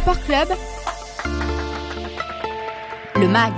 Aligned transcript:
Sport 0.00 0.24
Club, 0.24 0.48
le 3.16 3.28
MAG. 3.28 3.52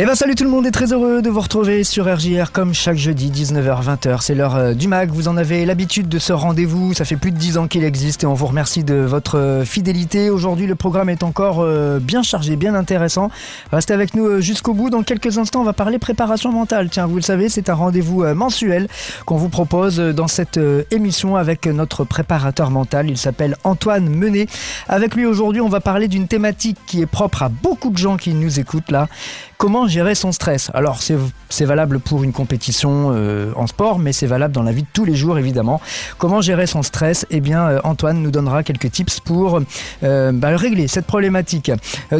Eh 0.00 0.06
ben 0.06 0.14
salut 0.14 0.36
tout 0.36 0.44
le 0.44 0.50
monde 0.50 0.64
et 0.64 0.70
très 0.70 0.92
heureux 0.92 1.22
de 1.22 1.28
vous 1.28 1.40
retrouver 1.40 1.82
sur 1.82 2.06
RJR 2.06 2.52
comme 2.52 2.72
chaque 2.72 2.98
jeudi 2.98 3.32
19h-20h. 3.32 4.20
C'est 4.20 4.36
l'heure 4.36 4.54
euh, 4.54 4.72
du 4.72 4.86
MAG, 4.86 5.10
vous 5.10 5.26
en 5.26 5.36
avez 5.36 5.66
l'habitude 5.66 6.08
de 6.08 6.20
ce 6.20 6.32
rendez-vous, 6.32 6.94
ça 6.94 7.04
fait 7.04 7.16
plus 7.16 7.32
de 7.32 7.36
10 7.36 7.58
ans 7.58 7.66
qu'il 7.66 7.82
existe 7.82 8.22
et 8.22 8.26
on 8.28 8.34
vous 8.34 8.46
remercie 8.46 8.84
de 8.84 8.94
votre 8.94 9.38
euh, 9.40 9.64
fidélité. 9.64 10.30
Aujourd'hui 10.30 10.68
le 10.68 10.76
programme 10.76 11.08
est 11.08 11.24
encore 11.24 11.62
euh, 11.62 11.98
bien 11.98 12.22
chargé, 12.22 12.54
bien 12.54 12.76
intéressant. 12.76 13.28
Restez 13.72 13.92
avec 13.92 14.14
nous 14.14 14.40
jusqu'au 14.40 14.72
bout, 14.72 14.88
dans 14.88 15.02
quelques 15.02 15.36
instants 15.36 15.62
on 15.62 15.64
va 15.64 15.72
parler 15.72 15.98
préparation 15.98 16.52
mentale. 16.52 16.90
Tiens, 16.90 17.08
vous 17.08 17.16
le 17.16 17.22
savez, 17.22 17.48
c'est 17.48 17.68
un 17.68 17.74
rendez-vous 17.74 18.22
mensuel 18.36 18.86
qu'on 19.26 19.36
vous 19.36 19.48
propose 19.48 19.96
dans 19.98 20.28
cette 20.28 20.60
émission 20.92 21.34
avec 21.34 21.66
notre 21.66 22.04
préparateur 22.04 22.70
mental. 22.70 23.10
Il 23.10 23.18
s'appelle 23.18 23.56
Antoine 23.64 24.08
Menet. 24.08 24.46
Avec 24.88 25.16
lui 25.16 25.26
aujourd'hui 25.26 25.60
on 25.60 25.68
va 25.68 25.80
parler 25.80 26.06
d'une 26.06 26.28
thématique 26.28 26.78
qui 26.86 27.02
est 27.02 27.06
propre 27.06 27.42
à 27.42 27.48
beaucoup 27.48 27.90
de 27.90 27.98
gens 27.98 28.16
qui 28.16 28.32
nous 28.32 28.60
écoutent 28.60 28.92
là. 28.92 29.08
Comment 29.56 29.87
gérer 29.88 30.14
son 30.14 30.32
stress 30.32 30.70
Alors 30.74 31.00
c'est 31.02 31.64
valable 31.64 31.98
pour 32.00 32.22
une 32.22 32.32
compétition 32.32 33.12
euh, 33.12 33.52
en 33.56 33.66
sport, 33.66 33.98
mais 33.98 34.12
c'est 34.12 34.26
valable 34.26 34.54
dans 34.54 34.62
la 34.62 34.72
vie 34.72 34.82
de 34.82 34.88
tous 34.92 35.04
les 35.04 35.14
jours 35.14 35.38
évidemment. 35.38 35.80
Comment 36.18 36.40
gérer 36.40 36.66
son 36.66 36.82
stress? 36.82 37.26
Eh 37.30 37.40
bien 37.40 37.68
euh, 37.68 37.80
Antoine 37.84 38.22
nous 38.22 38.30
donnera 38.30 38.62
quelques 38.62 38.90
tips 38.90 39.20
pour 39.20 39.60
euh, 40.02 40.32
bah, 40.32 40.56
régler 40.56 40.88
cette 40.88 41.06
problématique. 41.06 41.72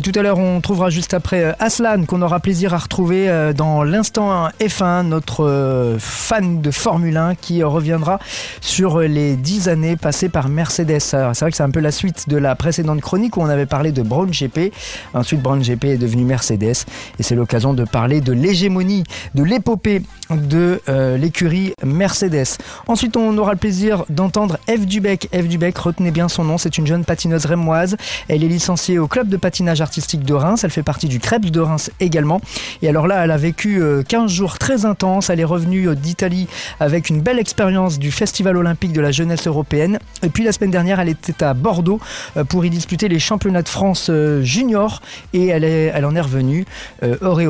tout 0.02 0.12
à 0.14 0.22
l'heure 0.22 0.38
on 0.38 0.60
trouvera 0.60 0.90
juste 0.90 1.14
après 1.14 1.54
Aslan 1.58 2.04
qu'on 2.06 2.22
aura 2.22 2.40
plaisir 2.40 2.74
à 2.74 2.78
retrouver 2.78 3.52
dans 3.54 3.84
l'instant 3.84 4.48
F1, 4.60 5.02
notre 5.06 5.96
fan 5.98 6.60
de 6.60 6.70
Formule 6.70 7.16
1 7.16 7.34
qui 7.34 7.62
reviendra 7.62 8.18
sur 8.60 9.00
les 9.00 9.36
10 9.36 9.68
années 9.68 9.96
passées 9.96 10.28
par 10.28 10.48
Mercedes. 10.48 11.00
C'est 11.00 11.16
vrai 11.40 11.50
que 11.50 11.56
c'est 11.56 11.62
un 11.62 11.70
peu 11.70 11.80
la 11.80 11.92
suite 11.92 12.28
de 12.28 12.36
la 12.36 12.54
précédente 12.54 13.00
chronique 13.00 13.36
où 13.36 13.42
on 13.42 13.48
avait 13.48 13.66
parlé 13.66 13.92
de 13.92 14.02
Brown 14.02 14.30
GP. 14.30 14.72
Ensuite 15.14 15.42
Brown 15.42 15.60
GP 15.60 15.84
est 15.84 15.98
devenu 15.98 16.24
Mercedes 16.24 16.84
et 17.18 17.22
c'est 17.22 17.34
l'occasion 17.34 17.57
de 17.58 17.84
parler 17.84 18.20
de 18.20 18.32
l'hégémonie, 18.32 19.02
de 19.34 19.42
l'épopée 19.42 20.02
de 20.30 20.80
euh, 20.88 21.16
l'écurie 21.16 21.72
Mercedes. 21.84 22.58
Ensuite, 22.86 23.16
on 23.16 23.36
aura 23.36 23.52
le 23.52 23.58
plaisir 23.58 24.04
d'entendre 24.08 24.58
Eve 24.68 24.86
Dubec. 24.86 25.28
Eve 25.32 25.48
Dubec, 25.48 25.76
retenez 25.76 26.10
bien 26.10 26.28
son 26.28 26.44
nom, 26.44 26.56
c'est 26.56 26.78
une 26.78 26.86
jeune 26.86 27.04
patineuse 27.04 27.46
rémoise. 27.46 27.96
Elle 28.28 28.44
est 28.44 28.48
licenciée 28.48 28.98
au 28.98 29.08
club 29.08 29.28
de 29.28 29.36
patinage 29.36 29.80
artistique 29.80 30.24
de 30.24 30.34
Reims. 30.34 30.62
Elle 30.62 30.70
fait 30.70 30.82
partie 30.82 31.08
du 31.08 31.18
Krebs 31.18 31.50
de 31.50 31.60
Reims 31.60 31.90
également. 31.98 32.40
Et 32.82 32.88
alors 32.88 33.06
là, 33.06 33.24
elle 33.24 33.30
a 33.30 33.36
vécu 33.36 33.82
15 34.06 34.24
euh, 34.24 34.28
jours 34.28 34.58
très 34.58 34.84
intenses. 34.84 35.30
Elle 35.30 35.40
est 35.40 35.44
revenue 35.44 35.88
euh, 35.88 35.94
d'Italie 35.94 36.46
avec 36.78 37.08
une 37.08 37.20
belle 37.20 37.38
expérience 37.38 37.98
du 37.98 38.12
Festival 38.12 38.56
olympique 38.56 38.92
de 38.92 39.00
la 39.00 39.10
jeunesse 39.10 39.46
européenne. 39.46 39.98
Et 40.22 40.28
puis 40.28 40.44
la 40.44 40.52
semaine 40.52 40.70
dernière, 40.70 41.00
elle 41.00 41.08
était 41.08 41.42
à 41.42 41.54
Bordeaux 41.54 42.00
pour 42.48 42.64
y 42.64 42.70
disputer 42.70 43.08
les 43.08 43.18
championnats 43.18 43.62
de 43.62 43.68
France 43.68 44.10
junior. 44.42 45.02
Et 45.32 45.46
elle, 45.46 46.04
en 46.04 46.14
est 46.14 46.20
revenue 46.20 46.64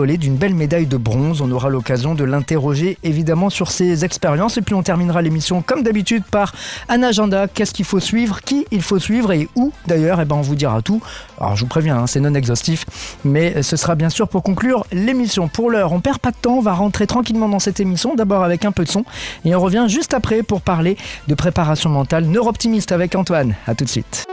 d'une 0.07 0.37
belle 0.37 0.55
médaille 0.55 0.87
de 0.87 0.97
bronze. 0.97 1.41
On 1.41 1.51
aura 1.51 1.69
l'occasion 1.69 2.15
de 2.15 2.25
l'interroger 2.25 2.99
évidemment 3.03 3.51
sur 3.51 3.71
ses 3.71 4.05
expériences. 4.05 4.57
Et 4.57 4.63
puis 4.63 4.75
on 4.75 4.83
terminera 4.83 5.23
l'émission 5.23 5.63
comme 5.63 5.83
d'habitude 5.83 6.23
par 6.31 6.55
un 6.89 7.03
agenda. 7.03 7.49
Qu'est-ce 7.49 7.75
qu'il 7.75 7.85
faut 7.85 8.01
suivre? 8.01 8.41
Qui 8.43 8.65
il 8.71 8.83
faut 8.83 8.99
suivre? 8.99 9.33
Et 9.33 9.49
où 9.57 9.73
d'ailleurs? 9.87 10.21
Eh 10.21 10.25
ben 10.25 10.37
on 10.37 10.41
vous 10.41 10.55
dira 10.55 10.83
tout. 10.83 11.03
Alors 11.41 11.57
je 11.57 11.63
vous 11.63 11.69
préviens, 11.69 11.99
hein, 11.99 12.07
c'est 12.07 12.21
non 12.21 12.35
exhaustif. 12.35 12.87
Mais 13.25 13.63
ce 13.63 13.77
sera 13.77 13.95
bien 13.95 14.11
sûr 14.11 14.29
pour 14.29 14.43
conclure 14.43 14.87
l'émission. 14.93 15.49
Pour 15.49 15.71
l'heure, 15.71 15.93
on 15.93 16.01
perd 16.01 16.19
pas 16.19 16.31
de 16.31 16.37
temps. 16.41 16.59
On 16.59 16.63
va 16.63 16.75
rentrer 16.75 17.07
tranquillement 17.07 17.49
dans 17.49 17.59
cette 17.59 17.81
émission. 17.81 18.15
D'abord 18.15 18.45
avec 18.45 18.65
un 18.65 18.73
peu 18.73 18.85
de 18.85 18.91
son. 18.91 19.05
Et 19.45 19.55
on 19.55 19.61
revient 19.61 19.87
juste 19.89 20.15
après 20.15 20.43
pour 20.43 20.61
parler 20.61 20.97
de 21.27 21.35
préparation 21.35 21.91
mentale 21.91 22.27
neurooptimiste 22.27 22.93
avec 22.93 23.15
Antoine. 23.17 23.55
A 23.67 23.75
tout 23.75 23.85
de 23.85 23.91
suite. 23.91 24.27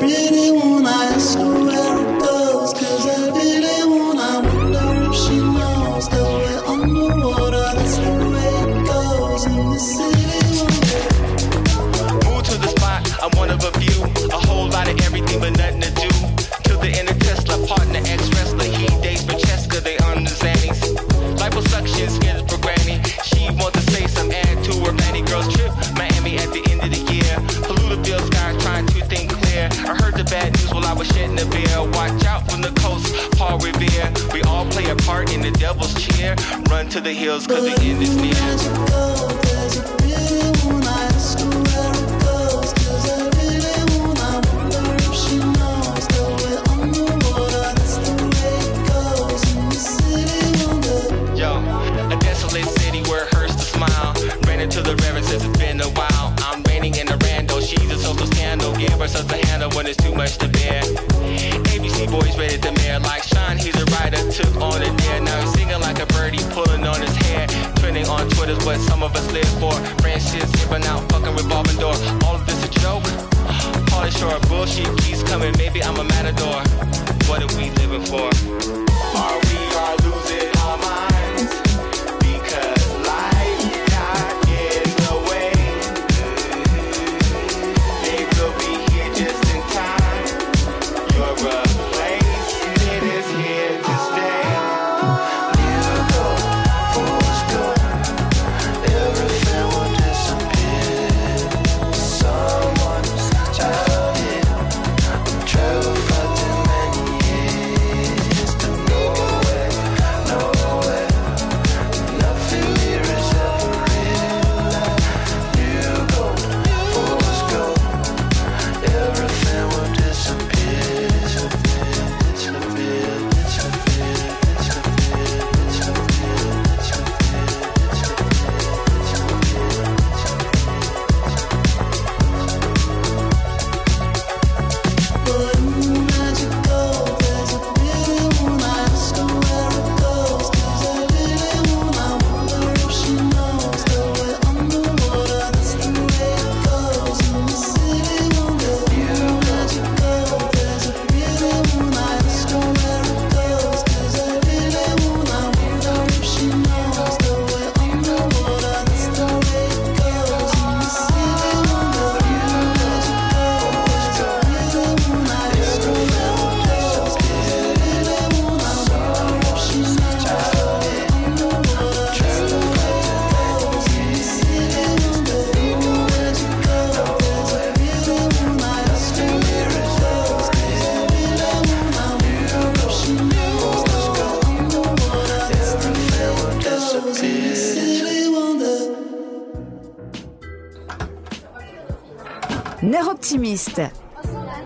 be 0.00 0.31
too 60.02 60.14
much 60.14 60.36
to 60.38 60.48
bear. 60.48 60.82
ABC 61.70 62.10
boys 62.10 62.36
ready 62.36 62.58
to 62.58 62.72
mayor 62.72 62.98
like 62.98 63.22
Sean. 63.22 63.56
He's 63.56 63.76
a 63.76 63.84
writer, 63.94 64.20
took 64.30 64.54
on 64.60 64.82
a 64.82 64.90
dare. 64.96 65.20
Now 65.20 65.40
he's 65.40 65.52
singing 65.52 65.80
like 65.80 66.00
a 66.00 66.06
birdie, 66.06 66.42
pulling 66.50 66.84
on 66.86 67.00
his 67.00 67.14
hair. 67.26 67.46
Trending 67.76 68.08
on 68.08 68.28
Twitter's 68.30 68.64
what 68.64 68.80
some 68.80 69.02
of 69.02 69.14
us 69.14 69.30
live 69.32 69.52
for. 69.60 69.74
Branches 70.02 70.42
skipping 70.52 70.84
out, 70.86 71.00
fucking 71.10 71.34
revolving 71.36 71.76
door. 71.76 71.94
All 72.26 72.34
of 72.34 72.46
this 72.46 72.64
a 72.64 72.70
joke. 72.80 73.04
Pauly 73.90 74.10
Shore, 74.18 74.38
bullshit 74.48 74.90
keeps 74.98 75.22
coming. 75.22 75.54
Maybe 75.56 75.82
I'm 75.82 75.96
a 75.96 76.04
matador. 76.04 76.60
What 77.28 77.42
are 77.42 77.52
we 77.56 77.70
living 77.82 78.04
for? 78.04 78.26
Are 79.22 79.38
we 79.46 79.56
are 79.82 79.96
losing 80.02 80.50
our 80.58 80.78
minds? 80.78 81.11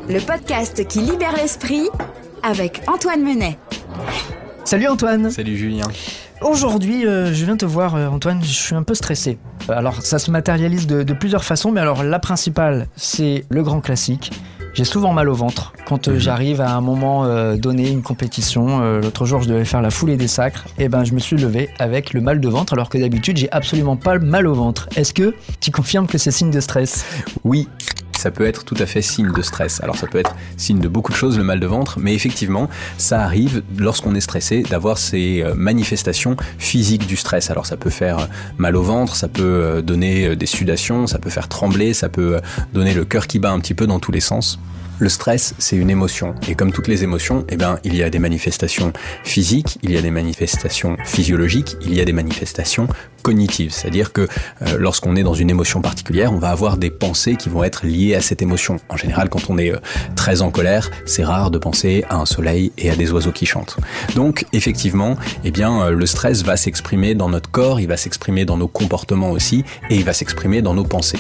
Le 0.08 0.20
podcast 0.24 0.86
qui 0.88 1.00
libère 1.00 1.36
l'esprit 1.36 1.88
avec 2.42 2.80
Antoine 2.86 3.22
Menet. 3.22 3.58
Salut 4.64 4.86
Antoine 4.88 5.30
Salut 5.30 5.54
Julien. 5.56 5.84
Aujourd'hui, 6.40 7.06
euh, 7.06 7.32
je 7.34 7.44
viens 7.44 7.58
te 7.58 7.66
voir 7.66 7.94
euh, 7.94 8.08
Antoine, 8.08 8.42
je 8.42 8.48
suis 8.52 8.74
un 8.74 8.82
peu 8.82 8.94
stressé. 8.94 9.38
Alors 9.68 10.00
ça 10.00 10.18
se 10.18 10.30
matérialise 10.30 10.86
de, 10.86 11.02
de 11.02 11.12
plusieurs 11.12 11.44
façons, 11.44 11.72
mais 11.72 11.80
alors 11.80 12.04
la 12.04 12.18
principale, 12.18 12.86
c'est 12.96 13.44
le 13.50 13.62
grand 13.62 13.80
classique. 13.82 14.32
J'ai 14.72 14.84
souvent 14.84 15.14
mal 15.14 15.30
au 15.30 15.34
ventre 15.34 15.72
quand 15.86 16.08
euh, 16.08 16.12
Mhm. 16.12 16.18
j'arrive 16.18 16.60
à 16.60 16.74
un 16.74 16.82
moment 16.82 17.24
euh, 17.24 17.56
donné, 17.56 17.88
une 17.90 18.02
compétition. 18.02 18.82
Euh, 18.82 19.00
L'autre 19.00 19.24
jour, 19.24 19.40
je 19.42 19.48
devais 19.48 19.64
faire 19.64 19.80
la 19.80 19.88
foulée 19.90 20.16
des 20.18 20.28
sacres. 20.28 20.66
Et 20.78 20.88
ben, 20.90 21.02
je 21.04 21.12
me 21.14 21.18
suis 21.18 21.36
levé 21.36 21.70
avec 21.78 22.12
le 22.12 22.20
mal 22.20 22.40
de 22.40 22.48
ventre, 22.48 22.74
alors 22.74 22.90
que 22.90 22.98
d'habitude, 22.98 23.38
j'ai 23.38 23.50
absolument 23.52 23.96
pas 23.96 24.14
le 24.16 24.20
mal 24.26 24.46
au 24.46 24.52
ventre. 24.54 24.88
Est-ce 24.96 25.14
que 25.14 25.34
tu 25.60 25.70
confirmes 25.70 26.06
que 26.06 26.18
c'est 26.18 26.30
signe 26.30 26.50
de 26.50 26.60
stress? 26.60 27.06
Oui, 27.44 27.68
ça 28.26 28.32
peut 28.32 28.44
être 28.44 28.64
tout 28.64 28.74
à 28.80 28.86
fait 28.86 29.02
signe 29.02 29.30
de 29.30 29.40
stress. 29.40 29.80
Alors 29.84 29.96
ça 29.96 30.08
peut 30.08 30.18
être 30.18 30.34
signe 30.56 30.80
de 30.80 30.88
beaucoup 30.88 31.12
de 31.12 31.16
choses, 31.16 31.38
le 31.38 31.44
mal 31.44 31.60
de 31.60 31.66
ventre, 31.68 32.00
mais 32.00 32.12
effectivement, 32.12 32.68
ça 32.98 33.20
arrive 33.20 33.62
lorsqu'on 33.78 34.16
est 34.16 34.20
stressé 34.20 34.64
d'avoir 34.64 34.98
ces 34.98 35.44
euh, 35.44 35.54
manifestations 35.54 36.36
physiques 36.58 37.06
du 37.06 37.14
stress. 37.14 37.52
Alors 37.52 37.66
ça 37.66 37.76
peut 37.76 37.88
faire 37.88 38.18
euh, 38.18 38.26
mal 38.58 38.74
au 38.74 38.82
ventre, 38.82 39.14
ça 39.14 39.28
peut 39.28 39.44
euh, 39.44 39.80
donner 39.80 40.34
des 40.34 40.46
sudations, 40.46 41.06
ça 41.06 41.20
peut 41.20 41.30
faire 41.30 41.46
trembler, 41.46 41.94
ça 41.94 42.08
peut 42.08 42.40
donner 42.74 42.94
le 42.94 43.04
cœur 43.04 43.28
qui 43.28 43.38
bat 43.38 43.52
un 43.52 43.60
petit 43.60 43.74
peu 43.74 43.86
dans 43.86 44.00
tous 44.00 44.10
les 44.10 44.18
sens. 44.18 44.58
Le 44.98 45.10
stress, 45.10 45.54
c'est 45.58 45.76
une 45.76 45.90
émotion. 45.90 46.34
Et 46.48 46.54
comme 46.54 46.72
toutes 46.72 46.88
les 46.88 47.04
émotions, 47.04 47.44
eh 47.50 47.56
ben, 47.56 47.78
il 47.84 47.94
y 47.94 48.02
a 48.02 48.08
des 48.08 48.18
manifestations 48.18 48.94
physiques, 49.24 49.78
il 49.82 49.92
y 49.92 49.98
a 49.98 50.00
des 50.00 50.10
manifestations 50.10 50.96
physiologiques, 51.04 51.76
il 51.82 51.94
y 51.94 52.00
a 52.00 52.04
des 52.06 52.14
manifestations 52.14 52.88
C'est-à-dire 53.26 54.12
que 54.12 54.20
euh, 54.20 54.76
lorsqu'on 54.78 55.16
est 55.16 55.24
dans 55.24 55.34
une 55.34 55.50
émotion 55.50 55.80
particulière, 55.80 56.32
on 56.32 56.38
va 56.38 56.50
avoir 56.50 56.76
des 56.76 56.90
pensées 56.90 57.34
qui 57.34 57.48
vont 57.48 57.64
être 57.64 57.84
liées 57.84 58.14
à 58.14 58.20
cette 58.20 58.40
émotion. 58.40 58.76
En 58.88 58.96
général, 58.96 59.28
quand 59.28 59.50
on 59.50 59.58
est 59.58 59.72
euh, 59.72 59.78
très 60.14 60.42
en 60.42 60.50
colère, 60.50 60.90
c'est 61.06 61.24
rare 61.24 61.50
de 61.50 61.58
penser 61.58 62.04
à 62.08 62.16
un 62.16 62.26
soleil 62.26 62.70
et 62.78 62.88
à 62.88 62.94
des 62.94 63.10
oiseaux 63.10 63.32
qui 63.32 63.44
chantent. 63.44 63.78
Donc, 64.14 64.46
effectivement, 64.52 65.16
eh 65.42 65.50
bien, 65.50 65.80
euh, 65.80 65.90
le 65.90 66.06
stress 66.06 66.44
va 66.44 66.56
s'exprimer 66.56 67.16
dans 67.16 67.28
notre 67.28 67.50
corps, 67.50 67.80
il 67.80 67.88
va 67.88 67.96
s'exprimer 67.96 68.44
dans 68.44 68.56
nos 68.56 68.68
comportements 68.68 69.32
aussi, 69.32 69.64
et 69.90 69.96
il 69.96 70.04
va 70.04 70.12
s'exprimer 70.12 70.62
dans 70.62 70.74
nos 70.74 70.84
pensées. 70.84 71.18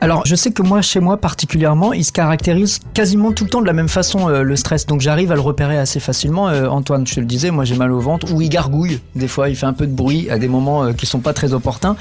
Alors, 0.00 0.24
je 0.26 0.36
sais 0.36 0.52
que 0.52 0.62
moi, 0.62 0.80
chez 0.80 1.00
moi 1.00 1.16
particulièrement, 1.16 1.92
il 1.92 2.04
se 2.04 2.12
caractérise 2.12 2.78
quasiment 2.94 3.32
tout 3.32 3.42
le 3.42 3.50
temps 3.50 3.62
de 3.62 3.66
la 3.66 3.72
même 3.72 3.88
façon, 3.88 4.28
le 4.28 4.56
stress. 4.56 4.86
Donc, 4.86 5.00
j'arrive 5.00 5.32
à 5.32 5.34
le 5.34 5.40
repérer 5.40 5.76
assez 5.76 5.98
facilement. 5.98 6.44
Antoine, 6.44 7.04
je 7.04 7.16
te 7.16 7.20
le 7.20 7.26
disais, 7.26 7.50
moi, 7.50 7.64
j'ai 7.64 7.74
mal 7.74 7.90
au 7.90 7.98
ventre, 7.98 8.32
ou 8.32 8.40
il 8.40 8.48
gargouille. 8.48 9.00
Des 9.16 9.26
fois, 9.26 9.48
il 9.48 9.56
fait 9.56 9.66
un 9.66 9.72
peu 9.72 9.86
de 9.86 9.92
bruit 9.92 10.30
à 10.30 10.38
des 10.38 10.46
moments 10.46 10.92
qui 10.92 11.06
sont 11.06 11.18
pas 11.18 11.32
très 11.32 11.47
opportuns. 11.54 11.96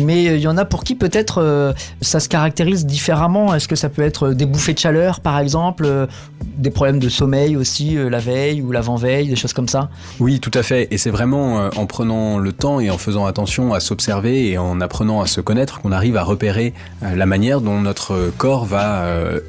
Mais 0.00 0.28
euh, 0.28 0.36
il 0.36 0.42
y 0.42 0.48
en 0.48 0.56
a 0.56 0.64
pour 0.64 0.84
qui 0.84 0.94
peut-être 0.94 1.38
euh, 1.38 1.72
ça 2.00 2.20
se 2.20 2.28
caractérise 2.28 2.86
différemment. 2.86 3.54
Est-ce 3.54 3.68
que 3.68 3.76
ça 3.76 3.88
peut 3.88 4.02
être 4.02 4.28
euh, 4.28 4.34
des 4.34 4.46
bouffées 4.46 4.74
de 4.74 4.78
chaleur, 4.78 5.20
par 5.20 5.38
exemple, 5.38 6.08
des 6.56 6.70
problèmes 6.70 6.98
de 6.98 7.08
sommeil 7.08 7.56
aussi, 7.56 7.96
la 7.96 8.18
veille 8.18 8.62
ou 8.62 8.72
l'avant-veille, 8.72 9.28
des 9.28 9.36
choses 9.36 9.52
comme 9.52 9.68
ça? 9.68 9.90
Oui, 10.18 10.40
tout 10.40 10.50
à 10.54 10.62
fait. 10.62 10.88
Et 10.90 10.98
c'est 10.98 11.10
vraiment 11.10 11.70
en 11.76 11.86
prenant 11.86 12.38
le 12.38 12.52
temps 12.52 12.80
et 12.80 12.90
en 12.90 12.98
faisant 12.98 13.26
attention 13.26 13.72
à 13.72 13.80
s'observer 13.80 14.50
et 14.50 14.58
en 14.58 14.80
apprenant 14.80 15.20
à 15.20 15.26
se 15.26 15.40
connaître 15.40 15.80
qu'on 15.80 15.92
arrive 15.92 16.16
à 16.16 16.22
repérer 16.22 16.74
la 17.02 17.26
manière 17.26 17.60
dont 17.60 17.80
notre 17.80 18.30
corps 18.36 18.64
va 18.64 19.04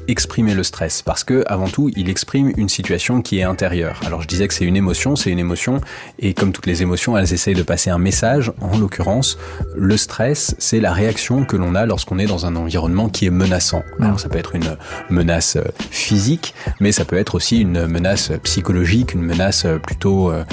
exprimer 0.08 0.54
le 0.54 0.62
stress. 0.62 1.02
Parce 1.02 1.24
que, 1.24 1.44
avant 1.46 1.68
tout, 1.68 1.90
il 1.96 2.08
exprime 2.08 2.52
une 2.56 2.68
situation 2.68 3.22
qui 3.22 3.38
est 3.38 3.42
intérieure. 3.42 4.00
Alors, 4.06 4.22
je 4.22 4.28
disais 4.28 4.48
que 4.48 4.54
c'est 4.54 4.64
une 4.64 4.76
émotion, 4.76 5.16
c'est 5.16 5.30
une 5.30 5.38
émotion. 5.38 5.80
Et 6.18 6.34
comme 6.34 6.52
toutes 6.52 6.66
les 6.66 6.82
émotions, 6.82 7.16
elles 7.16 7.32
essayent 7.32 7.54
de 7.54 7.62
passer 7.62 7.90
un 7.90 7.98
message. 7.98 8.52
En 8.60 8.78
l'occurrence, 8.78 9.38
le 9.76 9.96
stress, 9.96 10.54
c'est 10.58 10.80
la 10.80 10.92
réaction 10.92 11.44
que 11.44 11.56
l'on 11.56 11.74
a 11.74 11.86
lorsqu'on 11.86 12.18
est 12.18 12.26
dans 12.26 12.46
un 12.46 12.56
environnement 12.56 13.08
qui 13.08 13.26
est 13.26 13.30
menaçant. 13.30 13.82
Alors, 14.00 14.20
ça 14.20 14.28
peut 14.28 14.38
être 14.38 14.54
une 14.54 14.76
menace 15.10 15.56
euh, 15.56 15.64
physique, 15.90 16.54
mais 16.80 16.92
ça 16.92 17.04
peut 17.04 17.16
être 17.16 17.34
aussi 17.34 17.60
une 17.60 17.86
menace 17.86 18.32
psychologique, 18.42 19.14
une 19.14 19.22
menace 19.22 19.64
euh, 19.64 19.78
plutôt 19.78 20.30
euh, 20.30 20.44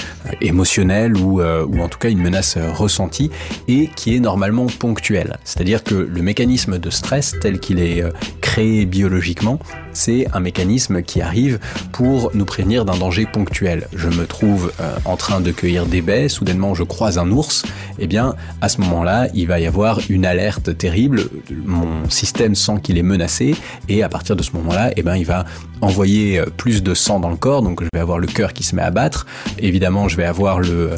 émotionnelle 0.41 1.17
ou, 1.17 1.41
euh, 1.41 1.65
ou 1.65 1.81
en 1.81 1.89
tout 1.89 1.99
cas 1.99 2.09
une 2.09 2.21
menace 2.21 2.57
ressentie 2.57 3.31
et 3.67 3.89
qui 3.95 4.15
est 4.15 4.19
normalement 4.19 4.67
ponctuelle. 4.67 5.37
C'est-à-dire 5.43 5.83
que 5.83 5.95
le 5.95 6.21
mécanisme 6.21 6.79
de 6.79 6.89
stress 6.89 7.35
tel 7.41 7.59
qu'il 7.59 7.79
est 7.79 8.03
créé 8.41 8.85
biologiquement, 8.85 9.59
c'est 9.93 10.27
un 10.33 10.39
mécanisme 10.39 11.01
qui 11.01 11.21
arrive 11.21 11.59
pour 11.91 12.31
nous 12.33 12.45
prévenir 12.45 12.85
d'un 12.85 12.97
danger 12.97 13.25
ponctuel. 13.25 13.87
Je 13.95 14.07
me 14.09 14.25
trouve 14.25 14.71
euh, 14.79 14.95
en 15.05 15.17
train 15.17 15.41
de 15.41 15.51
cueillir 15.51 15.85
des 15.85 16.01
baies, 16.01 16.29
soudainement 16.29 16.73
je 16.75 16.83
croise 16.83 17.17
un 17.17 17.29
ours, 17.31 17.63
eh 17.99 18.07
bien 18.07 18.35
à 18.61 18.69
ce 18.69 18.81
moment-là, 18.81 19.27
il 19.33 19.47
va 19.47 19.59
y 19.59 19.67
avoir 19.67 19.99
une 20.09 20.25
alerte 20.25 20.77
terrible, 20.77 21.23
mon 21.65 22.09
système 22.09 22.55
sent 22.55 22.79
qu'il 22.83 22.97
est 22.97 23.03
menacé 23.03 23.55
et 23.87 24.03
à 24.03 24.09
partir 24.09 24.35
de 24.35 24.43
ce 24.43 24.51
moment-là, 24.53 24.91
eh 24.95 25.03
ben 25.03 25.15
il 25.15 25.25
va 25.25 25.45
envoyer 25.81 26.39
euh, 26.39 26.45
plus 26.45 26.83
de 26.83 26.93
sang 26.93 27.19
dans 27.19 27.29
le 27.29 27.37
corps, 27.37 27.61
donc 27.61 27.81
je 27.81 27.87
vais 27.93 27.99
avoir 27.99 28.19
le 28.19 28.27
cœur 28.27 28.53
qui 28.53 28.63
se 28.63 28.75
met 28.75 28.81
à 28.81 28.91
battre. 28.91 29.25
Évidemment, 29.59 30.07
je 30.07 30.17
vais 30.17 30.25
avoir 30.25 30.59
le, 30.59 30.97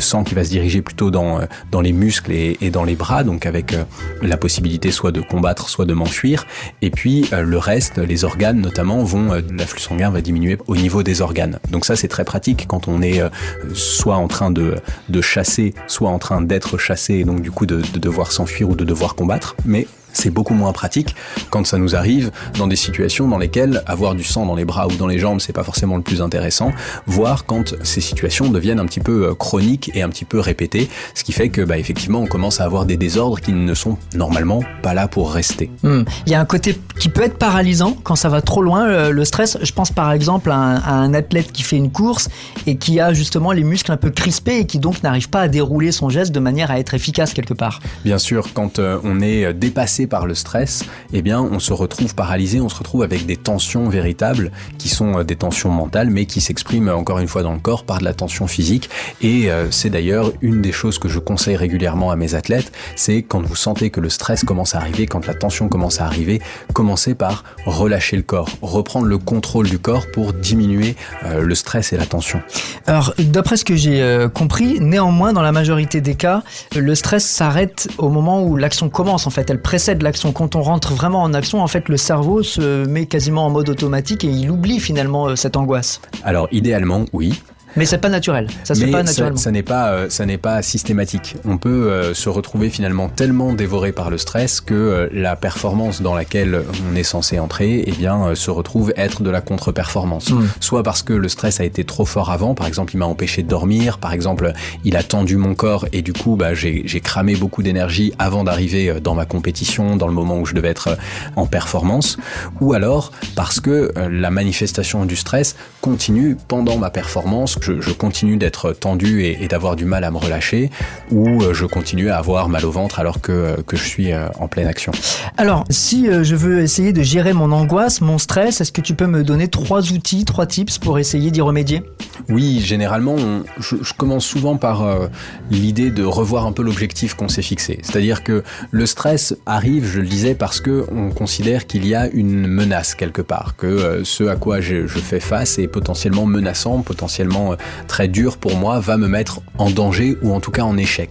sang 0.00 0.24
qui 0.24 0.34
va 0.34 0.44
se 0.44 0.50
diriger 0.50 0.82
plutôt 0.82 1.10
dans, 1.10 1.40
euh, 1.40 1.44
dans 1.70 1.80
les 1.80 1.92
muscles 1.92 2.32
et, 2.32 2.56
et 2.60 2.70
dans 2.70 2.84
les 2.84 2.94
bras, 2.94 3.22
donc 3.24 3.46
avec 3.46 3.74
la 4.22 4.36
possibilité 4.36 4.90
soit 4.90 5.12
de 5.12 5.20
combattre, 5.20 5.68
soit 5.68 5.84
de 5.84 5.94
m'enfuir. 5.94 6.46
Et 6.82 6.90
puis 6.90 7.26
le 7.32 7.58
reste, 7.58 7.98
les 7.98 8.23
organes 8.24 8.60
notamment, 8.60 9.02
vont, 9.04 9.32
euh, 9.32 9.40
l'afflux 9.56 9.80
sanguin 9.80 10.10
va 10.10 10.20
diminuer 10.20 10.58
au 10.66 10.76
niveau 10.76 11.02
des 11.02 11.20
organes. 11.20 11.58
Donc 11.70 11.84
ça, 11.84 11.96
c'est 11.96 12.08
très 12.08 12.24
pratique 12.24 12.66
quand 12.66 12.88
on 12.88 13.02
est 13.02 13.20
euh, 13.20 13.28
soit 13.74 14.16
en 14.16 14.28
train 14.28 14.50
de, 14.50 14.76
chasser, 15.20 15.74
soit 15.86 16.10
en 16.10 16.18
train 16.18 16.42
d'être 16.42 16.78
chassé, 16.78 17.14
et 17.14 17.24
donc 17.24 17.40
du 17.40 17.50
coup 17.50 17.66
de, 17.66 17.80
de 17.92 17.98
devoir 17.98 18.32
s'enfuir 18.32 18.68
ou 18.68 18.74
de 18.74 18.84
devoir 18.84 19.14
combattre. 19.14 19.56
Mais 19.64 19.86
c'est 20.14 20.30
beaucoup 20.30 20.54
moins 20.54 20.72
pratique 20.72 21.14
quand 21.50 21.66
ça 21.66 21.78
nous 21.78 21.94
arrive 21.94 22.30
dans 22.58 22.66
des 22.66 22.76
situations 22.76 23.28
dans 23.28 23.38
lesquelles 23.38 23.82
avoir 23.86 24.14
du 24.14 24.24
sang 24.24 24.46
dans 24.46 24.54
les 24.54 24.64
bras 24.64 24.86
ou 24.86 24.96
dans 24.96 25.06
les 25.06 25.18
jambes, 25.18 25.40
c'est 25.40 25.52
pas 25.52 25.62
forcément 25.64 25.96
le 25.96 26.02
plus 26.02 26.22
intéressant, 26.22 26.72
voire 27.06 27.44
quand 27.44 27.74
ces 27.82 28.00
situations 28.00 28.48
deviennent 28.48 28.80
un 28.80 28.86
petit 28.86 29.00
peu 29.00 29.28
euh, 29.28 29.34
chroniques 29.34 29.90
et 29.94 30.02
un 30.02 30.08
petit 30.08 30.24
peu 30.24 30.40
répétées, 30.40 30.88
ce 31.14 31.24
qui 31.24 31.32
fait 31.32 31.48
que 31.48 31.60
bah, 31.60 31.78
effectivement 31.78 32.20
on 32.20 32.26
commence 32.26 32.60
à 32.60 32.64
avoir 32.64 32.86
des 32.86 32.96
désordres 32.96 33.40
qui 33.40 33.52
ne 33.52 33.74
sont 33.74 33.98
normalement 34.14 34.62
pas 34.82 34.94
là 34.94 35.08
pour 35.08 35.32
rester. 35.32 35.70
Hmm. 35.82 36.02
Il 36.26 36.32
y 36.32 36.34
a 36.34 36.40
un 36.40 36.44
côté 36.44 36.78
qui 36.98 37.08
peut 37.08 37.22
être 37.22 37.38
paralysant 37.38 37.96
quand 38.02 38.16
ça 38.16 38.28
va 38.28 38.40
trop 38.40 38.62
loin, 38.62 39.10
le, 39.10 39.24
stress. 39.24 39.58
Je 39.62 39.72
pense 39.72 39.90
par 39.90 40.12
exemple 40.12 40.50
à 40.50 40.56
un, 40.56 40.76
à 40.76 40.92
un 40.92 41.14
athlète 41.14 41.52
qui 41.52 41.62
fait 41.62 41.76
une 41.76 41.90
course 41.90 42.28
et 42.66 42.76
qui 42.76 43.00
a 43.00 43.12
justement 43.12 43.52
les 43.52 43.64
muscles 43.64 43.92
un 43.92 43.96
peu 43.96 44.10
crispés 44.10 44.58
et 44.58 44.66
qui 44.66 44.78
donc 44.78 45.02
n'arrive 45.02 45.28
pas 45.28 45.40
à 45.40 45.48
dérouler 45.48 45.92
son 45.92 46.08
geste 46.08 46.32
de 46.32 46.40
manière 46.40 46.70
à 46.70 46.78
être 46.78 46.94
efficace 46.94 47.32
quelque 47.32 47.54
part. 47.54 47.80
Bien 48.04 48.18
sûr, 48.18 48.52
quand 48.52 48.78
euh, 48.78 48.98
on 49.04 49.20
est 49.20 49.52
dépassé 49.54 50.03
par 50.06 50.26
le 50.26 50.34
stress, 50.34 50.84
eh 51.12 51.22
bien, 51.22 51.40
on 51.40 51.58
se 51.58 51.72
retrouve 51.72 52.14
paralysé, 52.14 52.60
on 52.60 52.68
se 52.68 52.76
retrouve 52.76 53.02
avec 53.02 53.26
des 53.26 53.36
tensions 53.36 53.88
véritables 53.88 54.50
qui 54.78 54.88
sont 54.88 55.18
euh, 55.18 55.24
des 55.24 55.36
tensions 55.36 55.70
mentales, 55.70 56.10
mais 56.10 56.26
qui 56.26 56.40
s'expriment 56.40 56.88
euh, 56.88 56.96
encore 56.96 57.18
une 57.18 57.28
fois 57.28 57.42
dans 57.42 57.52
le 57.52 57.58
corps 57.58 57.84
par 57.84 57.98
de 57.98 58.04
la 58.04 58.14
tension 58.14 58.46
physique. 58.46 58.90
Et 59.20 59.50
euh, 59.50 59.70
c'est 59.70 59.90
d'ailleurs 59.90 60.32
une 60.40 60.62
des 60.62 60.72
choses 60.72 60.98
que 60.98 61.08
je 61.08 61.18
conseille 61.18 61.56
régulièrement 61.56 62.10
à 62.10 62.16
mes 62.16 62.34
athlètes, 62.34 62.72
c'est 62.96 63.22
quand 63.22 63.42
vous 63.42 63.56
sentez 63.56 63.90
que 63.90 64.00
le 64.00 64.08
stress 64.08 64.44
commence 64.44 64.74
à 64.74 64.78
arriver, 64.78 65.06
quand 65.06 65.26
la 65.26 65.34
tension 65.34 65.68
commence 65.68 66.00
à 66.00 66.06
arriver, 66.06 66.40
commencez 66.72 67.14
par 67.14 67.44
relâcher 67.66 68.16
le 68.16 68.22
corps, 68.22 68.48
reprendre 68.62 69.06
le 69.06 69.18
contrôle 69.18 69.68
du 69.68 69.78
corps 69.78 70.06
pour 70.12 70.32
diminuer 70.32 70.96
le 71.24 71.54
stress 71.54 71.92
et 71.92 71.96
la 71.96 72.06
tension. 72.06 72.40
Alors, 72.86 73.14
d'après 73.18 73.56
ce 73.56 73.64
que 73.64 73.76
j'ai 73.76 74.26
compris, 74.34 74.80
néanmoins, 74.80 75.32
dans 75.32 75.42
la 75.42 75.52
majorité 75.52 76.00
des 76.00 76.14
cas, 76.14 76.42
le 76.74 76.94
stress 76.94 77.24
s'arrête 77.24 77.88
au 77.98 78.08
moment 78.08 78.42
où 78.42 78.56
l'action 78.56 78.88
commence. 78.88 79.26
En 79.26 79.30
fait, 79.30 79.48
elle 79.50 79.60
précède 79.60 79.93
l'action. 80.02 80.32
Quand 80.32 80.56
on 80.56 80.62
rentre 80.62 80.94
vraiment 80.94 81.22
en 81.22 81.34
action, 81.34 81.62
en 81.62 81.68
fait, 81.68 81.88
le 81.88 81.96
cerveau 81.96 82.42
se 82.42 82.86
met 82.86 83.06
quasiment 83.06 83.46
en 83.46 83.50
mode 83.50 83.68
automatique 83.68 84.24
et 84.24 84.28
il 84.28 84.50
oublie 84.50 84.80
finalement 84.80 85.28
euh, 85.28 85.36
cette 85.36 85.56
angoisse. 85.56 86.00
Alors 86.24 86.48
idéalement, 86.50 87.04
oui, 87.12 87.40
Mais 87.76 87.86
c'est 87.86 87.98
pas 87.98 88.08
naturel. 88.08 88.46
Ça 88.62 88.74
se 88.74 88.84
fait 88.84 88.90
pas 88.90 89.02
naturellement. 89.02 89.36
Ça, 89.36 89.50
n'est 89.50 89.62
pas, 89.62 89.90
euh, 89.90 90.06
ça 90.08 90.26
n'est 90.26 90.38
pas 90.38 90.62
systématique. 90.62 91.36
On 91.44 91.58
peut 91.58 91.90
euh, 91.90 92.14
se 92.14 92.28
retrouver 92.28 92.70
finalement 92.70 93.08
tellement 93.08 93.52
dévoré 93.52 93.92
par 93.92 94.10
le 94.10 94.18
stress 94.18 94.60
que 94.60 94.74
euh, 94.74 95.08
la 95.12 95.34
performance 95.34 96.00
dans 96.00 96.14
laquelle 96.14 96.62
on 96.90 96.94
est 96.94 97.02
censé 97.02 97.38
entrer, 97.38 97.82
eh 97.86 97.92
bien, 97.92 98.28
euh, 98.28 98.34
se 98.34 98.50
retrouve 98.50 98.92
être 98.96 99.22
de 99.22 99.30
la 99.30 99.40
contre-performance. 99.40 100.30
Mm. 100.30 100.46
Soit 100.60 100.82
parce 100.82 101.02
que 101.02 101.12
le 101.12 101.28
stress 101.28 101.60
a 101.60 101.64
été 101.64 101.84
trop 101.84 102.04
fort 102.04 102.30
avant, 102.30 102.54
par 102.54 102.66
exemple, 102.66 102.94
il 102.94 102.98
m'a 102.98 103.06
empêché 103.06 103.42
de 103.42 103.48
dormir, 103.48 103.98
par 103.98 104.12
exemple, 104.12 104.52
il 104.84 104.96
a 104.96 105.02
tendu 105.02 105.36
mon 105.36 105.54
corps 105.54 105.86
et 105.92 106.02
du 106.02 106.12
coup, 106.12 106.36
bah, 106.36 106.54
j'ai 106.54 107.00
cramé 107.00 107.34
beaucoup 107.34 107.62
d'énergie 107.62 108.12
avant 108.18 108.44
d'arriver 108.44 109.00
dans 109.00 109.14
ma 109.14 109.26
compétition, 109.26 109.96
dans 109.96 110.06
le 110.06 110.14
moment 110.14 110.38
où 110.38 110.46
je 110.46 110.54
devais 110.54 110.68
être 110.68 110.96
en 111.36 111.46
performance. 111.46 112.16
Ou 112.60 112.72
alors 112.72 113.12
parce 113.34 113.60
que 113.60 113.92
la 114.10 114.30
manifestation 114.30 115.04
du 115.06 115.16
stress 115.16 115.56
continue 115.80 116.36
pendant 116.48 116.78
ma 116.78 116.90
performance, 116.90 117.56
je, 117.64 117.80
je 117.80 117.92
continue 117.92 118.36
d'être 118.36 118.72
tendu 118.72 119.22
et, 119.22 119.42
et 119.42 119.48
d'avoir 119.48 119.74
du 119.76 119.84
mal 119.86 120.04
à 120.04 120.10
me 120.10 120.18
relâcher, 120.18 120.70
ou 121.10 121.42
euh, 121.42 121.54
je 121.54 121.66
continue 121.66 122.10
à 122.10 122.18
avoir 122.18 122.48
mal 122.48 122.64
au 122.64 122.70
ventre 122.70 122.98
alors 123.00 123.20
que, 123.20 123.60
que 123.62 123.76
je 123.76 123.84
suis 123.84 124.12
euh, 124.12 124.28
en 124.38 124.46
pleine 124.48 124.66
action. 124.66 124.92
Alors, 125.36 125.64
si 125.70 126.08
euh, 126.08 126.22
je 126.24 126.36
veux 126.36 126.60
essayer 126.60 126.92
de 126.92 127.02
gérer 127.02 127.32
mon 127.32 127.50
angoisse, 127.52 128.00
mon 128.00 128.18
stress, 128.18 128.60
est-ce 128.60 128.72
que 128.72 128.80
tu 128.82 128.94
peux 128.94 129.06
me 129.06 129.22
donner 129.24 129.48
trois 129.48 129.92
outils, 129.92 130.24
trois 130.24 130.46
tips 130.46 130.78
pour 130.78 130.98
essayer 130.98 131.30
d'y 131.30 131.40
remédier? 131.40 131.82
Oui, 132.28 132.60
généralement, 132.60 133.14
on- 133.18 133.44
je, 133.58 133.76
je 133.82 133.92
commence 133.94 134.24
souvent 134.26 134.56
par 134.56 134.82
euh, 134.82 135.06
l'idée 135.50 135.90
de 135.90 136.04
revoir 136.04 136.46
un 136.46 136.52
peu 136.52 136.62
l'objectif 136.62 137.14
qu'on 137.14 137.28
s'est 137.28 137.42
fixé. 137.42 137.78
C'est-à-dire 137.82 138.22
que 138.22 138.42
le 138.70 138.86
stress 138.86 139.34
arrive, 139.46 139.86
je 139.86 140.00
le 140.00 140.06
disais, 140.06 140.34
parce 140.34 140.60
que 140.60 140.84
on 140.92 141.10
considère 141.10 141.66
qu'il 141.66 141.86
y 141.86 141.94
a 141.94 142.08
une 142.08 142.46
menace 142.46 142.94
quelque 142.94 143.22
part, 143.22 143.56
que 143.56 143.66
euh, 143.66 144.04
ce 144.04 144.24
à 144.24 144.36
quoi 144.36 144.60
je, 144.60 144.86
je 144.86 144.98
fais 144.98 145.20
face 145.20 145.58
est 145.58 145.68
potentiellement 145.68 146.26
menaçant, 146.26 146.82
potentiellement 146.82 147.53
euh, 147.54 147.84
très 147.88 148.08
dur 148.08 148.36
pour 148.36 148.56
moi, 148.56 148.78
va 148.80 148.96
me 148.96 149.08
mettre 149.08 149.40
en 149.58 149.70
danger 149.70 150.16
ou 150.22 150.32
en 150.34 150.40
tout 150.40 150.50
cas 150.50 150.62
en 150.62 150.76
échec. 150.76 151.10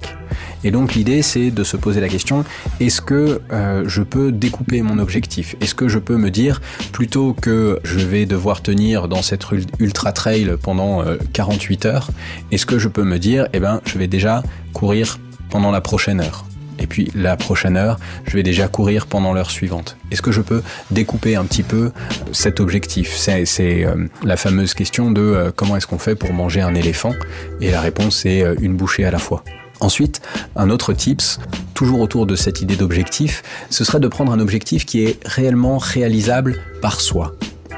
Et 0.63 0.71
donc 0.71 0.93
l'idée 0.95 1.21
c'est 1.21 1.51
de 1.51 1.63
se 1.63 1.75
poser 1.77 1.99
la 2.01 2.07
question 2.07 2.45
est-ce 2.79 3.01
que 3.01 3.41
euh, 3.51 3.83
je 3.85 4.01
peux 4.01 4.31
découper 4.31 4.81
mon 4.81 4.97
objectif? 4.97 5.55
Est-ce 5.61 5.75
que 5.75 5.87
je 5.89 5.99
peux 5.99 6.15
me 6.17 6.31
dire 6.31 6.61
plutôt 6.91 7.33
que 7.33 7.79
je 7.83 7.99
vais 7.99 8.25
devoir 8.25 8.61
tenir 8.61 9.07
dans 9.07 9.21
cette 9.21 9.51
ul- 9.51 9.65
ultra 9.79 10.11
trail 10.13 10.55
pendant 10.61 11.01
euh, 11.01 11.17
48 11.33 11.85
heures, 11.85 12.09
est-ce 12.51 12.65
que 12.65 12.79
je 12.79 12.87
peux 12.87 13.03
me 13.03 13.19
dire 13.19 13.47
eh 13.53 13.59
ben 13.59 13.81
je 13.85 13.97
vais 13.97 14.07
déjà 14.07 14.41
courir 14.73 15.19
pendant 15.49 15.69
la 15.71 15.81
prochaine 15.81 16.21
heure? 16.21 16.45
Et 16.79 16.87
puis 16.87 17.11
la 17.15 17.37
prochaine 17.37 17.77
heure, 17.77 17.99
je 18.27 18.35
vais 18.35 18.43
déjà 18.43 18.67
courir 18.67 19.07
pendant 19.07 19.33
l'heure 19.33 19.51
suivante. 19.51 19.97
Est-ce 20.11 20.21
que 20.21 20.31
je 20.31 20.41
peux 20.41 20.63
découper 20.91 21.35
un 21.35 21.45
petit 21.45 21.63
peu 21.63 21.91
cet 22.31 22.59
objectif? 22.59 23.15
C'est 23.15 23.85
euh, 23.85 24.07
la 24.23 24.37
fameuse 24.37 24.73
question 24.73 25.11
de 25.11 25.21
euh, 25.21 25.51
comment 25.55 25.77
est-ce 25.77 25.87
qu'on 25.87 25.99
fait 25.99 26.15
pour 26.15 26.33
manger 26.33 26.61
un 26.61 26.75
éléphant? 26.75 27.13
Et 27.61 27.71
la 27.71 27.81
réponse 27.81 28.17
c'est 28.17 28.41
euh, 28.41 28.55
une 28.61 28.75
bouchée 28.75 29.05
à 29.05 29.11
la 29.11 29.19
fois. 29.19 29.43
Ensuite, 29.79 30.21
un 30.55 30.69
autre 30.69 30.93
tips, 30.93 31.39
toujours 31.73 31.99
autour 31.99 32.25
de 32.25 32.35
cette 32.37 32.61
idée 32.61 32.77
d'objectif, 32.77 33.43
ce 33.69 33.83
serait 33.83 33.99
de 33.99 34.07
prendre 34.07 34.31
un 34.31 34.39
objectif 34.39 34.85
qui 34.85 35.03
est 35.03 35.19
réellement 35.25 35.77
réalisable 35.77 36.61
par 36.81 37.01
soi. 37.01 37.35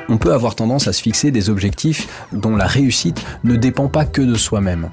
On 0.08 0.18
peut 0.18 0.34
avoir 0.34 0.54
tendance 0.54 0.88
à 0.88 0.94
se 0.94 1.02
fixer 1.02 1.32
des 1.32 1.50
objectifs 1.50 2.08
dont 2.32 2.56
la 2.56 2.68
réussite 2.68 3.24
ne 3.44 3.56
dépend 3.56 3.88
pas 3.88 4.06
que 4.06 4.22
de 4.22 4.36
soi-même. 4.36 4.90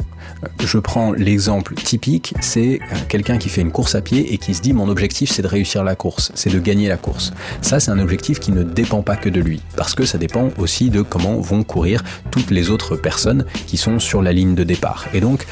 Je 0.64 0.78
prends 0.78 1.12
l'exemple 1.12 1.74
typique, 1.74 2.34
c'est 2.40 2.80
euh, 2.80 2.96
quelqu'un 3.08 3.38
qui 3.38 3.48
fait 3.48 3.60
une 3.60 3.72
course 3.72 3.94
à 3.94 4.00
pied 4.00 4.32
et 4.32 4.38
qui 4.38 4.54
se 4.54 4.62
dit 4.62 4.72
mon 4.72 4.88
objectif 4.88 5.30
c'est 5.30 5.42
de 5.42 5.46
réussir 5.46 5.84
la 5.84 5.94
course, 5.94 6.32
c'est 6.34 6.50
de 6.50 6.58
gagner 6.58 6.88
la 6.88 6.96
course. 6.96 7.32
Ça 7.60 7.80
c'est 7.80 7.90
un 7.90 7.98
objectif 7.98 8.40
qui 8.40 8.52
ne 8.52 8.62
dépend 8.62 9.02
pas 9.02 9.16
que 9.16 9.28
de 9.28 9.40
lui, 9.40 9.60
parce 9.76 9.94
que 9.94 10.04
ça 10.04 10.18
dépend 10.18 10.50
aussi 10.58 10.90
de 10.90 11.02
comment 11.02 11.40
vont 11.40 11.62
courir 11.62 12.02
toutes 12.30 12.50
les 12.50 12.70
autres 12.70 12.96
personnes 12.96 13.44
qui 13.66 13.76
sont 13.76 13.98
sur 13.98 14.22
la 14.22 14.32
ligne 14.32 14.54
de 14.54 14.64
départ. 14.64 15.06
Et 15.14 15.20
donc 15.20 15.46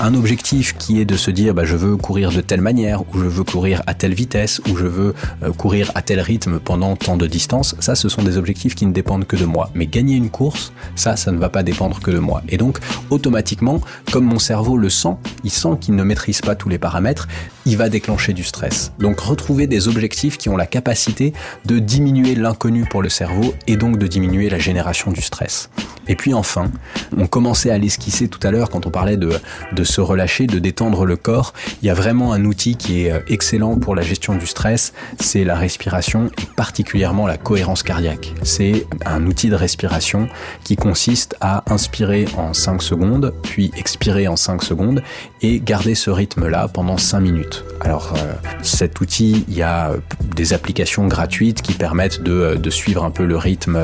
un 0.00 0.14
objectif 0.14 0.76
qui 0.76 1.00
est 1.00 1.04
de 1.04 1.16
se 1.16 1.30
dire 1.30 1.54
bah, 1.54 1.64
je 1.64 1.76
veux 1.76 1.96
courir 1.96 2.30
de 2.30 2.40
telle 2.40 2.60
manière, 2.60 3.02
ou 3.02 3.18
je 3.18 3.26
veux 3.26 3.44
courir 3.44 3.82
à 3.86 3.94
telle 3.94 4.14
vitesse, 4.14 4.60
ou 4.70 4.76
je 4.76 4.86
veux 4.86 5.14
euh, 5.42 5.52
courir 5.52 5.90
à 5.94 6.02
tel 6.02 6.20
rythme 6.20 6.58
pendant 6.58 6.96
tant 6.96 7.16
de 7.16 7.26
distance, 7.26 7.74
ça 7.80 7.94
ce 7.94 8.08
sont 8.08 8.22
des 8.22 8.36
objectifs 8.36 8.74
qui 8.74 8.86
ne 8.86 8.92
dépendent 8.92 9.26
que 9.26 9.36
de 9.36 9.44
moi. 9.44 9.70
Mais 9.74 9.86
gagner 9.86 10.16
une 10.16 10.30
course, 10.30 10.72
ça, 10.94 11.16
ça 11.16 11.32
ne 11.32 11.38
va 11.38 11.48
pas 11.48 11.62
dépendre 11.62 12.00
que 12.00 12.10
de 12.10 12.18
moi. 12.18 12.42
Et 12.48 12.56
donc 12.58 12.78
automatiquement, 13.10 13.80
comme 14.12 14.24
mon 14.24 14.35
cerveau 14.38 14.76
le 14.76 14.90
sent, 14.90 15.16
il 15.44 15.50
sent 15.50 15.76
qu'il 15.80 15.94
ne 15.94 16.02
maîtrise 16.02 16.40
pas 16.40 16.54
tous 16.54 16.68
les 16.68 16.78
paramètres, 16.78 17.28
il 17.64 17.76
va 17.76 17.88
déclencher 17.88 18.32
du 18.32 18.44
stress. 18.44 18.92
Donc 18.98 19.20
retrouver 19.20 19.66
des 19.66 19.88
objectifs 19.88 20.38
qui 20.38 20.48
ont 20.48 20.56
la 20.56 20.66
capacité 20.66 21.32
de 21.64 21.78
diminuer 21.78 22.34
l'inconnu 22.34 22.84
pour 22.84 23.02
le 23.02 23.08
cerveau 23.08 23.54
et 23.66 23.76
donc 23.76 23.98
de 23.98 24.06
diminuer 24.06 24.48
la 24.48 24.58
génération 24.58 25.10
du 25.10 25.20
stress. 25.20 25.70
Et 26.08 26.14
puis 26.14 26.34
enfin, 26.34 26.70
on 27.16 27.26
commençait 27.26 27.70
à 27.70 27.78
l'esquisser 27.78 28.28
tout 28.28 28.38
à 28.46 28.50
l'heure 28.50 28.70
quand 28.70 28.86
on 28.86 28.90
parlait 28.90 29.16
de, 29.16 29.32
de 29.72 29.84
se 29.84 30.00
relâcher, 30.00 30.46
de 30.46 30.58
détendre 30.58 31.04
le 31.04 31.16
corps. 31.16 31.52
Il 31.82 31.86
y 31.86 31.90
a 31.90 31.94
vraiment 31.94 32.32
un 32.32 32.44
outil 32.44 32.76
qui 32.76 33.06
est 33.06 33.12
euh, 33.12 33.20
excellent 33.28 33.76
pour 33.76 33.94
la 33.94 34.02
gestion 34.02 34.36
du 34.36 34.46
stress, 34.46 34.92
c'est 35.18 35.44
la 35.44 35.56
respiration 35.56 36.30
et 36.40 36.46
particulièrement 36.56 37.26
la 37.26 37.36
cohérence 37.36 37.82
cardiaque. 37.82 38.32
C'est 38.42 38.86
un 39.04 39.26
outil 39.26 39.48
de 39.48 39.56
respiration 39.56 40.28
qui 40.64 40.76
consiste 40.76 41.36
à 41.40 41.64
inspirer 41.72 42.26
en 42.36 42.54
5 42.54 42.82
secondes, 42.82 43.34
puis 43.42 43.72
expirer 43.76 44.25
en 44.28 44.36
5 44.36 44.62
secondes 44.62 45.02
et 45.42 45.60
garder 45.60 45.94
ce 45.94 46.10
rythme-là 46.10 46.68
pendant 46.68 46.96
5 46.96 47.20
minutes. 47.20 47.64
Alors 47.80 48.14
euh, 48.16 48.32
cet 48.62 49.00
outil, 49.00 49.44
il 49.48 49.56
y 49.56 49.62
a 49.62 49.90
euh, 49.90 49.98
des 50.34 50.52
applications 50.52 51.06
gratuites 51.06 51.62
qui 51.62 51.72
permettent 51.72 52.22
de, 52.22 52.32
euh, 52.32 52.70
suivre 52.70 53.04
un 53.04 53.10
peu 53.10 53.24
le 53.24 53.36
rythme 53.36 53.78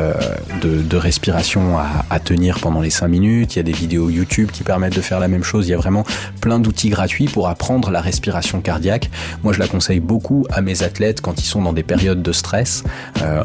de, 0.60 0.96
respiration 0.96 1.78
à, 1.78 2.20
tenir 2.20 2.58
pendant 2.58 2.80
les 2.80 2.90
5 2.90 3.08
minutes. 3.08 3.54
Il 3.54 3.58
y 3.58 3.60
a 3.60 3.62
des 3.62 3.72
vidéos 3.72 4.10
YouTube 4.10 4.50
qui 4.52 4.62
permettent 4.62 4.94
de 4.94 5.00
faire 5.00 5.18
la 5.18 5.28
même 5.28 5.42
chose. 5.42 5.66
Il 5.66 5.70
y 5.70 5.74
a 5.74 5.76
vraiment 5.76 6.04
plein 6.40 6.58
d'outils 6.58 6.90
gratuits 6.90 7.26
pour 7.26 7.48
apprendre 7.48 7.90
la 7.90 8.00
respiration 8.00 8.60
cardiaque. 8.60 9.10
Moi, 9.42 9.52
je 9.52 9.58
la 9.58 9.66
conseille 9.66 10.00
beaucoup 10.00 10.46
à 10.50 10.60
mes 10.60 10.82
athlètes 10.82 11.20
quand 11.20 11.40
ils 11.40 11.46
sont 11.46 11.62
dans 11.62 11.72
des 11.72 11.82
périodes 11.82 12.22
de 12.22 12.32
stress, 12.32 12.84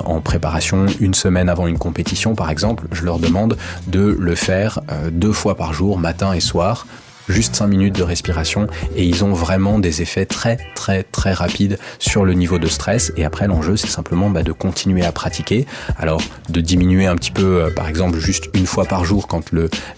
en 0.06 0.20
préparation 0.22 0.86
une 1.00 1.14
semaine 1.14 1.50
avant 1.50 1.68
une 1.68 1.78
compétition, 1.78 2.36
par 2.36 2.50
exemple. 2.50 2.88
Je 2.92 3.06
leur 3.06 3.20
demande 3.20 3.58
de 3.88 4.16
le 4.20 4.36
faire 4.36 4.82
deux 5.12 5.34
fois 5.34 5.56
par 5.56 5.74
jour, 5.74 5.98
matin 5.98 6.34
et 6.34 6.42
soir 6.42 6.87
juste 7.28 7.56
5 7.56 7.68
minutes 7.68 7.96
de 7.96 8.04
respiration 8.04 8.68
et 8.96 9.06
ils 9.06 9.24
ont 9.24 9.34
vraiment 9.34 9.80
des 9.80 10.02
effets 10.02 10.26
très 10.26 10.58
très 10.76 11.04
très 11.04 11.34
rapides 11.34 11.78
sur 12.00 12.26
le 12.26 12.34
niveau 12.34 12.60
de 12.60 12.68
stress. 12.68 13.12
Et 13.18 13.26
après 13.26 13.48
l'enjeu 13.48 13.78
c'est 13.78 13.88
simplement 13.88 14.30
bah, 14.30 14.44
de 14.44 14.52
continuer 14.52 15.04
à 15.06 15.12
pratiquer. 15.12 15.66
Alors 15.98 16.22
de 16.50 16.62
diminuer 16.62 17.08
un 17.08 17.16
petit 17.16 17.32
peu 17.32 17.64
euh, 17.64 17.70
par 17.70 17.88
exemple 17.88 18.20
juste 18.20 18.50
une 18.54 18.66
fois 18.66 18.86
par 18.86 19.06
jour 19.06 19.28
quand 19.28 19.52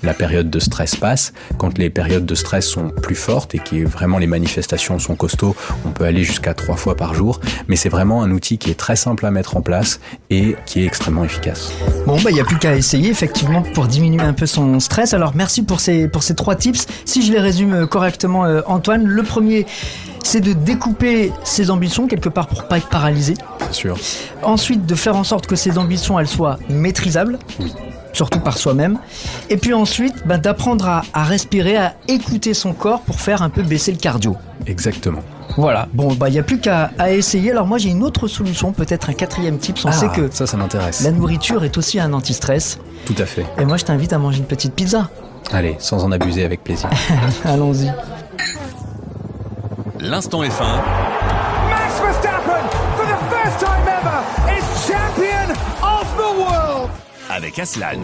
la 0.03 0.13
période 0.13 0.49
de 0.49 0.59
stress 0.59 0.95
passe. 0.95 1.33
Quand 1.57 1.77
les 1.77 1.89
périodes 1.89 2.25
de 2.25 2.35
stress 2.35 2.65
sont 2.65 2.89
plus 2.89 3.15
fortes 3.15 3.55
et 3.55 3.59
que 3.59 3.85
vraiment 3.85 4.17
les 4.17 4.27
manifestations 4.27 4.99
sont 4.99 5.15
costauds 5.15 5.55
on 5.85 5.91
peut 5.91 6.05
aller 6.05 6.23
jusqu'à 6.23 6.53
trois 6.53 6.75
fois 6.75 6.95
par 6.95 7.13
jour. 7.13 7.39
Mais 7.67 7.75
c'est 7.75 7.89
vraiment 7.89 8.23
un 8.23 8.31
outil 8.31 8.57
qui 8.57 8.69
est 8.69 8.79
très 8.79 8.95
simple 8.95 9.25
à 9.25 9.31
mettre 9.31 9.57
en 9.57 9.61
place 9.61 9.99
et 10.29 10.55
qui 10.65 10.81
est 10.81 10.85
extrêmement 10.85 11.23
efficace. 11.23 11.71
Bon, 12.05 12.19
bah, 12.21 12.29
il 12.29 12.33
n'y 12.33 12.39
a 12.39 12.45
plus 12.45 12.57
qu'à 12.57 12.75
essayer, 12.75 13.09
effectivement, 13.09 13.61
pour 13.61 13.87
diminuer 13.87 14.21
un 14.21 14.33
peu 14.33 14.45
son 14.45 14.79
stress. 14.79 15.13
Alors, 15.13 15.35
merci 15.35 15.63
pour 15.63 15.79
ces, 15.79 16.07
pour 16.07 16.23
trois 16.35 16.55
tips. 16.55 16.85
Je 17.23 17.31
les 17.31 17.39
résume 17.39 17.73
euh, 17.73 17.85
correctement, 17.87 18.45
euh, 18.45 18.61
Antoine, 18.65 19.05
le 19.05 19.23
premier, 19.23 19.65
c'est 20.23 20.41
de 20.41 20.53
découper 20.53 21.31
ses 21.43 21.69
ambitions, 21.71 22.07
quelque 22.07 22.29
part, 22.29 22.47
pour 22.47 22.63
pas 22.67 22.77
être 22.77 22.89
paralysé. 22.89 23.35
c'est 23.67 23.73
sûr 23.73 23.97
Ensuite, 24.43 24.85
de 24.85 24.95
faire 24.95 25.15
en 25.15 25.23
sorte 25.23 25.47
que 25.47 25.55
ces 25.55 25.77
ambitions, 25.77 26.19
elles 26.19 26.27
soient 26.27 26.57
maîtrisables. 26.69 27.39
Surtout 28.11 28.39
par 28.39 28.57
soi-même. 28.57 28.97
Et 29.51 29.57
puis 29.57 29.73
ensuite, 29.73 30.15
bah, 30.25 30.37
d'apprendre 30.39 30.87
à, 30.87 31.03
à 31.13 31.23
respirer, 31.23 31.77
à 31.77 31.93
écouter 32.07 32.55
son 32.55 32.73
corps 32.73 33.01
pour 33.01 33.21
faire 33.21 33.43
un 33.43 33.49
peu 33.49 33.61
baisser 33.61 33.91
le 33.91 33.99
cardio. 33.99 34.35
exactement 34.65 35.21
Voilà. 35.57 35.87
Bon, 35.93 36.13
bah, 36.15 36.27
il 36.27 36.33
n'y 36.33 36.39
a 36.39 36.43
plus 36.43 36.59
qu'à 36.59 36.89
essayer. 37.11 37.51
Alors, 37.51 37.67
moi, 37.67 37.77
j'ai 37.77 37.89
une 37.89 38.03
autre 38.03 38.27
solution, 38.27 38.71
peut-être 38.73 39.11
un 39.11 39.13
quatrième 39.13 39.59
tips. 39.59 39.85
On 39.85 39.89
Ah, 39.89 39.91
sait 39.91 40.09
que 40.09 40.27
ça 40.31 40.47
ça 40.47 40.57
m'intéresse 40.57 41.01
la 41.03 41.11
nourriture 41.11 41.63
est 41.63 41.77
aussi 41.77 41.99
un 41.99 42.11
anti-stress. 42.13 42.79
tout 43.05 43.15
à 43.19 43.25
fait 43.27 43.45
Et 43.59 43.65
moi, 43.65 43.77
je 43.77 43.85
t'invite 43.85 44.11
à 44.11 44.17
manger 44.17 44.39
une 44.39 44.45
petite 44.45 44.73
pizza. 44.73 45.09
Allez 45.51 45.75
sans 45.79 46.03
en 46.03 46.11
abuser 46.11 46.43
avec 46.45 46.63
plaisir 46.63 46.89
Allons-y. 47.45 47.91
L'instant 49.99 50.43
F1, 50.43 50.81
Max 51.69 51.99
Verstappen, 51.99 52.63
for 52.95 53.05
the 53.05 53.17
first 53.29 53.59
time 53.59 53.85
ever, 53.87 54.57
is 54.57 54.87
champion 54.87 55.51
of 55.83 56.07
the 56.17 56.41
world. 56.41 56.89
Avec 57.29 57.59
Aslan. 57.59 58.01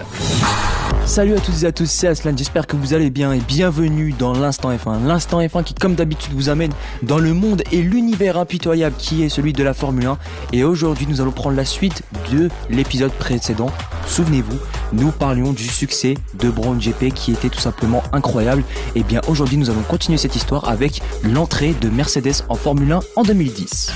Salut 1.06 1.36
à 1.36 1.40
toutes 1.40 1.64
et 1.64 1.66
à 1.66 1.72
tous, 1.72 1.90
c'est 1.90 2.08
Aslan, 2.08 2.36
j'espère 2.36 2.68
que 2.68 2.76
vous 2.76 2.94
allez 2.94 3.10
bien 3.10 3.34
et 3.34 3.40
bienvenue 3.40 4.14
dans 4.18 4.34
l'instant 4.34 4.72
F1. 4.72 5.06
L'instant 5.06 5.42
F1 5.42 5.64
qui 5.64 5.74
comme 5.74 5.96
d'habitude 5.96 6.34
vous 6.34 6.50
amène 6.50 6.72
dans 7.04 7.18
le 7.18 7.34
monde 7.34 7.64
et 7.72 7.82
l'univers 7.82 8.38
impitoyable 8.38 8.96
qui 8.98 9.24
est 9.24 9.30
celui 9.30 9.54
de 9.54 9.64
la 9.64 9.74
Formule 9.74 10.08
1. 10.08 10.18
Et 10.54 10.64
aujourd'hui 10.64 11.06
nous 11.08 11.22
allons 11.22 11.32
prendre 11.32 11.56
la 11.56 11.66
suite 11.66 12.04
de 12.32 12.50
l'épisode 12.70 13.12
précédent. 13.12 13.70
Souvenez-vous, 14.08 14.58
nous 14.94 15.12
parlions 15.12 15.54
du 15.54 15.68
succès 15.68 16.16
de 16.40 16.50
Brown 16.50 16.78
GP 16.80 17.14
qui 17.14 17.32
était 17.32 17.50
tout 17.50 17.60
simplement 17.60 18.04
incroyable. 18.14 18.64
Et 18.96 19.04
bien 19.04 19.22
aujourd'hui 19.28 19.58
nous 19.58 19.70
allons 19.70 19.84
continuer 19.84 20.18
cette 20.18 20.36
histoire 20.36 20.70
avec 20.70 21.02
l'entrée 21.24 21.74
de 21.82 21.90
Mercedes 21.90 22.44
en 22.50 22.56
Formule 22.56 22.92
1 22.92 23.00
en 23.16 23.24
2010. 23.24 23.92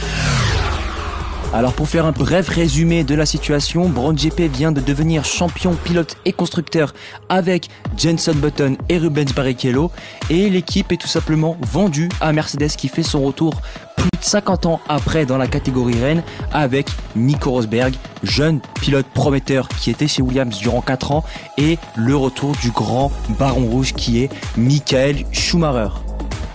Alors 1.52 1.74
pour 1.74 1.90
faire 1.90 2.06
un 2.06 2.12
bref 2.12 2.48
résumé 2.48 3.04
de 3.04 3.16
la 3.16 3.26
situation, 3.26 3.90
Brown 3.90 4.16
GP 4.16 4.42
vient 4.42 4.72
de 4.72 4.82
devenir 4.82 5.26
champion 5.26 5.74
pilote 5.74 6.16
et 6.26 6.32
constructeur 6.32 6.94
avec 7.28 7.70
Jenson 7.98 8.36
Button 8.36 8.78
et 8.88 9.00
Rubens 9.00 9.34
Barrichello 9.36 9.92
et 10.30 10.48
l'équipe 10.52 10.92
est 10.92 10.98
tout 10.98 11.08
simplement 11.08 11.58
vendue 11.62 12.10
à 12.22 12.34
Mercedes 12.34 12.70
qui 12.78 12.88
fait 12.88 13.02
son 13.02 13.24
retour 13.24 13.62
plus 13.98 14.12
de 14.12 14.24
50 14.24 14.68
ans 14.68 14.80
après 14.88 15.26
dans 15.26 15.38
la 15.38 15.48
catégorie 15.48 16.00
Rennes 16.00 16.24
avec 16.54 16.88
Nico 17.16 17.50
Rosberg, 17.50 17.96
jeune 18.22 18.62
pilote 18.80 19.08
prometteur 19.08 19.70
qui 19.70 19.90
était 19.90 20.08
chez 20.08 20.22
Williams 20.22 20.60
durant 20.60 20.82
4 20.82 21.12
ans 21.12 21.26
et 21.58 21.80
le 21.96 22.16
retour 22.16 22.52
du 22.62 22.70
grand 22.70 23.12
baron 23.40 23.66
rouge 23.66 23.94
qui 23.94 24.22
est 24.22 24.30
Michael 24.56 25.26
Schumacher. 25.32 26.09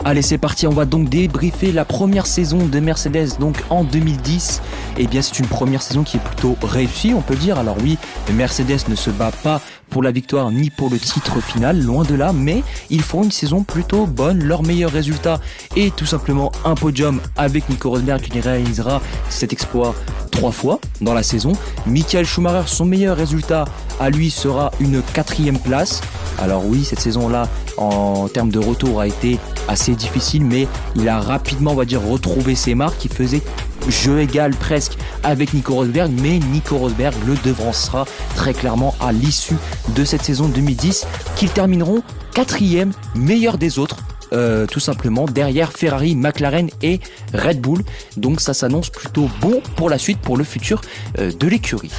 Allez, 0.07 0.21
c'est 0.21 0.37
parti, 0.37 0.67
on 0.67 0.71
va 0.71 0.85
donc 0.85 1.09
débriefer 1.09 1.73
la 1.73 1.87
première 1.87 2.27
saison 2.27 2.67
de 2.67 2.79
Mercedes, 2.79 3.39
donc 3.41 3.57
en 3.71 3.85
2010. 3.85 4.61
Eh 4.99 5.07
bien, 5.07 5.23
c'est 5.23 5.39
une 5.39 5.47
première 5.47 5.81
saison 5.81 6.05
qui 6.05 6.19
est 6.19 6.21
plutôt 6.21 6.59
réussie, 6.63 7.15
on 7.17 7.23
peut 7.23 7.37
dire. 7.37 7.59
Alors 7.59 7.77
oui, 7.83 7.97
Mercedes 8.35 8.87
ne 8.89 8.97
se 8.97 9.09
bat 9.09 9.33
pas 9.43 9.63
pour 9.89 10.03
la 10.03 10.11
victoire 10.11 10.51
ni 10.51 10.69
pour 10.69 10.91
le 10.91 10.99
titre 10.99 11.41
final, 11.41 11.81
loin 11.81 12.05
de 12.05 12.15
là, 12.15 12.35
mais 12.35 12.63
ils 12.91 13.01
font 13.01 13.23
une 13.23 13.31
saison 13.31 13.63
plutôt 13.63 14.07
bonne. 14.07 14.45
Leur 14.45 14.63
meilleur 14.63 14.91
résultat 14.91 15.41
est 15.75 15.97
tout 15.97 16.05
simplement 16.05 16.53
un 16.67 16.75
podium 16.75 17.21
avec 17.37 17.69
Nico 17.71 17.89
Rosberg 17.89 18.21
qui 18.21 18.41
réalisera 18.41 19.01
cet 19.31 19.55
exploit 19.55 19.95
trois 20.31 20.53
fois 20.53 20.81
dans 21.01 21.15
la 21.15 21.23
saison. 21.23 21.53
Michael 21.87 22.27
Schumacher, 22.27 22.67
son 22.67 22.85
meilleur 22.85 23.17
résultat 23.17 23.65
à 24.01 24.11
lui 24.11 24.31
sera 24.31 24.71
une 24.81 25.01
quatrième 25.01 25.59
place. 25.59 26.03
Alors 26.39 26.67
oui, 26.67 26.85
cette 26.85 27.01
saison-là, 27.01 27.49
en 27.77 28.29
termes 28.29 28.51
de 28.51 28.59
retour, 28.59 29.01
a 29.01 29.07
été 29.07 29.39
assez 29.69 29.95
difficile, 29.95 30.45
mais 30.45 30.67
il 30.97 31.09
a 31.09 31.21
rapidement, 31.21 31.73
on 31.73 31.77
va 31.77 31.85
dire, 31.85 32.03
retrouvé 32.03 32.55
ses 32.55 32.75
marques. 32.75 33.05
Il 33.05 33.13
faisait 33.13 33.43
jeu 33.89 34.21
égal 34.21 34.55
presque 34.55 34.97
avec 35.23 35.53
Nico 35.55 35.75
Rosberg, 35.75 36.11
mais 36.23 36.39
Nico 36.39 36.77
Rosberg 36.77 37.15
le 37.27 37.35
devancera 37.45 38.07
très 38.35 38.55
clairement 38.55 38.95
à 39.01 39.13
l'issue 39.13 39.57
de 39.95 40.05
cette 40.05 40.23
saison 40.23 40.49
2010, 40.49 41.07
qu'ils 41.37 41.51
termineront 41.51 42.03
quatrième, 42.35 42.93
meilleur 43.15 43.59
des 43.59 43.79
autres. 43.79 43.97
euh, 44.33 44.67
tout 44.67 44.81
simplement 44.81 45.27
derrière 45.27 45.73
Ferrari, 45.73 46.17
McLaren 46.17 46.69
et 46.83 46.99
Red 47.35 47.61
Bull. 47.61 47.83
Donc 48.17 48.41
ça 48.41 48.53
s'annonce 48.53 48.91
plutôt 48.91 49.31
bon 49.41 49.63
pour 49.77 49.89
la 49.89 49.99
suite, 49.99 50.19
pour 50.19 50.37
le 50.37 50.43
futur 50.43 50.81
euh, 51.19 51.31
de 51.31 51.47
l'écurie. 51.47 51.93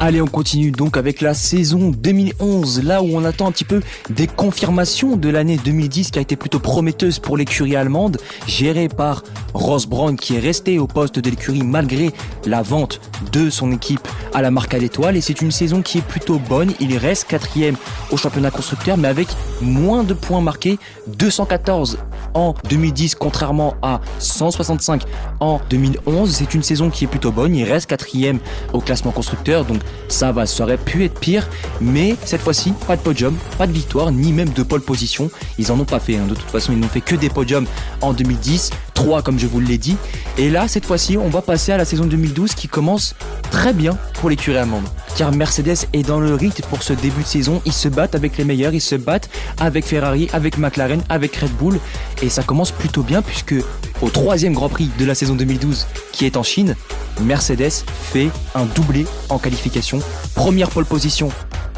Allez, 0.00 0.20
on 0.20 0.26
continue 0.26 0.70
donc 0.70 0.96
avec 0.96 1.20
la 1.20 1.34
saison 1.34 1.90
2011, 1.90 2.82
là 2.82 3.00
où 3.00 3.10
on 3.12 3.24
attend 3.24 3.46
un 3.46 3.52
petit 3.52 3.64
peu 3.64 3.80
des 4.10 4.26
confirmations 4.26 5.16
de 5.16 5.28
l'année 5.28 5.58
2010 5.64 6.10
qui 6.10 6.18
a 6.18 6.22
été 6.22 6.36
plutôt 6.36 6.58
prometteuse 6.58 7.20
pour 7.20 7.36
l'écurie 7.36 7.76
allemande, 7.76 8.18
gérée 8.46 8.88
par 8.88 9.22
Ross 9.54 9.86
Braun 9.86 10.16
qui 10.16 10.34
est 10.34 10.40
resté 10.40 10.78
au 10.78 10.86
poste 10.86 11.20
de 11.20 11.30
l'écurie 11.30 11.62
malgré 11.62 12.10
la 12.44 12.60
vente 12.60 13.00
de 13.32 13.48
son 13.48 13.70
équipe 13.72 14.06
à 14.34 14.42
la 14.42 14.50
marque 14.50 14.74
à 14.74 14.78
l'étoile. 14.78 15.16
Et 15.16 15.20
c'est 15.20 15.40
une 15.40 15.52
saison 15.52 15.80
qui 15.80 15.98
est 15.98 16.06
plutôt 16.06 16.38
bonne. 16.38 16.72
Il 16.80 16.96
reste 16.98 17.28
quatrième 17.28 17.76
au 18.10 18.16
championnat 18.16 18.50
constructeur, 18.50 18.96
mais 18.98 19.08
avec 19.08 19.28
moins 19.62 20.02
de 20.02 20.12
points 20.12 20.40
marqués, 20.40 20.78
214 21.06 21.98
en 22.34 22.54
2010 22.68 23.14
contrairement 23.14 23.74
à 23.80 24.00
165 24.18 25.02
en 25.40 25.60
2011. 25.70 26.30
C'est 26.30 26.52
une 26.52 26.64
saison 26.64 26.90
qui 26.90 27.04
est 27.04 27.08
plutôt 27.08 27.30
bonne. 27.30 27.54
Il 27.54 27.64
reste 27.64 27.86
quatrième 27.86 28.40
au 28.72 28.80
classement 28.80 29.12
constructeur, 29.12 29.64
donc 29.64 29.80
ça 30.08 30.32
va, 30.32 30.46
ça 30.46 30.64
aurait 30.64 30.76
pu 30.78 31.04
être 31.04 31.18
pire. 31.18 31.48
Mais 31.80 32.16
cette 32.24 32.40
fois-ci, 32.40 32.72
pas 32.86 32.96
de 32.96 33.02
podium, 33.02 33.36
pas 33.58 33.66
de 33.66 33.72
victoire, 33.72 34.12
ni 34.12 34.32
même 34.32 34.50
de 34.50 34.62
pole 34.62 34.80
position. 34.82 35.30
Ils 35.58 35.72
en 35.72 35.80
ont 35.80 35.84
pas 35.84 36.00
fait. 36.00 36.16
hein. 36.16 36.26
De 36.28 36.34
toute 36.34 36.50
façon, 36.50 36.72
ils 36.72 36.78
n'ont 36.78 36.88
fait 36.88 37.00
que 37.00 37.14
des 37.16 37.30
podiums 37.30 37.66
en 38.00 38.12
2010, 38.12 38.70
3 38.94 39.22
comme 39.22 39.38
je 39.38 39.46
vous 39.46 39.60
l'ai 39.60 39.78
dit. 39.78 39.96
Et 40.38 40.50
là, 40.50 40.66
cette 40.68 40.86
fois-ci, 40.86 41.16
on 41.16 41.28
va 41.28 41.42
passer 41.42 41.72
à 41.72 41.76
la 41.76 41.84
saison 41.84 42.04
2012 42.04 42.54
qui 42.54 42.68
commence 42.68 43.14
très 43.50 43.72
bien 43.72 43.96
pour 44.14 44.30
l'écurie 44.30 44.56
allemande. 44.56 44.84
Car 45.16 45.32
Mercedes 45.32 45.86
est 45.92 46.02
dans 46.02 46.18
le 46.18 46.34
rythme 46.34 46.62
pour 46.68 46.82
ce 46.82 46.92
début 46.92 47.22
de 47.22 47.26
saison. 47.26 47.60
Ils 47.64 47.72
se 47.72 47.88
battent 47.88 48.14
avec 48.14 48.36
les 48.36 48.44
meilleurs, 48.44 48.74
ils 48.74 48.80
se 48.80 48.96
battent 48.96 49.28
avec 49.58 49.84
Ferrari, 49.84 50.28
avec 50.32 50.58
McLaren, 50.58 51.02
avec 51.08 51.36
Red 51.36 51.52
Bull. 51.52 51.78
Et 52.22 52.28
ça 52.28 52.42
commence 52.42 52.72
plutôt 52.72 53.02
bien 53.02 53.22
puisque 53.22 53.54
au 54.02 54.08
troisième 54.10 54.54
Grand 54.54 54.68
Prix 54.68 54.90
de 54.98 55.04
la 55.04 55.14
saison 55.14 55.34
2012 55.34 55.86
qui 56.12 56.26
est 56.26 56.36
en 56.36 56.42
Chine, 56.42 56.74
Mercedes 57.20 57.84
fait 58.12 58.30
un 58.54 58.64
doublé 58.64 59.06
en 59.28 59.38
qualification. 59.38 60.00
Première 60.34 60.70
pole 60.70 60.86
position 60.86 61.30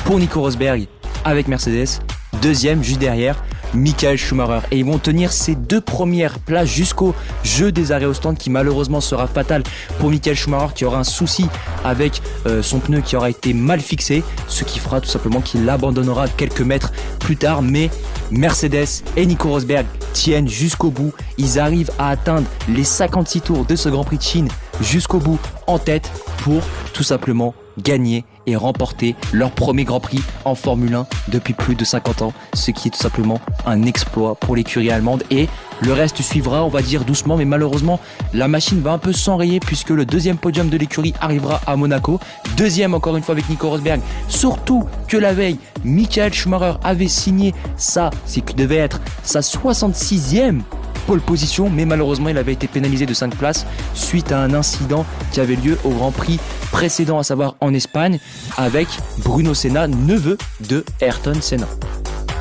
pour 0.04 0.18
Nico 0.18 0.40
Rosberg 0.40 0.86
avec 1.24 1.48
Mercedes. 1.48 2.00
Deuxième, 2.42 2.82
juste 2.82 3.00
derrière, 3.00 3.42
Michael 3.74 4.16
Schumacher. 4.16 4.66
Et 4.70 4.78
ils 4.78 4.84
vont 4.84 4.98
tenir 4.98 5.32
ces 5.32 5.54
deux 5.54 5.80
premières 5.80 6.38
places 6.38 6.68
jusqu'au 6.68 7.14
jeu 7.44 7.72
des 7.72 7.92
arrêts 7.92 8.06
au 8.06 8.14
stand 8.14 8.36
qui 8.36 8.50
malheureusement 8.50 9.00
sera 9.00 9.26
fatal 9.26 9.62
pour 9.98 10.10
Michael 10.10 10.36
Schumacher 10.36 10.74
qui 10.74 10.84
aura 10.84 10.98
un 10.98 11.04
souci 11.04 11.46
avec 11.84 12.22
euh, 12.46 12.62
son 12.62 12.78
pneu 12.78 13.00
qui 13.00 13.16
aura 13.16 13.30
été 13.30 13.52
mal 13.52 13.80
fixé, 13.80 14.22
ce 14.48 14.64
qui 14.64 14.78
fera 14.78 15.00
tout 15.00 15.08
simplement 15.08 15.40
qu'il 15.40 15.64
l'abandonnera 15.64 16.28
quelques 16.28 16.60
mètres 16.60 16.92
plus 17.18 17.36
tard. 17.36 17.62
Mais 17.62 17.90
Mercedes 18.30 19.02
et 19.16 19.26
Nico 19.26 19.48
Rosberg 19.48 19.86
tiennent 20.12 20.48
jusqu'au 20.48 20.90
bout. 20.90 21.12
Ils 21.38 21.58
arrivent 21.58 21.90
à 21.98 22.10
atteindre 22.10 22.46
les 22.68 22.84
56 22.84 23.40
tours 23.42 23.64
de 23.64 23.76
ce 23.76 23.88
Grand 23.88 24.04
Prix 24.04 24.18
de 24.18 24.22
Chine 24.22 24.48
jusqu'au 24.80 25.18
bout 25.18 25.38
en 25.66 25.78
tête 25.78 26.10
pour 26.38 26.62
tout 26.92 27.02
simplement 27.02 27.54
gagner 27.78 28.24
et 28.46 28.56
remporter 28.56 29.14
leur 29.32 29.50
premier 29.50 29.84
Grand 29.84 30.00
Prix 30.00 30.22
en 30.44 30.54
Formule 30.54 30.94
1 30.94 31.06
depuis 31.28 31.54
plus 31.54 31.74
de 31.74 31.84
50 31.84 32.22
ans, 32.22 32.32
ce 32.54 32.70
qui 32.70 32.88
est 32.88 32.90
tout 32.90 32.98
simplement 32.98 33.40
un 33.66 33.82
exploit 33.84 34.34
pour 34.34 34.56
l'écurie 34.56 34.90
allemande. 34.90 35.24
Et 35.30 35.48
le 35.80 35.92
reste 35.92 36.22
suivra, 36.22 36.64
on 36.64 36.68
va 36.68 36.82
dire 36.82 37.04
doucement, 37.04 37.36
mais 37.36 37.44
malheureusement 37.44 38.00
la 38.32 38.48
machine 38.48 38.80
va 38.80 38.92
un 38.92 38.98
peu 38.98 39.12
s'enrayer 39.12 39.60
puisque 39.60 39.90
le 39.90 40.04
deuxième 40.04 40.38
podium 40.38 40.68
de 40.68 40.76
l'écurie 40.76 41.14
arrivera 41.20 41.60
à 41.66 41.76
Monaco, 41.76 42.20
deuxième 42.56 42.94
encore 42.94 43.16
une 43.16 43.22
fois 43.22 43.34
avec 43.34 43.48
Nico 43.48 43.68
Rosberg, 43.68 44.00
surtout 44.28 44.84
que 45.08 45.16
la 45.16 45.32
veille, 45.32 45.58
Michael 45.84 46.32
Schumacher 46.32 46.78
avait 46.82 47.08
signé 47.08 47.54
ça, 47.76 48.10
c'est 48.24 48.40
que 48.40 48.52
devait 48.52 48.76
être 48.76 49.00
sa 49.22 49.40
66e 49.40 50.60
pole 51.06 51.20
position, 51.20 51.70
mais 51.70 51.84
malheureusement 51.84 52.28
il 52.28 52.38
avait 52.38 52.52
été 52.52 52.66
pénalisé 52.66 53.06
de 53.06 53.14
5 53.14 53.34
places 53.34 53.66
suite 53.94 54.32
à 54.32 54.40
un 54.40 54.54
incident 54.54 55.04
qui 55.32 55.40
avait 55.40 55.56
lieu 55.56 55.78
au 55.84 55.90
Grand 55.90 56.10
Prix 56.10 56.38
précédent, 56.72 57.18
à 57.18 57.22
savoir 57.22 57.56
en 57.60 57.72
Espagne, 57.72 58.18
avec 58.56 58.88
Bruno 59.24 59.54
Senna, 59.54 59.86
neveu 59.88 60.36
de 60.68 60.84
Ayrton 61.00 61.40
Senna. 61.40 61.66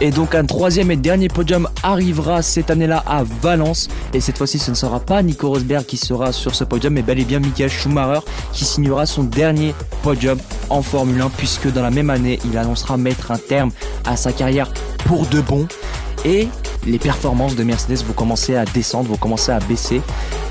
Et 0.01 0.11
donc 0.11 0.35
un 0.35 0.45
troisième 0.45 0.91
et 0.91 0.97
dernier 0.97 1.29
podium 1.29 1.69
arrivera 1.81 2.41
cette 2.41 2.69
année-là 2.69 3.01
à 3.07 3.23
Valence. 3.41 3.87
Et 4.13 4.19
cette 4.19 4.37
fois-ci, 4.37 4.59
ce 4.59 4.69
ne 4.69 4.75
sera 4.75 4.99
pas 4.99 5.21
Nico 5.23 5.47
Rosberg 5.47 5.85
qui 5.85 5.95
sera 5.95 6.33
sur 6.33 6.53
ce 6.53 6.65
podium, 6.65 6.93
mais 6.93 7.01
bel 7.01 7.19
et 7.19 7.23
bien 7.23 7.39
Michael 7.39 7.69
Schumacher 7.69 8.19
qui 8.51 8.65
signera 8.65 9.05
son 9.05 9.23
dernier 9.23 9.73
podium 10.03 10.37
en 10.69 10.81
Formule 10.81 11.21
1, 11.21 11.29
puisque 11.29 11.71
dans 11.71 11.81
la 11.81 11.91
même 11.91 12.09
année, 12.09 12.39
il 12.43 12.57
annoncera 12.57 12.97
mettre 12.97 13.31
un 13.31 13.37
terme 13.37 13.71
à 14.03 14.17
sa 14.17 14.33
carrière 14.33 14.69
pour 15.05 15.27
de 15.27 15.39
bon. 15.39 15.65
Et 16.25 16.49
les 16.85 16.99
performances 16.99 17.55
de 17.55 17.63
Mercedes 17.63 18.03
vont 18.05 18.13
commencer 18.13 18.55
à 18.55 18.65
descendre, 18.65 19.09
vont 19.09 19.17
commencer 19.17 19.51
à 19.51 19.59
baisser. 19.59 20.01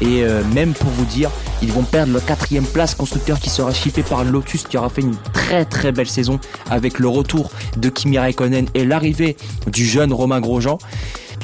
Et 0.01 0.25
euh, 0.25 0.43
même 0.55 0.73
pour 0.73 0.91
vous 0.91 1.05
dire, 1.05 1.31
ils 1.63 1.73
vont 1.73 1.83
perdre 1.83 2.13
leur 2.13 2.25
quatrième 2.25 2.65
place 2.65 2.95
constructeur 2.95 3.39
qui 3.39 3.51
sera 3.51 3.73
chippé 3.73 4.03
par 4.03 4.25
Lotus 4.25 4.65
qui 4.65 4.77
aura 4.77 4.89
fait 4.89 5.03
une 5.03 5.17
très 5.33 5.65
très 5.65 5.93
belle 5.93 6.09
saison 6.09 6.39
avec 6.71 6.99
le 6.99 7.09
retour 7.09 7.51
de 7.77 7.89
Kimi 7.89 8.19
Raikkonen 8.19 8.67
et 8.75 8.85
l'arrivée 8.85 9.37
du 9.71 9.87
jeune 9.87 10.13
Romain 10.13 10.41
Grosjean. 10.41 10.79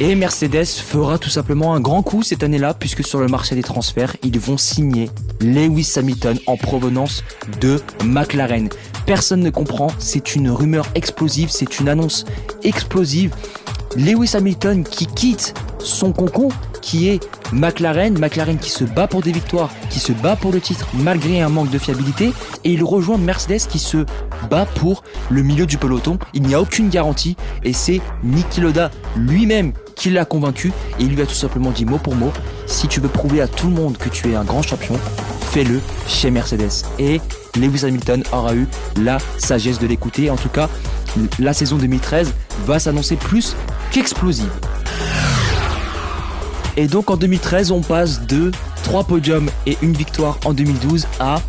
Et 0.02 0.14
Mercedes 0.14 0.64
fera 0.64 1.18
tout 1.18 1.28
simplement 1.28 1.74
un 1.74 1.80
grand 1.80 2.02
coup 2.02 2.22
cette 2.22 2.42
année-là 2.42 2.72
puisque 2.72 3.04
sur 3.04 3.20
le 3.20 3.26
marché 3.26 3.54
des 3.54 3.62
transferts, 3.62 4.16
ils 4.22 4.38
vont 4.38 4.56
signer 4.56 5.10
Lewis 5.40 5.92
Hamilton 5.96 6.38
en 6.46 6.56
provenance 6.56 7.22
de 7.60 7.82
McLaren. 8.04 8.70
Personne 9.04 9.40
ne 9.40 9.50
comprend, 9.50 9.88
c'est 9.98 10.34
une 10.34 10.50
rumeur 10.50 10.86
explosive, 10.94 11.50
c'est 11.50 11.80
une 11.80 11.88
annonce 11.88 12.24
explosive. 12.62 13.34
Lewis 13.96 14.32
Hamilton 14.34 14.84
qui 14.84 15.06
quitte 15.06 15.54
son 15.78 16.12
concon 16.12 16.48
qui 16.80 17.08
est 17.08 17.28
McLaren, 17.52 18.18
McLaren 18.18 18.58
qui 18.58 18.70
se 18.70 18.84
bat 18.84 19.06
pour 19.06 19.22
des 19.22 19.32
victoires, 19.32 19.70
qui 19.90 19.98
se 19.98 20.12
bat 20.12 20.36
pour 20.36 20.52
le 20.52 20.60
titre 20.60 20.86
malgré 20.94 21.40
un 21.40 21.48
manque 21.48 21.70
de 21.70 21.78
fiabilité 21.78 22.32
et 22.64 22.72
il 22.72 22.84
rejoint 22.84 23.18
Mercedes 23.18 23.66
qui 23.68 23.78
se 23.78 24.06
bat 24.48 24.66
pour 24.76 25.02
le 25.28 25.42
milieu 25.42 25.66
du 25.66 25.76
peloton. 25.76 26.18
Il 26.34 26.42
n'y 26.42 26.54
a 26.54 26.60
aucune 26.60 26.88
garantie 26.88 27.36
et 27.64 27.72
c'est 27.72 28.00
Niki 28.22 28.60
Loda 28.60 28.90
lui-même 29.16 29.72
qui 29.96 30.10
l'a 30.10 30.24
convaincu 30.24 30.72
et 30.98 31.04
il 31.04 31.14
lui 31.14 31.22
a 31.22 31.26
tout 31.26 31.34
simplement 31.34 31.70
dit 31.70 31.84
mot 31.84 31.98
pour 31.98 32.14
mot 32.14 32.32
si 32.66 32.86
tu 32.86 33.00
veux 33.00 33.08
prouver 33.08 33.40
à 33.40 33.48
tout 33.48 33.66
le 33.66 33.74
monde 33.74 33.98
que 33.98 34.08
tu 34.08 34.30
es 34.30 34.36
un 34.36 34.44
grand 34.44 34.62
champion, 34.62 34.98
fais-le 35.50 35.80
chez 36.06 36.30
Mercedes. 36.30 36.86
Et 36.98 37.20
Lewis 37.56 37.84
Hamilton 37.84 38.22
aura 38.32 38.54
eu 38.54 38.68
la 38.96 39.18
sagesse 39.38 39.78
de 39.80 39.86
l'écouter. 39.86 40.30
En 40.30 40.36
tout 40.36 40.48
cas, 40.48 40.68
la 41.38 41.52
saison 41.52 41.76
2013 41.76 42.32
va 42.66 42.78
s'annoncer 42.78 43.16
plus 43.16 43.56
qu'explosive. 43.90 44.50
Et 46.76 46.86
donc 46.86 47.10
en 47.10 47.16
2013, 47.16 47.72
on 47.72 47.80
passe 47.80 48.26
de 48.26 48.50
3 48.84 49.04
podiums 49.04 49.50
et 49.66 49.76
une 49.82 49.92
victoire 49.92 50.38
en 50.44 50.52
2012 50.52 51.06
à 51.18 51.40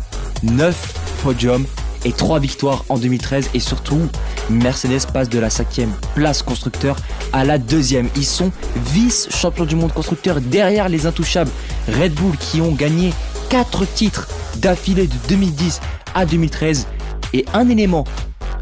9 0.42 0.94
podiums 1.22 1.64
et 2.04 2.12
3 2.12 2.40
victoires 2.40 2.84
en 2.88 2.98
2013. 2.98 3.50
Et 3.54 3.60
surtout, 3.60 4.08
Mercedes 4.50 5.06
passe 5.12 5.28
de 5.28 5.38
la 5.38 5.50
cinquième 5.50 5.92
place 6.14 6.42
constructeur 6.42 6.96
à 7.32 7.44
la 7.44 7.58
deuxième. 7.58 8.08
Ils 8.16 8.26
sont 8.26 8.50
vice-champions 8.92 9.64
du 9.64 9.76
monde 9.76 9.92
constructeur 9.92 10.40
derrière 10.40 10.88
les 10.88 11.06
intouchables 11.06 11.50
Red 11.88 12.14
Bull 12.14 12.36
qui 12.36 12.60
ont 12.60 12.72
gagné 12.72 13.12
4 13.50 13.86
titres 13.86 14.28
d'affilée 14.56 15.06
de 15.06 15.14
2010 15.28 15.80
à 16.14 16.26
2013. 16.26 16.86
Et 17.32 17.44
un 17.54 17.68
élément 17.68 18.04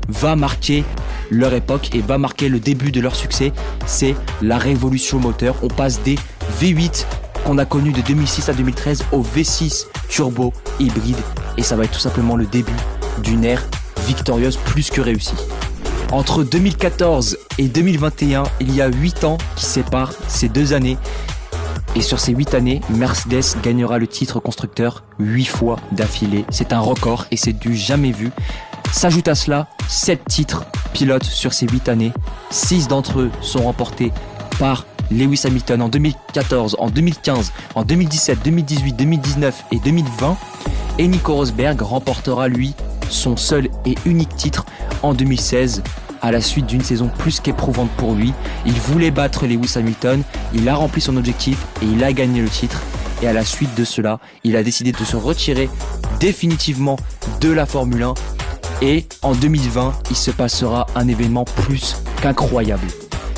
va 0.09 0.37
marquer 0.37 0.85
leur 1.31 1.55
époque 1.55 1.95
et 1.95 2.01
va 2.01 2.19
marquer 2.19 2.49
le 2.49 2.61
début 2.61 2.93
de 2.93 3.01
leur 3.01 3.17
succès, 3.17 3.53
c'est 3.87 4.15
la 4.43 4.59
révolution 4.59 5.19
moteur. 5.19 5.57
On 5.63 5.69
passe 5.69 6.03
des 6.03 6.17
V8 6.61 7.07
qu'on 7.45 7.59
a 7.59 7.65
connu 7.65 7.93
de 7.93 8.01
2006 8.03 8.49
à 8.49 8.53
2013 8.53 9.05
au 9.13 9.23
V6 9.23 9.87
turbo 10.09 10.53
hybride 10.79 11.17
et 11.57 11.63
ça 11.63 11.77
va 11.77 11.85
être 11.85 11.93
tout 11.93 12.01
simplement 12.01 12.37
le 12.37 12.47
début 12.47 12.73
d'une 13.23 13.45
ère 13.45 13.67
victorieuse 14.07 14.57
plus 14.57 14.91
que 14.91 15.01
réussie. 15.01 15.37
Entre 16.13 16.43
2014 16.43 17.39
et 17.59 17.69
2021, 17.69 18.43
il 18.61 18.75
y 18.75 18.83
a 18.83 18.89
8 18.89 19.25
ans 19.25 19.39
qui 19.55 19.65
séparent 19.65 20.13
ces 20.27 20.49
deux 20.49 20.73
années. 20.73 20.99
Et 21.95 22.03
sur 22.03 22.19
ces 22.19 22.33
8 22.33 22.55
années, 22.55 22.81
Mercedes 22.91 23.61
gagnera 23.63 23.99
le 23.99 24.09
titre 24.09 24.41
constructeur 24.41 25.05
8 25.21 25.45
fois 25.45 25.77
d'affilée. 25.93 26.45
C'est 26.51 26.73
un 26.73 26.81
record 26.81 27.27
et 27.31 27.37
c'est 27.37 27.53
du 27.53 27.77
jamais 27.77 28.11
vu. 28.11 28.31
S'ajoute 28.93 29.29
à 29.29 29.35
cela 29.35 29.69
7 29.89 30.25
titres 30.27 30.65
pilotes 30.93 31.25
sur 31.25 31.53
ces 31.53 31.67
8 31.67 31.89
années. 31.89 32.13
6 32.51 32.89
d'entre 32.89 33.21
eux 33.21 33.31
sont 33.41 33.63
remportés 33.63 34.13
par 34.59 34.87
Lewis 35.11 35.43
Hamilton 35.45 35.83
en 35.83 35.89
2014, 35.89 36.77
en 36.79 36.91
2015, 36.91 37.53
en 37.75 37.85
2017, 37.85 38.39
2018, 38.45 38.93
2019 38.93 39.65
et 39.73 39.79
2020. 39.79 40.37
Et 40.99 41.09
Nico 41.09 41.35
Rosberg 41.35 41.81
remportera 41.81 42.49
lui 42.49 42.75
son 43.09 43.37
seul 43.37 43.69
et 43.87 43.95
unique 44.05 44.35
titre 44.37 44.67
en 45.03 45.15
2016 45.15 45.83
à 46.23 46.33
la 46.33 46.41
suite 46.41 46.67
d'une 46.67 46.83
saison 46.83 47.11
plus 47.19 47.41
qu'éprouvante 47.41 47.91
pour 47.97 48.15
lui. 48.15 48.35
Il 48.67 48.75
voulait 48.75 49.11
battre 49.11 49.47
Lewis 49.47 49.73
Hamilton, 49.77 50.23
il 50.53 50.69
a 50.69 50.75
rempli 50.75 51.01
son 51.01 51.17
objectif 51.17 51.65
et 51.83 51.87
il 51.87 52.05
a 52.05 52.13
gagné 52.13 52.43
le 52.43 52.49
titre. 52.49 52.83
Et 53.23 53.29
à 53.29 53.33
la 53.33 53.45
suite 53.45 53.75
de 53.75 53.85
cela, 53.85 54.19
il 54.45 54.57
a 54.57 54.63
décidé 54.63 54.93
de 54.93 55.05
se 55.05 55.17
retirer 55.17 55.69
définitivement 56.21 56.97
de 57.41 57.51
la 57.51 57.67
Formule 57.67 58.03
1. 58.03 58.15
Et 58.83 59.05
en 59.23 59.33
2020, 59.33 59.93
il 60.11 60.17
se 60.17 60.31
passera 60.31 60.87
un 60.95 61.07
événement 61.07 61.45
plus 61.45 61.97
qu'incroyable. 62.23 62.87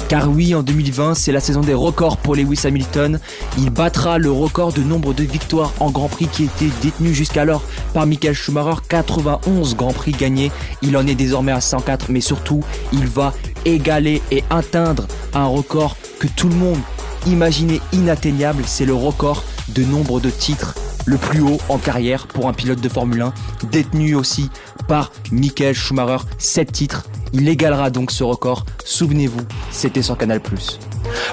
Car 0.09 0.29
oui, 0.29 0.55
en 0.55 0.63
2020, 0.63 1.15
c'est 1.15 1.33
la 1.33 1.41
saison 1.41 1.63
des 1.63 1.75
records 1.75 2.19
pour 2.19 2.37
Lewis 2.37 2.61
Hamilton. 2.65 3.19
Il 3.57 3.71
battra 3.71 4.19
le 4.19 4.31
record 4.31 4.73
de 4.73 4.83
nombre 4.83 5.15
de 5.15 5.25
victoires 5.25 5.73
en 5.81 5.91
Grand 5.91 6.09
Prix 6.09 6.29
qui 6.31 6.45
était 6.45 6.71
détenu 6.83 7.15
jusqu'alors 7.15 7.63
par 7.95 8.07
Michael 8.07 8.35
Schumacher. 8.35 8.83
91 8.89 9.75
Grands 9.75 9.95
Prix 9.95 10.13
gagnés. 10.13 10.53
Il 10.83 10.97
en 10.97 11.07
est 11.07 11.15
désormais 11.15 11.53
à 11.53 11.61
104, 11.61 12.11
mais 12.11 12.21
surtout, 12.21 12.63
il 12.93 13.07
va 13.07 13.33
égaler 13.65 14.21
et 14.31 14.45
atteindre 14.51 15.07
un 15.33 15.47
record 15.47 15.97
que 16.19 16.27
tout 16.27 16.49
le 16.49 16.57
monde 16.57 16.79
imaginait 17.27 17.81
inatteignable. 17.93 18.65
C'est 18.67 18.85
le 18.85 18.95
record 18.95 19.43
de 19.69 19.83
nombre 19.83 20.21
de 20.21 20.29
titres 20.29 20.75
le 21.07 21.17
plus 21.17 21.41
haut 21.41 21.59
en 21.69 21.79
carrière 21.79 22.27
pour 22.27 22.49
un 22.49 22.53
pilote 22.53 22.81
de 22.81 22.89
Formule 22.89 23.23
1, 23.23 23.35
détenu 23.71 24.15
aussi 24.15 24.51
par 24.89 25.13
Michael 25.31 25.75
Schumacher, 25.75 26.25
7 26.39 26.73
titres. 26.73 27.05
Il 27.33 27.49
égalera 27.49 27.91
donc 27.91 28.11
ce 28.11 28.25
record. 28.25 28.65
Souvenez-vous, 28.85 29.43
c'était 29.71 30.03
sur 30.03 30.19
Canal+. 30.19 30.41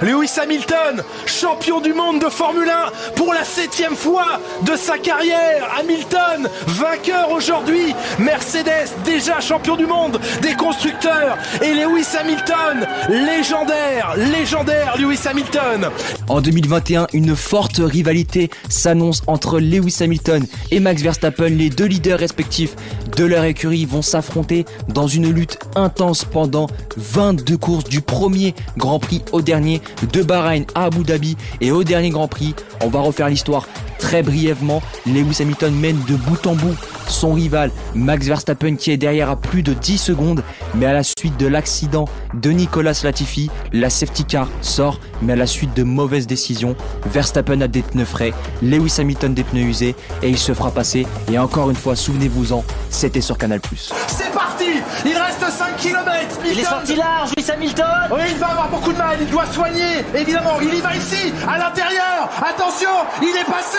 Lewis 0.01 0.31
Hamilton, 0.41 1.03
champion 1.25 1.81
du 1.81 1.93
monde 1.93 2.21
de 2.21 2.29
Formule 2.29 2.69
1 2.69 3.13
pour 3.15 3.33
la 3.33 3.43
septième 3.43 3.95
fois 3.95 4.39
de 4.63 4.75
sa 4.75 4.97
carrière. 4.97 5.67
Hamilton, 5.77 6.49
vainqueur 6.67 7.31
aujourd'hui. 7.31 7.93
Mercedes, 8.17 8.89
déjà 9.03 9.39
champion 9.39 9.75
du 9.75 9.85
monde 9.85 10.19
des 10.41 10.53
constructeurs. 10.53 11.37
Et 11.61 11.73
Lewis 11.73 12.07
Hamilton, 12.17 12.87
légendaire, 13.09 14.15
légendaire 14.17 14.95
Lewis 14.97 15.19
Hamilton. 15.25 15.89
En 16.27 16.41
2021, 16.41 17.07
une 17.13 17.35
forte 17.35 17.81
rivalité 17.83 18.49
s'annonce 18.69 19.23
entre 19.27 19.59
Lewis 19.59 19.97
Hamilton 20.01 20.45
et 20.71 20.79
Max 20.79 21.01
Verstappen. 21.01 21.49
Les 21.49 21.69
deux 21.69 21.85
leaders 21.85 22.19
respectifs 22.19 22.75
de 23.17 23.25
leur 23.25 23.43
écurie 23.43 23.85
vont 23.85 24.01
s'affronter 24.01 24.65
dans 24.87 25.07
une 25.07 25.29
lutte 25.29 25.59
intense 25.75 26.23
pendant 26.23 26.67
22 26.95 27.57
courses 27.57 27.83
du 27.83 28.01
premier 28.01 28.55
Grand 28.77 28.99
Prix 28.99 29.23
au 29.31 29.41
dernier 29.41 29.78
de 30.11 30.23
Bahreïn 30.23 30.65
à 30.75 30.85
Abu 30.85 31.03
Dhabi 31.03 31.37
et 31.61 31.71
au 31.71 31.83
dernier 31.83 32.09
Grand 32.09 32.27
Prix. 32.27 32.55
On 32.81 32.89
va 32.89 32.99
refaire 32.99 33.29
l'histoire 33.29 33.67
très 33.97 34.23
brièvement. 34.23 34.81
Lewis 35.05 35.37
Hamilton 35.41 35.73
mène 35.75 35.99
de 36.07 36.15
bout 36.15 36.45
en 36.47 36.55
bout 36.55 36.75
son 37.09 37.33
rival 37.33 37.71
Max 37.95 38.25
Verstappen 38.27 38.75
qui 38.75 38.91
est 38.91 38.97
derrière 38.97 39.29
à 39.29 39.35
plus 39.35 39.63
de 39.63 39.73
10 39.73 39.97
secondes. 39.97 40.43
Mais 40.75 40.85
à 40.85 40.93
la 40.93 41.03
suite 41.03 41.37
de 41.37 41.47
l'accident 41.47 42.05
de 42.33 42.51
Nicolas 42.51 42.99
Latifi, 43.03 43.49
la 43.73 43.89
safety 43.89 44.25
car 44.25 44.47
sort. 44.61 44.99
Mais 45.21 45.33
à 45.33 45.35
la 45.35 45.47
suite 45.47 45.75
de 45.75 45.83
mauvaises 45.83 46.27
décisions, 46.27 46.75
Verstappen 47.05 47.61
a 47.61 47.67
des 47.67 47.81
pneus 47.81 48.05
frais, 48.05 48.33
Lewis 48.61 48.95
Hamilton 48.99 49.33
des 49.33 49.43
pneus 49.43 49.63
usés 49.63 49.95
et 50.23 50.29
il 50.29 50.37
se 50.37 50.53
fera 50.53 50.71
passer. 50.71 51.05
Et 51.31 51.37
encore 51.37 51.69
une 51.69 51.75
fois, 51.75 51.95
souvenez-vous-en, 51.95 52.63
c'était 52.89 53.21
sur 53.21 53.37
Canal+. 53.37 53.59
C'est 54.07 54.31
parti 54.31 54.65
Il 55.05 55.17
reste 55.17 55.39
5 55.39 55.75
km 55.77 56.39
Il 56.45 56.59
est 56.59 56.63
sorti 56.63 56.95
large, 56.95 57.31
Lewis 57.35 57.51
Hamilton 57.51 57.85
Oui, 58.11 58.21
il 58.29 58.37
va 58.37 58.47
avoir 58.47 58.69
beaucoup 58.69 58.91
de 58.93 58.97
mal, 58.97 59.17
il 59.19 59.27
doit 59.29 59.45
soigner, 59.47 60.05
évidemment. 60.15 60.57
Il 60.61 60.73
y 60.73 60.81
va 60.81 60.95
ici, 60.95 61.33
à 61.47 61.57
l'intérieur. 61.57 62.29
Attention, 62.41 62.89
il 63.21 63.35
est 63.35 63.45
passé. 63.45 63.77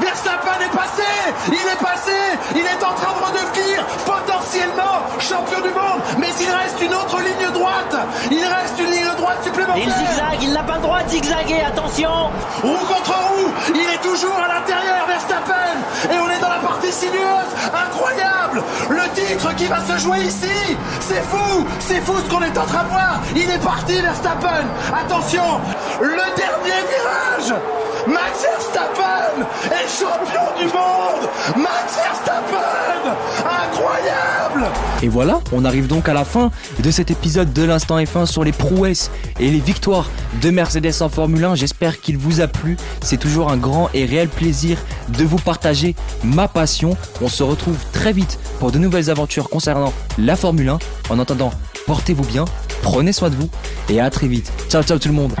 Verstappen 0.00 0.60
est 0.64 0.76
passé. 0.76 1.02
Il 1.48 1.54
est 1.54 1.82
passé. 1.82 2.12
Il 2.54 2.60
est 2.60 2.69
en 2.78 2.94
train 2.94 3.12
de 3.12 3.24
redevenir 3.26 3.84
potentiellement 4.04 4.96
champion 5.18 5.60
du 5.60 5.70
monde. 5.70 6.00
Mais 6.18 6.30
il 6.40 6.50
reste 6.50 6.80
une 6.80 6.94
autre 6.94 7.18
ligne 7.20 7.52
droite. 7.52 7.96
Il 8.30 8.44
reste 8.44 8.78
une 8.78 8.90
ligne 8.90 9.10
droite 9.16 9.42
supplémentaire. 9.44 9.82
il 9.84 9.92
zigzague, 9.92 10.42
il 10.42 10.52
n'a 10.52 10.62
pas 10.62 10.76
le 10.76 10.82
droit 10.82 11.02
de 11.02 11.08
zigzaguer, 11.08 11.62
attention 11.66 12.30
Roue 12.62 12.86
contre 12.86 13.12
roue, 13.12 13.50
il 13.74 13.80
est 13.80 14.02
toujours 14.02 14.36
à 14.36 14.54
l'intérieur, 14.54 15.06
Verstappen. 15.06 16.12
Et 16.12 16.18
on 16.18 16.30
est 16.30 16.40
dans 16.40 16.48
la 16.48 16.58
partie 16.58 16.92
sinueuse, 16.92 17.50
incroyable. 17.72 18.62
Le 18.88 19.08
titre 19.14 19.54
qui 19.56 19.66
va 19.66 19.80
se 19.80 19.98
jouer 19.98 20.20
ici, 20.20 20.76
c'est 21.00 21.22
fou, 21.22 21.66
c'est 21.80 22.00
fou 22.00 22.14
ce 22.24 22.30
qu'on 22.30 22.42
est 22.42 22.56
en 22.56 22.66
train 22.66 22.84
de 22.84 22.88
voir. 22.88 23.20
Il 23.34 23.50
est 23.50 23.62
parti, 23.62 24.00
Verstappen. 24.00 24.64
Attention, 24.92 25.60
le 26.00 26.36
dernier 26.36 26.80
virage. 26.90 27.60
Max 28.06 28.42
Verstappen 28.42 29.46
est 29.66 29.88
champion 29.88 30.58
du 30.58 30.64
monde. 30.66 31.28
Max 31.56 31.96
Verstappen, 31.96 33.16
incroyable. 33.44 34.66
Et 35.02 35.08
voilà, 35.08 35.40
on 35.52 35.64
arrive 35.64 35.86
donc 35.86 36.08
à 36.08 36.14
la 36.14 36.24
fin 36.24 36.50
de 36.78 36.90
cet 36.90 37.10
épisode 37.10 37.52
de 37.52 37.62
l'instant 37.62 37.98
F1 37.98 38.26
sur 38.26 38.44
les 38.44 38.52
prouesses 38.52 39.10
et 39.38 39.50
les 39.50 39.58
victoires 39.58 40.08
de 40.40 40.50
Mercedes 40.50 41.02
en 41.02 41.08
Formule 41.08 41.44
1. 41.44 41.54
J'espère 41.54 42.00
qu'il 42.00 42.16
vous 42.18 42.40
a 42.40 42.46
plu. 42.46 42.76
C'est 43.02 43.18
toujours 43.18 43.50
un 43.50 43.56
grand 43.56 43.90
et 43.94 44.04
réel 44.04 44.28
plaisir 44.28 44.78
de 45.08 45.24
vous 45.24 45.38
partager 45.38 45.94
ma 46.24 46.48
passion. 46.48 46.96
On 47.20 47.28
se 47.28 47.42
retrouve 47.42 47.78
très 47.92 48.12
vite 48.12 48.38
pour 48.58 48.72
de 48.72 48.78
nouvelles 48.78 49.10
aventures 49.10 49.48
concernant 49.48 49.92
la 50.18 50.36
Formule 50.36 50.68
1. 50.68 50.78
En 51.10 51.18
attendant, 51.18 51.50
portez-vous 51.86 52.24
bien, 52.24 52.44
prenez 52.82 53.12
soin 53.12 53.30
de 53.30 53.36
vous 53.36 53.50
et 53.88 54.00
à 54.00 54.10
très 54.10 54.28
vite. 54.28 54.52
Ciao 54.68 54.82
ciao 54.82 54.98
tout 54.98 55.08
le 55.08 55.14
monde. 55.14 55.34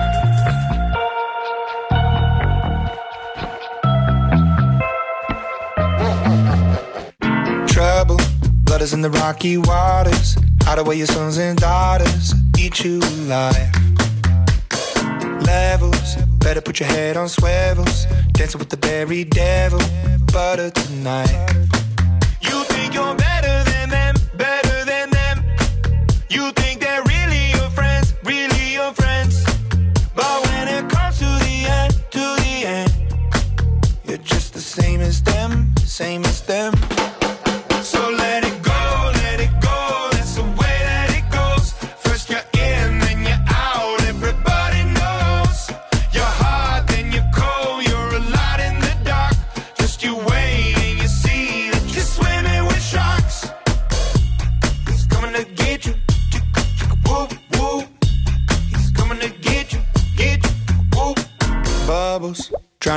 Is 8.80 8.94
in 8.94 9.02
the 9.02 9.10
rocky 9.10 9.58
waters. 9.58 10.36
Hide 10.62 10.78
away 10.78 10.96
your 10.96 11.06
sons 11.06 11.36
and 11.36 11.58
daughters. 11.58 12.32
Eat 12.58 12.82
you 12.82 12.98
alive. 12.98 13.70
Levels. 15.44 16.16
Better 16.38 16.62
put 16.62 16.80
your 16.80 16.88
head 16.88 17.18
on 17.18 17.28
swivels. 17.28 18.06
Dancing 18.32 18.58
with 18.58 18.70
the 18.70 18.78
berry 18.78 19.24
devil. 19.24 19.80
Butter 20.32 20.70
tonight. 20.70 21.30
You 22.40 22.64
think 22.72 22.94
you're 22.94 23.14
better 23.16 23.70
than 23.70 23.90
them, 23.90 24.14
better 24.38 24.84
than 24.86 25.10
them. 25.10 25.44
You 26.30 26.50
think 26.52 26.80
they're 26.80 27.02
really 27.02 27.50
your 27.50 27.68
friends, 27.70 28.14
really 28.24 28.72
your 28.72 28.94
friends. 28.94 29.44
But 30.14 30.46
when 30.46 30.68
it 30.68 30.88
comes 30.88 31.18
to 31.18 31.26
the 31.26 31.66
end, 31.68 31.92
to 32.12 32.24
the 32.42 32.64
end, 32.64 32.92
you're 34.06 34.24
just 34.24 34.54
the 34.54 34.60
same 34.60 35.02
as 35.02 35.22
them, 35.22 35.74
same 35.84 36.24
as 36.24 36.40
them. 36.40 36.72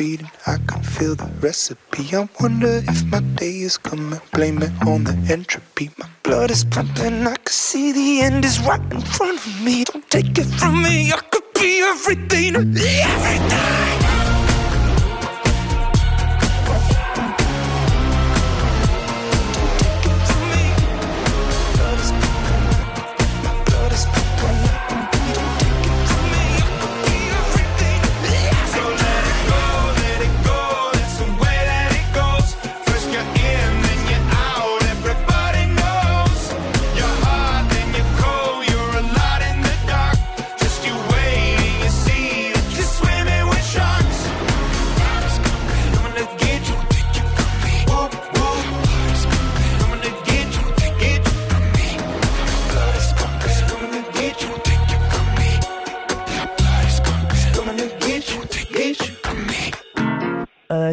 Is. 0.00 0.30
I 0.46 0.56
can 0.66 0.82
feel 0.82 1.14
the 1.14 1.30
recipe. 1.40 2.16
I 2.16 2.28
wonder 2.40 2.82
if 2.88 3.04
my 3.12 3.20
day 3.36 3.60
is 3.68 3.76
coming. 3.76 4.20
Blame 4.32 4.62
it 4.62 4.72
on 4.86 5.04
the 5.04 5.16
entropy. 5.30 5.90
My 5.98 6.08
blood 6.22 6.50
is 6.50 6.64
pumping. 6.64 7.26
I 7.26 7.36
can 7.36 7.52
see 7.52 7.92
the 7.92 8.22
end 8.22 8.44
is 8.44 8.60
right 8.60 8.80
in 8.92 9.00
front 9.00 9.38
of 9.46 9.62
me. 9.62 9.84
Don't 9.84 10.08
take 10.10 10.38
it 10.38 10.50
from 10.60 10.82
me. 10.82 11.12
I 11.12 11.20
could 11.30 11.48
be 11.54 11.80
everything. 11.80 12.56
Everything. 12.56 13.79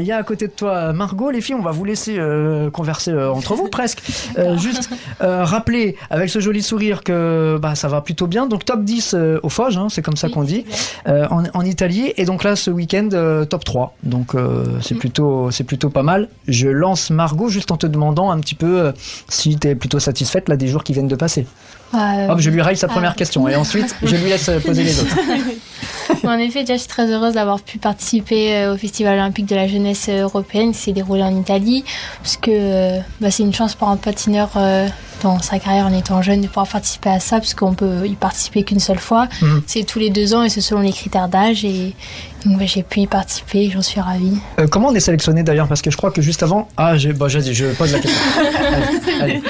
Y 0.08 0.12
a 0.12 0.18
à 0.18 0.24
côté 0.24 0.48
de 0.48 0.52
toi 0.52 0.94
Margot, 0.94 1.32
les 1.32 1.42
filles, 1.42 1.56
on 1.56 1.62
va 1.62 1.72
vous 1.72 1.86
laisser 1.86 2.18
euh, 2.18 2.70
converser 2.70 3.12
euh, 3.12 3.32
entre 3.32 3.56
vous 3.56 3.68
presque. 3.68 4.02
Euh, 4.38 4.58
juste 4.58 4.90
rappeler 5.20 5.96
avec 6.10 6.30
ce 6.30 6.40
joli 6.40 6.62
sourire 6.62 7.04
que 7.04 7.58
bah, 7.62 7.76
ça 7.76 7.88
va 7.88 8.02
plutôt 8.02 8.28
bien. 8.28 8.48
Donc 8.48 8.66
top 8.66 8.84
10 8.84 9.14
euh, 9.14 9.40
au 9.44 9.50
Foge, 9.50 9.78
hein, 9.78 9.88
c'est 9.90 10.02
comme 10.02 10.16
ça 10.16 10.30
qu'on 10.30 10.44
dit, 10.44 10.66
en, 11.06 11.44
en 11.54 11.62
Italie. 11.62 12.14
Et 12.18 12.26
donc 12.26 12.44
là, 12.44 12.56
ce 12.56 12.72
week-end, 12.72 13.10
top 13.50 13.64
3. 13.64 13.96
Donc 14.04 14.36
c'est 14.82 14.96
plutôt, 14.96 15.52
c'est 15.52 15.64
plutôt 15.64 15.90
pas 15.90 16.04
mal. 16.04 16.30
Je 16.48 16.68
lance 16.68 17.10
Margot 17.10 17.50
juste 17.50 17.72
en 17.72 17.78
te 17.78 17.88
demandant 17.88 18.32
un 18.32 18.40
petit 18.40 18.56
peu 18.56 18.94
si 19.30 19.58
tu 19.58 19.68
es 19.68 19.76
plutôt 19.76 20.00
satisfaite 20.00 20.50
là, 20.50 20.58
des 20.58 20.68
jours 20.68 20.84
qui 20.84 20.94
viennent 20.94 21.08
de 21.08 21.16
passer. 21.16 21.48
Hop, 21.94 22.40
je 22.40 22.50
lui 22.50 22.62
raille 22.62 22.78
sa 22.78 22.88
ah. 22.88 22.94
première 22.94 23.16
question 23.16 23.48
et 23.48 23.56
ensuite 23.56 23.96
je 24.04 24.16
lui 24.16 24.30
laisse 24.30 24.50
poser 24.66 24.84
les 24.84 25.00
autres. 25.00 25.18
En 26.24 26.38
effet, 26.40 26.62
déjà, 26.62 26.74
je 26.74 26.80
suis 26.80 26.88
très 26.88 27.10
heureuse 27.12 27.34
d'avoir 27.34 27.62
pu 27.62 27.78
participer 27.78 28.56
euh, 28.56 28.74
au 28.74 28.78
Festival 28.78 29.16
olympique 29.16 29.46
de 29.46 29.56
la 29.56 29.68
jeunesse 29.68 30.10
européenne 30.10 30.72
qui 30.72 30.80
s'est 30.80 30.92
déroulé 30.92 31.24
en 31.24 31.36
Italie, 31.36 31.84
parce 32.22 32.38
que 32.38 32.52
euh, 32.52 33.00
bah, 33.22 33.32
c'est 33.32 33.44
une 33.44 33.54
chance 33.54 33.76
pour 33.76 33.90
un 33.90 33.98
patineur 33.98 34.50
euh, 34.56 34.88
dans 35.24 35.40
sa 35.40 35.60
carrière 35.60 35.86
en 35.86 35.94
étant 35.94 36.22
jeune 36.22 36.42
de 36.42 36.48
pouvoir 36.48 36.68
participer 36.68 37.10
à 37.10 37.20
ça, 37.20 37.38
parce 37.38 37.54
qu'on 37.54 37.74
peut 37.74 38.06
y 38.06 38.16
participer 38.16 38.64
qu'une 38.64 38.80
seule 38.80 39.00
fois. 39.00 39.28
Mhm. 39.42 39.64
C'est 39.68 39.84
tous 39.84 40.00
les 40.00 40.10
deux 40.10 40.34
ans 40.34 40.44
et 40.44 40.50
c'est 40.50 40.62
selon 40.62 40.82
les 40.82 40.92
critères 40.92 41.28
d'âge. 41.28 41.66
Et 41.66 41.94
donc, 42.46 42.60
bah, 42.60 42.66
j'ai 42.66 42.84
pu 42.84 43.02
y 43.02 43.08
participer 43.08 43.66
et 43.66 43.70
j'en 43.70 43.82
suis 43.82 44.00
ravie. 44.00 44.38
Euh, 44.60 44.68
comment 44.68 44.90
on 44.90 44.96
est 44.96 45.00
sélectionné 45.00 45.44
d'ailleurs? 45.44 45.68
Parce 45.68 45.82
que 45.82 45.92
je 45.92 45.98
crois 45.98 46.12
que 46.12 46.22
juste 46.22 46.44
avant. 46.44 46.68
Ah, 46.78 46.98
j'ai, 46.98 47.14
bah, 47.14 47.28
vas-y, 47.28 47.54
je 47.54 47.68
pose 47.68 47.92
la 47.92 48.00
question. 48.00 48.22
Allez, 49.22 49.22
allez. 49.22 49.42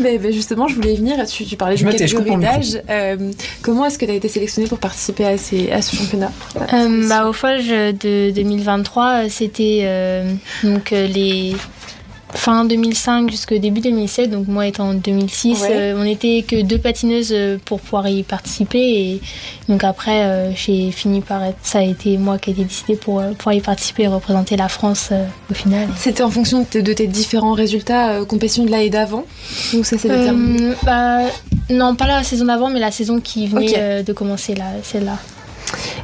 Mais, 0.00 0.18
mais 0.22 0.32
justement, 0.32 0.68
je 0.68 0.74
voulais 0.74 0.94
y 0.94 0.96
venir. 0.96 1.16
Tu, 1.26 1.44
tu 1.44 1.56
parlais 1.56 1.76
Je 1.76 1.84
de 1.84 1.90
catégorie 1.90 2.36
d'âge. 2.36 2.80
Euh, 2.88 3.32
comment 3.62 3.84
est-ce 3.86 3.98
que 3.98 4.04
tu 4.04 4.12
as 4.12 4.14
été 4.14 4.28
sélectionné 4.28 4.68
pour 4.68 4.78
participer 4.78 5.24
à, 5.24 5.36
ces, 5.36 5.67
à 5.72 5.82
ce 5.82 5.96
championnat 5.96 6.32
Euh, 6.72 7.08
bah, 7.08 7.26
au 7.28 7.32
Foge 7.32 7.68
de 7.68 8.30
2023, 8.30 9.04
euh, 9.24 9.26
c'était 9.28 9.80
euh, 9.84 10.32
donc 10.64 10.92
euh, 10.92 11.06
les 11.06 11.54
fin 12.34 12.66
2005 12.66 13.30
jusqu'au 13.30 13.56
début 13.56 13.80
2007. 13.80 14.28
Donc 14.30 14.48
moi 14.48 14.66
étant 14.66 14.90
en 14.90 14.94
2006, 14.94 15.62
Ouais. 15.62 15.68
euh, 15.72 15.94
on 15.98 16.04
n'était 16.04 16.44
que 16.46 16.60
deux 16.60 16.76
patineuses 16.76 17.34
pour 17.64 17.80
pouvoir 17.80 18.06
y 18.08 18.22
participer. 18.22 18.78
Et 18.78 19.20
donc 19.70 19.82
après, 19.82 20.24
euh, 20.24 20.50
j'ai 20.54 20.90
fini 20.90 21.22
par 21.22 21.42
être, 21.42 21.56
ça 21.62 21.78
a 21.78 21.82
été 21.82 22.18
moi 22.18 22.36
qui 22.36 22.50
ai 22.50 22.52
été 22.52 22.64
décidée 22.64 22.96
pour 22.96 23.22
pouvoir 23.38 23.54
y 23.54 23.60
participer 23.62 24.02
et 24.02 24.08
représenter 24.08 24.56
la 24.56 24.68
France 24.68 25.08
euh, 25.10 25.24
au 25.50 25.54
final. 25.54 25.88
C'était 25.96 26.22
en 26.22 26.30
fonction 26.30 26.60
de 26.60 26.64
tes, 26.66 26.82
de 26.82 26.92
tes 26.92 27.06
différents 27.06 27.54
résultats 27.54 28.22
compétition 28.26 28.64
de 28.66 28.70
l'année 28.70 28.90
d'avant? 28.90 29.24
Ou 29.74 29.82
ça 29.82 29.96
s'est 29.96 30.08
déterminé? 30.10 30.74
Bah, 30.82 31.20
non, 31.70 31.94
pas 31.96 32.06
la 32.06 32.22
saison 32.24 32.44
d'avant, 32.44 32.68
mais 32.68 32.78
la 32.80 32.90
saison 32.90 33.20
qui 33.20 33.46
venait 33.46 34.02
de 34.02 34.12
commencer 34.12 34.54
là, 34.54 34.66
celle-là. 34.82 35.16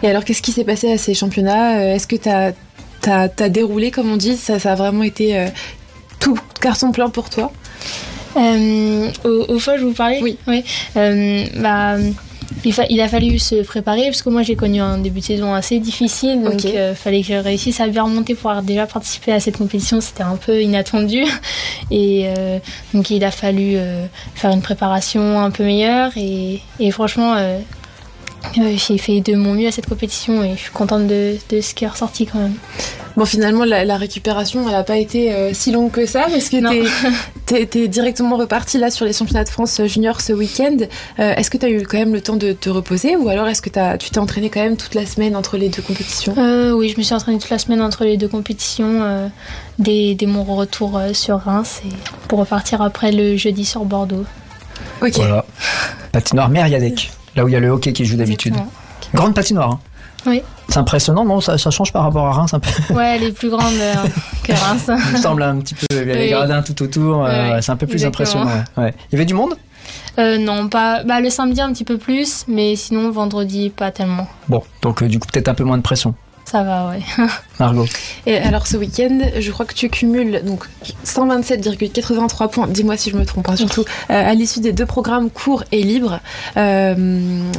Et 0.03 0.09
alors, 0.09 0.25
qu'est-ce 0.25 0.43
qui 0.43 0.53
s'est 0.53 0.65
passé 0.65 0.93
à 0.93 0.99
ces 0.99 1.15
championnats? 1.15 1.79
Euh, 1.79 1.95
Est-ce 1.95 2.07
que 2.07 2.17
tu 2.17 2.29
as, 2.29 3.49
déroulé, 3.49 3.91
comme 3.91 4.11
on 4.13 4.17
dit? 4.17 4.37
Ça, 4.37 4.59
ça 4.59 4.73
a 4.73 4.75
vraiment 4.75 5.03
été 5.03 5.39
euh, 5.39 5.47
tout 6.21 6.39
carton 6.61 6.93
plein 6.93 7.11
pour 7.11 7.31
toi? 7.31 7.53
Euh, 8.37 9.11
au, 9.25 9.55
au 9.55 9.59
Foch, 9.59 9.79
vous 9.81 9.93
parlez? 9.93 10.21
Oui. 10.47 10.65
Euh, 10.97 11.45
bah, 11.57 11.97
il, 12.65 13.01
a 13.01 13.09
fallu 13.09 13.39
se 13.39 13.63
préparer 13.63 14.05
parce 14.05 14.23
que 14.23 14.31
moi 14.31 14.43
j'ai 14.43 14.57
connu 14.57 14.81
un 14.81 14.99
début 14.99 15.21
de 15.21 15.25
saison 15.25 15.55
assez 15.55 15.79
difficile, 15.79 16.43
donc 16.43 16.65
il 16.65 16.95
fallait 16.95 17.21
que 17.21 17.29
je 17.29 17.35
réussisse 17.35 17.81
à 17.81 17.89
bien 17.89 18.05
remonter 18.05 18.35
pour 18.35 18.51
avoir 18.51 18.65
déjà 18.65 18.87
participer 18.87 19.33
à 19.33 19.41
cette 19.41 19.59
compétition. 19.59 20.01
C'était 20.01 20.23
un 20.23 20.37
peu 20.37 20.63
inattendu. 20.63 21.25
Et 21.91 22.27
euh, 22.27 22.59
donc 22.93 23.11
il 23.11 23.25
a 23.25 23.31
fallu 23.31 23.75
euh, 23.77 24.07
faire 24.35 24.51
une 24.51 24.63
préparation 24.63 25.41
un 25.41 25.51
peu 25.51 25.65
meilleure. 25.65 26.13
Et, 26.17 26.61
et 26.81 26.91
franchement. 26.91 27.37
Euh, 28.59 28.61
euh, 28.61 28.77
j'ai 28.77 28.99
fait 28.99 29.21
de 29.21 29.35
mon 29.35 29.55
mieux 29.55 29.69
à 29.69 29.73
cette 29.73 29.87
compétition 29.87 30.43
et 30.43 30.53
je 30.57 30.61
suis 30.61 30.71
contente 30.71 31.07
de, 31.07 31.37
de 31.51 31.61
ce 31.61 31.75
qui 31.75 31.85
est 31.85 31.89
ressorti 31.89 32.27
quand 32.27 32.39
même. 32.39 32.55
Bon, 33.17 33.25
finalement, 33.25 33.65
la, 33.65 33.85
la 33.85 33.97
récupération, 33.97 34.65
elle 34.67 34.73
n'a 34.75 34.83
pas 34.83 34.97
été 34.97 35.33
euh, 35.33 35.55
si 35.55 35.71
longue 35.71 35.93
que 35.93 36.05
ça, 36.05 36.27
parce 36.29 36.49
que 36.49 36.57
t'es 37.47 37.65
t'es 37.67 37.87
directement 37.87 38.37
reparti 38.37 38.77
là 38.79 38.91
sur 38.91 39.05
les 39.05 39.13
championnats 39.13 39.45
de 39.45 39.49
France 39.49 39.81
junior 39.87 40.21
ce 40.21 40.33
week-end. 40.33 40.77
Euh, 41.21 41.35
est-ce 41.37 41.49
que 41.49 41.57
tu 41.57 41.67
as 41.67 41.71
eu 41.71 41.83
quand 41.83 41.99
même 41.99 42.13
le 42.13 42.21
temps 42.21 42.35
de 42.37 42.53
te 42.53 42.69
reposer, 42.71 43.15
ou 43.15 43.29
alors 43.29 43.47
est-ce 43.47 43.63
que 43.63 43.71
tu 43.99 44.11
t'es 44.11 44.19
entraîné 44.19 44.51
quand 44.51 44.63
même 44.63 44.77
toute 44.77 44.95
la 44.95 45.07
semaine 45.07 45.37
entre 45.37 45.57
les 45.57 45.69
deux 45.69 45.83
compétitions? 45.83 46.35
Euh, 46.37 46.73
oui, 46.73 46.89
je 46.89 46.99
me 46.99 47.03
suis 47.05 47.15
entraînée 47.15 47.39
toute 47.39 47.51
la 47.51 47.59
semaine 47.59 47.83
entre 47.83 48.05
les 48.05 48.17
deux 48.17 48.29
compétitions, 48.29 49.03
euh, 49.03 49.29
dès, 49.79 50.17
dès 50.17 50.27
mon 50.27 50.43
retour 50.43 50.97
euh, 50.99 51.13
sur 51.13 51.39
Reims, 51.39 51.83
et 51.87 51.91
pour 52.27 52.41
repartir 52.41 52.83
après 52.83 53.13
le 53.13 53.37
jeudi 53.37 53.65
sur 53.65 53.85
Bordeaux. 53.85 54.25
Ok. 55.03 55.13
Voilà. 55.15 55.45
Patinoire 56.11 56.49
Mériadec, 56.49 57.13
là 57.37 57.45
où 57.45 57.49
il 57.49 57.53
y 57.53 57.57
a 57.57 57.61
le 57.61 57.69
hockey 57.69 57.93
qui 57.93 58.05
joue 58.05 58.17
d'habitude. 58.17 58.55
Grande 59.15 59.35
patinoire. 59.35 59.71
hein. 59.73 59.81
Oui. 60.27 60.43
C'est 60.71 60.79
impressionnant, 60.79 61.25
non 61.27 61.41
ça, 61.43 61.59
ça 61.59 61.71
change 61.71 61.93
par 61.93 62.03
rapport 62.05 62.27
à 62.27 62.33
Reims 62.33 62.55
un 62.55 62.59
peu. 62.61 62.71
Ouais, 62.95 63.17
elle 63.17 63.25
est 63.25 63.33
plus 63.33 63.51
grande 63.51 63.75
euh, 63.75 63.95
que 64.43 64.53
Reims. 64.53 64.89
Il 65.09 65.13
me 65.13 65.19
semble 65.19 65.43
un 65.43 65.59
petit 65.59 65.75
peu. 65.75 65.87
Il 65.91 65.97
y 66.09 66.11
a 66.11 66.15
les 66.15 66.31
gradins 66.31 66.63
tout 66.63 66.83
autour. 66.83 67.27
euh, 67.27 67.59
c'est 67.61 67.71
un 67.73 67.77
peu 67.77 67.87
plus 67.87 67.97
Exactement. 68.05 68.43
impressionnant. 68.43 68.65
ouais. 68.79 68.85
Ouais. 68.85 68.95
Il 69.11 69.13
y 69.13 69.17
avait 69.17 69.27
du 69.27 69.35
monde? 69.35 69.55
Euh, 70.19 70.39
non, 70.39 70.69
pas. 70.69 71.03
Bah, 71.05 71.21
le 71.21 71.29
samedi 71.29 71.61
un 71.61 71.71
petit 71.73 71.85
peu 71.85 71.99
plus, 71.99 72.45
mais 72.49 72.75
sinon 72.77 73.11
vendredi 73.11 73.69
pas 73.69 73.91
tellement. 73.91 74.27
Bon, 74.49 74.63
donc 74.81 75.03
euh, 75.03 75.09
du 75.09 75.19
coup 75.19 75.27
peut-être 75.31 75.49
un 75.49 75.55
peu 75.55 75.65
moins 75.65 75.77
de 75.77 75.83
pression. 75.83 76.15
Ça 76.45 76.63
va, 76.63 76.91
ouais. 76.91 77.01
Margot. 77.59 77.87
Et 78.27 78.37
alors 78.37 78.67
ce 78.67 78.77
week-end, 78.77 79.19
je 79.39 79.51
crois 79.51 79.65
que 79.67 79.75
tu 79.75 79.89
cumules 79.89 80.43
donc 80.45 80.65
127,83 81.07 82.51
points, 82.51 82.67
dis-moi 82.69 82.97
si 82.97 83.11
je 83.11 83.17
me 83.17 83.25
trompe, 83.25 83.49
hein, 83.49 83.57
surtout 83.57 83.83
euh, 83.83 83.85
à 84.31 84.35
l'issue 84.35 84.61
des 84.61 84.73
deux 84.73 84.87
programmes 84.87 85.31
courts 85.31 85.65
et 85.73 85.83
libres. 85.83 86.21
Euh, 86.57 87.51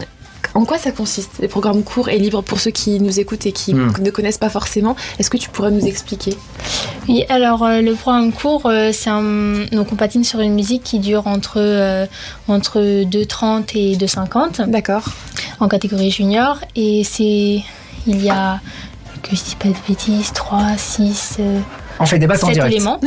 en 0.54 0.63
quoi 0.63 0.78
ça 0.78 0.91
consiste, 0.91 1.32
les 1.39 1.50
programmes 1.50 1.84
courts 1.84 2.08
et 2.08 2.17
libres, 2.17 2.41
pour 2.41 2.60
ceux 2.62 2.71
qui 2.71 3.02
nous 3.02 3.19
écoutent 3.19 3.45
et 3.45 3.52
qui 3.52 3.74
Hmm. 3.74 3.91
ne 4.00 4.10
connaissent 4.10 4.38
pas 4.38 4.50
forcément? 4.50 4.95
Est-ce 5.19 5.30
que 5.30 5.36
tu 5.38 5.50
pourrais 5.50 5.71
nous 5.71 5.86
expliquer? 5.86 6.34
Oui, 7.10 7.26
alors 7.28 7.63
euh, 7.63 7.82
le 7.82 7.93
programme 7.95 8.32
court, 8.32 8.67
euh, 8.67 8.91
c'est 8.93 9.10
un. 9.10 9.65
Donc 9.74 9.91
on 9.91 9.95
patine 9.98 10.24
sur 10.24 10.39
une 10.39 10.54
musique 10.54 10.84
qui 10.84 11.00
dure 11.00 11.28
entre, 11.28 11.56
euh, 11.58 12.06
entre 12.48 12.80
2,30 13.04 13.71
et 13.76 13.98
2,50. 13.98 14.69
D'accord. 14.69 15.04
En 15.60 15.67
catégorie 15.67 16.12
junior. 16.12 16.60
Et 16.78 17.04
c'est. 17.04 17.62
Il 18.07 18.23
y 18.23 18.29
a. 18.29 18.59
Que 19.23 19.35
je 19.35 19.43
dis 19.43 19.55
pas 19.55 19.69
de 19.69 19.75
bêtises, 19.87 20.31
3, 20.33 20.77
6. 20.77 21.37
Euh, 21.39 21.59
On 21.99 22.05
fait 22.05 22.19
des 22.19 22.27
battes 22.27 22.43
en 22.43 22.51
direct. 22.51 22.73
éléments. 22.75 22.99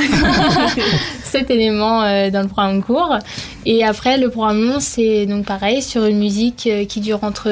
Sept 1.24 1.48
éléments 1.50 2.02
euh, 2.02 2.30
dans 2.30 2.42
le 2.42 2.48
programme 2.48 2.82
court. 2.82 3.18
Et 3.66 3.84
après, 3.84 4.18
le 4.18 4.28
programme 4.30 4.64
long, 4.64 4.80
c'est 4.80 5.26
donc 5.26 5.44
pareil, 5.44 5.80
sur 5.82 6.04
une 6.06 6.18
musique 6.18 6.66
euh, 6.70 6.84
qui 6.86 7.00
dure 7.00 7.22
entre 7.22 7.48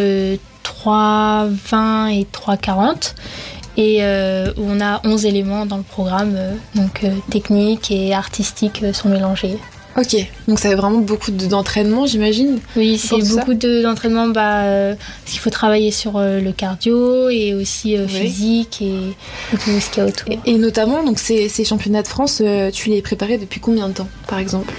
3,20 0.64 2.10
et 2.20 2.26
3,40. 2.32 3.14
Et 3.76 3.98
euh, 4.00 4.52
où 4.56 4.62
on 4.66 4.80
a 4.80 5.00
11 5.04 5.26
éléments 5.26 5.66
dans 5.66 5.76
le 5.76 5.82
programme, 5.82 6.36
donc 6.74 7.04
euh, 7.04 7.10
techniques 7.30 7.90
et 7.90 8.14
artistiques 8.14 8.82
euh, 8.82 8.92
sont 8.94 9.10
mélangés. 9.10 9.58
Ok, 9.98 10.14
donc 10.46 10.58
ça 10.58 10.68
fait 10.68 10.74
vraiment 10.74 10.98
beaucoup 10.98 11.30
de- 11.30 11.46
d'entraînement, 11.46 12.04
j'imagine 12.06 12.58
Oui, 12.76 12.98
c'est 12.98 13.16
beaucoup 13.34 13.54
de- 13.54 13.82
d'entraînement 13.82 14.28
bah, 14.28 14.64
euh, 14.64 14.94
parce 14.94 15.32
qu'il 15.32 15.40
faut 15.40 15.48
travailler 15.50 15.90
sur 15.90 16.18
euh, 16.18 16.38
le 16.38 16.52
cardio 16.52 17.30
et 17.30 17.54
aussi 17.54 17.96
euh, 17.96 18.04
Oui. 18.06 18.12
physique 18.20 18.82
et, 18.82 18.92
et 19.54 19.56
tout 19.56 19.70
ce 19.80 19.88
qu'il 19.90 20.02
y 20.02 20.06
a 20.06 20.08
autour. 20.08 20.28
Et 20.44 20.58
notamment, 20.58 21.02
donc 21.02 21.18
ces, 21.18 21.48
ces 21.48 21.64
championnats 21.64 22.02
de 22.02 22.08
France, 22.08 22.42
tu 22.74 22.90
les 22.90 23.00
préparés 23.00 23.38
depuis 23.38 23.58
combien 23.60 23.88
de 23.88 23.94
temps, 23.94 24.08
par 24.28 24.38
exemple? 24.38 24.70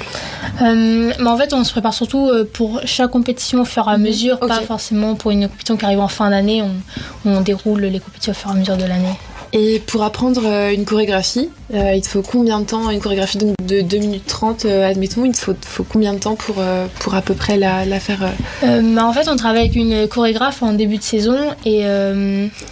Mais 0.61 1.13
en 1.27 1.37
fait, 1.37 1.51
on 1.53 1.63
se 1.63 1.71
prépare 1.71 1.93
surtout 1.93 2.29
pour 2.53 2.81
chaque 2.85 3.11
compétition 3.11 3.61
au 3.61 3.65
fur 3.65 3.87
et 3.89 3.91
à 3.93 3.97
mesure, 3.97 4.39
pas 4.39 4.61
forcément 4.61 5.15
pour 5.15 5.31
une 5.31 5.47
compétition 5.47 5.77
qui 5.77 5.85
arrive 5.85 5.99
en 5.99 6.07
fin 6.07 6.29
d'année. 6.29 6.61
On, 6.61 7.29
on 7.31 7.41
déroule 7.41 7.81
les 7.81 7.99
compétitions 7.99 8.33
au 8.33 8.35
fur 8.35 8.49
et 8.51 8.53
à 8.53 8.55
mesure 8.55 8.77
de 8.77 8.85
l'année. 8.85 9.13
Et 9.53 9.79
pour 9.79 10.03
apprendre 10.03 10.41
euh, 10.45 10.73
une 10.73 10.83
chorégraphie, 10.83 11.49
euh, 11.73 11.93
il 11.95 12.01
te 12.01 12.07
faut 12.07 12.21
combien 12.21 12.59
de 12.59 12.65
temps 12.65 12.89
Une 12.89 12.99
chorégraphie 12.99 13.37
de 13.37 13.81
2 13.81 13.97
minutes 13.97 14.25
30, 14.27 14.65
euh, 14.65 14.89
admettons, 14.89 15.23
il 15.23 15.31
te 15.31 15.39
faut, 15.39 15.83
combien 15.83 16.13
de 16.13 16.19
temps 16.19 16.35
pour, 16.35 16.55
pour 16.99 17.15
à 17.15 17.21
peu 17.21 17.33
près 17.33 17.57
la, 17.57 17.99
faire 17.99 18.31
bah, 18.61 19.05
en 19.05 19.13
fait, 19.13 19.29
on 19.29 19.35
travaille 19.35 19.61
avec 19.61 19.75
une 19.75 20.07
chorégraphe 20.07 20.63
en 20.63 20.73
début 20.73 20.97
de 20.97 21.03
saison 21.03 21.37
et 21.65 21.85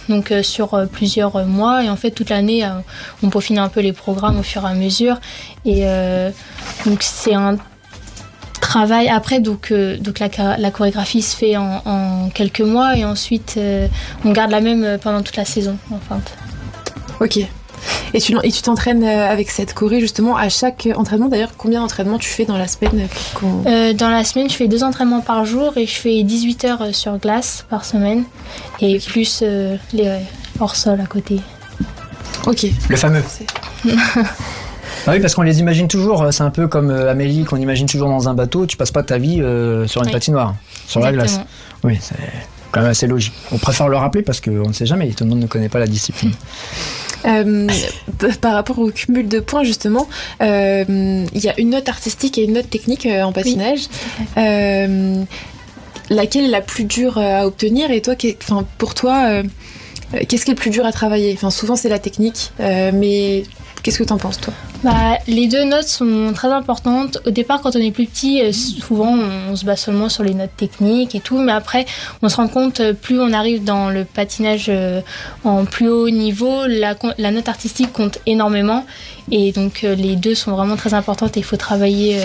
donc 0.08 0.32
sur 0.42 0.86
plusieurs 0.92 1.44
mois. 1.46 1.84
Et 1.84 1.90
en 1.90 1.96
fait, 1.96 2.10
toute 2.10 2.30
l'année, 2.30 2.68
on 3.22 3.30
peaufine 3.30 3.58
un 3.58 3.68
peu 3.68 3.80
les 3.80 3.92
programmes 3.92 4.38
au 4.38 4.42
fur 4.42 4.64
et 4.64 4.70
à 4.70 4.74
mesure. 4.74 5.18
Et 5.64 5.84
donc, 6.84 7.02
c'est 7.02 7.34
un 7.34 7.56
travail. 8.60 9.08
Après, 9.08 9.40
donc, 9.40 9.72
donc 9.72 10.18
la, 10.18 10.70
chorégraphie 10.70 11.22
se 11.22 11.36
fait 11.36 11.56
en, 11.56 11.82
en 11.84 12.28
quelques 12.30 12.60
mois 12.60 12.96
et 12.96 13.04
ensuite, 13.04 13.58
on 14.24 14.32
garde 14.32 14.50
la 14.50 14.60
même 14.60 14.98
pendant 15.00 15.22
toute 15.22 15.36
la 15.36 15.44
saison. 15.44 15.76
Enfin, 15.90 16.20
Ok. 17.20 17.38
Et 18.14 18.20
tu 18.20 18.34
et 18.42 18.50
tu 18.50 18.62
t'entraînes 18.62 19.04
euh, 19.04 19.30
avec 19.30 19.50
cette 19.50 19.74
choré 19.74 20.00
justement 20.00 20.36
à 20.36 20.48
chaque 20.48 20.88
entraînement. 20.96 21.28
D'ailleurs, 21.28 21.50
combien 21.56 21.80
d'entraînements 21.80 22.18
tu 22.18 22.28
fais 22.30 22.44
dans 22.44 22.56
la 22.56 22.66
semaine 22.66 23.06
qu'on- 23.34 23.62
Euh, 23.66 23.92
dans 23.92 24.08
la 24.08 24.24
semaine, 24.24 24.48
je 24.48 24.54
fais 24.54 24.66
deux 24.66 24.82
entraînements 24.82 25.20
par 25.20 25.44
jour 25.44 25.72
et 25.76 25.86
je 25.86 25.94
fais 25.94 26.22
18 26.22 26.64
heures 26.64 26.82
euh, 26.82 26.92
sur 26.92 27.16
glace 27.18 27.64
par 27.68 27.84
semaine 27.84 28.24
et 28.80 28.98
plus 28.98 29.40
euh, 29.42 29.76
les 29.92 30.06
euh, 30.08 30.18
hors 30.58 30.74
sol 30.74 31.00
à 31.00 31.06
côté. 31.06 31.40
Ok. 32.46 32.66
Le 32.88 32.96
fameux. 32.96 33.22
Ah 35.08 35.12
oui, 35.12 35.20
parce 35.20 35.34
qu'on 35.36 35.42
les 35.42 35.60
imagine 35.60 35.86
toujours, 35.86 36.22
euh, 36.22 36.30
c'est 36.32 36.42
un 36.42 36.50
peu 36.50 36.66
comme 36.66 36.90
euh, 36.90 37.08
Amélie 37.10 37.44
qu'on 37.44 37.58
imagine 37.58 37.86
toujours 37.86 38.08
dans 38.08 38.28
un 38.28 38.34
bateau, 38.34 38.66
tu 38.66 38.76
passes 38.76 38.90
pas 38.90 39.04
ta 39.04 39.18
vie 39.18 39.40
euh, 39.40 39.86
sur 39.86 40.00
une 40.00 40.08
Oui. 40.08 40.12
patinoire, 40.12 40.56
sur 40.88 40.98
la 41.00 41.12
glace. 41.12 41.38
Oui, 41.84 41.96
c'est 42.00 42.16
quand 42.72 42.80
même 42.80 42.90
assez 42.90 43.06
logique. 43.06 43.32
On 43.52 43.58
préfère 43.58 43.88
le 43.88 43.96
rappeler 43.96 44.22
parce 44.22 44.40
qu'on 44.40 44.66
ne 44.68 44.72
sait 44.72 44.86
jamais, 44.86 45.08
tout 45.10 45.22
le 45.22 45.30
monde 45.30 45.40
ne 45.40 45.46
connaît 45.46 45.68
pas 45.68 45.78
la 45.78 45.86
discipline. 45.86 46.32
Euh, 47.26 47.66
par 48.40 48.54
rapport 48.54 48.78
au 48.78 48.90
cumul 48.90 49.28
de 49.28 49.40
points 49.40 49.64
justement, 49.64 50.08
euh, 50.40 51.24
il 51.32 51.44
y 51.44 51.48
a 51.48 51.58
une 51.58 51.70
note 51.70 51.88
artistique 51.88 52.38
et 52.38 52.44
une 52.44 52.52
note 52.52 52.70
technique 52.70 53.06
euh, 53.06 53.22
en 53.22 53.32
patinage. 53.32 53.88
Euh, 54.36 55.22
laquelle 56.08 56.44
est 56.44 56.48
la 56.48 56.60
plus 56.60 56.84
dure 56.84 57.18
à 57.18 57.46
obtenir 57.46 57.90
et 57.90 58.00
toi, 58.00 58.14
enfin 58.42 58.64
pour 58.78 58.94
toi, 58.94 59.42
qu'est-ce 60.28 60.44
qui 60.44 60.52
est 60.52 60.54
le 60.54 60.60
plus 60.60 60.70
dur 60.70 60.86
à 60.86 60.92
travailler? 60.92 61.32
Enfin 61.34 61.50
souvent 61.50 61.74
c'est 61.74 61.88
la 61.88 61.98
technique, 61.98 62.52
mais 62.60 63.42
qu'est-ce 63.86 63.98
que 64.00 64.04
t'en 64.04 64.18
penses 64.18 64.40
toi 64.40 64.52
Bah, 64.82 65.16
les 65.28 65.46
deux 65.46 65.62
notes 65.62 65.86
sont 65.86 66.32
très 66.34 66.48
importantes. 66.48 67.18
Au 67.24 67.30
départ, 67.30 67.60
quand 67.60 67.76
on 67.76 67.78
est 67.78 67.92
plus 67.92 68.06
petit, 68.06 68.42
euh, 68.42 68.50
souvent 68.50 69.14
on, 69.14 69.54
se 69.54 69.64
base 69.64 69.78
seulement 69.78 70.08
sur 70.08 70.24
les 70.24 70.34
notes 70.34 70.56
techniques 70.56 71.14
et 71.14 71.20
tout, 71.20 71.38
mais 71.38 71.52
après, 71.52 71.86
on 72.20 72.28
se 72.28 72.34
rend 72.34 72.48
compte, 72.48 72.80
euh, 72.80 72.94
plus 72.94 73.20
on 73.20 73.32
arrive 73.32 73.62
dans 73.62 73.88
le 73.88 74.04
patinage 74.04 74.66
euh, 74.70 75.02
en 75.44 75.66
plus 75.66 75.88
haut 75.88 76.10
niveau, 76.10 76.66
la, 76.66 76.96
la 77.16 77.30
note 77.30 77.48
artistique 77.48 77.92
compte 77.92 78.18
énormément. 78.26 78.84
Et 79.30 79.52
donc, 79.52 79.82
les 79.82 80.16
deux 80.16 80.34
sont 80.34 80.50
vraiment 80.50 80.74
très 80.74 80.94
importantes 80.94 81.36
et 81.36 81.40
il 81.40 81.44
faut 81.44 81.56
travailler 81.56 82.20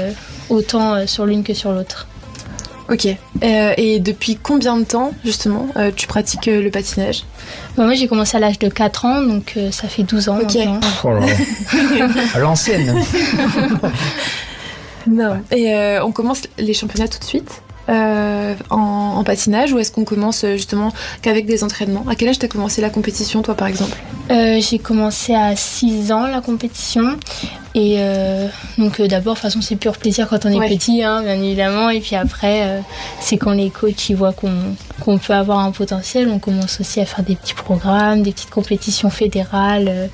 autant 0.50 1.08
sur 1.08 1.26
l'une 1.26 1.43
que 1.43 1.56
sur 1.56 1.71
l'autre. 1.71 2.08
Ok. 2.89 3.06
Euh, 3.44 3.74
et 3.78 4.00
depuis 4.00 4.36
combien 4.36 4.76
de 4.78 4.84
temps 4.84 5.12
justement 5.24 5.67
euh, 5.78 5.91
tu 5.96 6.08
pratiques 6.08 6.48
euh, 6.48 6.62
le 6.62 6.70
patinage? 6.70 7.24
Bah, 7.78 7.86
moi, 7.86 7.94
j'ai 7.94 8.08
commencé 8.08 8.36
à 8.36 8.39
l'âge 8.39 8.60
de 8.60 8.67
4 8.67 9.06
ans, 9.06 9.22
donc 9.22 9.54
euh, 9.58 9.72
ça 9.72 9.88
fait 9.88 10.04
12 10.04 10.30
ans 10.30 10.39
Ok. 10.41 10.56
maintenant. 10.56 10.80
Oh 11.04 11.10
là 11.12 11.20
là. 11.22 12.08
À 12.36 12.39
l'ancienne. 12.39 12.94
Non. 15.08 15.41
Et 15.52 15.74
euh, 15.74 16.04
on 16.04 16.12
commence 16.12 16.44
les 16.60 16.74
championnats 16.74 17.08
tout 17.08 17.20
de 17.20 17.24
suite 17.24 17.62
euh, 17.89 18.54
en, 18.70 18.78
en 19.17 19.24
patinage 19.24 19.74
ou 19.74 19.80
est-ce 19.80 19.91
qu'on 19.91 20.04
commence 20.06 20.46
justement 20.46 20.91
qu'avec 21.22 21.46
des 21.48 21.63
entraînements? 21.63 22.06
À 22.10 22.15
quel 22.15 22.30
âge 22.30 22.39
t'as 22.39 22.48
commencé 22.48 22.82
la 22.82 22.89
compétition 22.91 23.41
toi 23.41 23.56
par 23.56 23.67
exemple? 23.67 23.98
Euh, 24.30 24.60
j'ai 24.62 24.78
commencé 24.80 25.34
à 25.34 25.56
6 25.56 26.12
ans 26.12 26.28
la 26.28 26.41
compétition. 26.41 27.17
Et 27.73 27.95
euh, 27.99 28.47
donc 28.77 28.99
euh, 28.99 29.07
d'abord, 29.07 29.34
de 29.36 29.39
toute 29.39 29.43
façon, 29.43 29.62
c'est 29.62 29.75
pur 29.77 29.97
plaisir 29.97 30.27
quand 30.27 30.45
on 30.45 30.49
est 30.49 30.57
Ouais. 30.60 30.67
petit, 30.69 31.03
hein, 31.03 31.21
bien 31.23 31.36
évidemment. 31.41 31.89
Et 31.89 32.01
puis 32.01 32.15
après, 32.15 32.63
euh, 32.67 32.79
c'est 33.21 33.38
quand 33.38 33.51
les 33.53 33.69
coachs 33.69 34.10
ils 34.10 34.15
voient 34.15 34.34
qu'on 34.34 34.51
qu'on 34.99 35.17
peut 35.17 35.34
avoir 35.34 35.60
un 35.60 35.71
potentiel, 35.71 36.29
on 36.29 36.38
commence 36.38 36.79
aussi 36.79 36.99
à 36.99 37.05
faire 37.05 37.23
des 37.23 37.36
petits 37.36 37.55
programmes, 37.55 38.21
des 38.21 38.31
petites 38.34 38.49
compétitions 38.51 39.10
fédérales. 39.10 39.88
euh. 39.88 40.07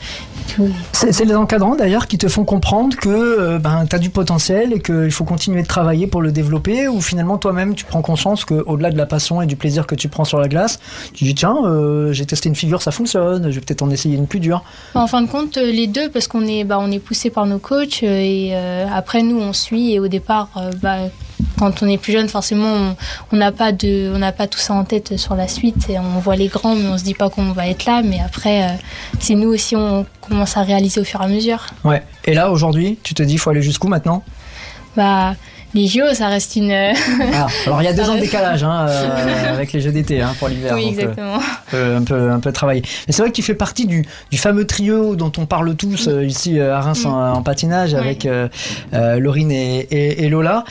C'est 0.94 1.26
les 1.26 1.36
encadrants 1.36 1.76
d'ailleurs 1.76 2.08
qui 2.08 2.18
te 2.18 2.28
font 2.30 2.46
comprendre 2.46 2.96
que 2.96 3.10
euh, 3.10 3.60
ben, 3.60 3.86
tu 3.88 3.96
as 3.96 4.00
du 4.00 4.10
potentiel 4.10 4.72
et 4.72 4.80
qu'il 4.82 5.12
faut 5.12 5.26
continuer 5.26 5.62
de 5.62 5.68
travailler 5.68 6.08
pour 6.08 6.22
le 6.22 6.32
développer 6.32 6.88
ou 6.88 7.02
finalement 7.02 7.38
toi-même 7.38 7.76
tu 7.76 7.84
prends 7.84 8.02
conscience 8.02 8.46
qu'au-delà 8.46 8.90
de 8.92 8.98
la 8.98 9.06
passion 9.06 9.42
et 9.42 9.46
du 9.46 9.58
plaisir 9.58 9.86
que 9.86 9.94
tu 9.96 10.08
prends 10.08 10.24
sur 10.24 10.40
la 10.40 10.48
glace, 10.48 10.80
tu 11.14 11.26
dis 11.26 11.36
tiens, 11.36 11.56
euh, 11.66 12.14
j'ai 12.14 12.26
testé 12.26 12.48
une 12.48 12.56
figure, 12.56 12.82
ça 12.82 12.92
fonctionne, 12.92 13.52
je 13.52 13.56
vais 13.56 13.62
peut-être 13.66 13.82
en 13.82 13.90
essayer 13.90 14.16
une 14.16 14.26
plus 14.28 14.40
dure. 14.40 14.64
En 14.96 15.08
fin 15.08 15.22
de 15.22 15.28
compte, 15.28 15.58
les 15.58 15.88
deux, 15.88 16.10
parce 16.10 16.28
qu'on 16.30 16.46
est, 16.48 16.64
bah, 16.64 16.78
on 16.80 16.92
est 16.92 17.00
poussé 17.00 17.30
par 17.30 17.46
nos 17.48 17.60
coachs 17.60 18.04
euh, 18.04 18.20
et 18.20 18.50
euh, 18.54 18.86
après 18.94 19.24
nous 19.24 19.40
on 19.40 19.54
suit 19.54 19.94
et 19.94 20.00
au 20.00 20.08
départ, 20.08 20.50
euh, 20.58 20.72
bah, 20.82 20.98
quand 21.60 21.82
on 21.82 21.88
est 21.88 21.98
plus 21.98 22.14
jeune, 22.14 22.28
forcément, 22.30 22.94
on- 23.32 23.36
n'a 23.36 23.52
pas 23.52 23.72
de, 23.72 24.12
on 24.14 24.20
n'a 24.20 24.32
pas 24.32 24.46
tout 24.48 24.60
ça 24.60 24.74
en 24.76 24.84
tête 24.84 25.18
sur 25.18 25.36
la 25.36 25.48
suite 25.48 25.90
et 25.90 25.98
on 25.98 26.20
voit 26.20 26.36
les 26.36 26.48
grands, 26.50 26.76
mais 26.76 26.86
on 26.88 26.98
se 27.00 27.04
dit 27.04 27.16
pas 27.16 27.30
qu'on 27.32 27.52
va 27.52 27.68
être 27.68 27.86
là. 27.86 28.02
Mais 28.04 28.20
après, 28.24 28.78
c'est 29.20 29.34
nous 29.34 29.50
aussi, 29.50 29.76
on 29.76 30.06
commence 30.22 30.56
à 30.56 30.62
réaliser 30.62 31.02
au 31.02 31.04
fur 31.04 31.20
et 31.22 31.26
à 31.26 31.28
mesure. 31.28 31.66
Ouais. 31.84 32.04
Et 32.26 32.36
là 32.36 32.52
aujourd'hui, 32.52 33.00
tu 33.02 33.16
te 33.16 33.24
dis 33.24 33.38
faut 33.40 33.50
aller 33.50 33.64
jusqu'où 33.64 33.88
maintenant? 33.88 34.24
Bah, 34.96 35.36
les 35.74 35.88
JO, 35.88 36.14
ça 36.14 36.28
reste 36.30 36.56
une. 36.56 36.72
euh, 36.72 36.94
Ah, 37.34 37.48
Alors 37.66 37.82
il 37.82 37.86
y 37.86 37.88
a 37.88 37.94
deux 37.94 38.10
ans 38.10 38.16
de 38.16 38.20
décalage 38.22 38.64
hein, 38.64 38.88
euh, 38.90 39.54
avec 39.54 39.74
les 39.74 39.82
jeux 39.82 39.92
d'été 39.92 40.22
hein, 40.22 40.34
pour 40.40 40.48
l'hiver. 40.48 40.74
oui, 40.76 40.86
donc, 40.86 40.94
euh, 40.98 41.02
exactement. 41.02 41.40
euh, 41.74 41.98
un 41.98 42.04
peu 42.04 42.32
un 42.32 42.40
peu 42.40 42.52
travailler. 42.52 42.82
Mais 43.08 43.14
c'est 43.14 43.22
vrai 43.22 43.30
que 43.32 43.36
tu 43.36 43.44
fais 43.44 43.54
partie 43.56 43.86
du, 43.86 44.06
du 44.32 44.38
fameux 44.38 44.66
trio 44.66 45.16
dont 45.16 45.32
on 45.38 45.46
parle 45.46 45.76
tous 45.76 46.08
euh, 46.08 46.24
ici 46.26 46.60
à 46.60 46.80
Reims 46.80 47.06
en, 47.06 47.34
en 47.34 47.42
patinage 47.44 47.94
avec 47.94 48.28
Laurine 48.94 49.52
et, 49.52 49.80
et- 49.92 50.24
et 50.24 50.30
Lola. 50.30 50.64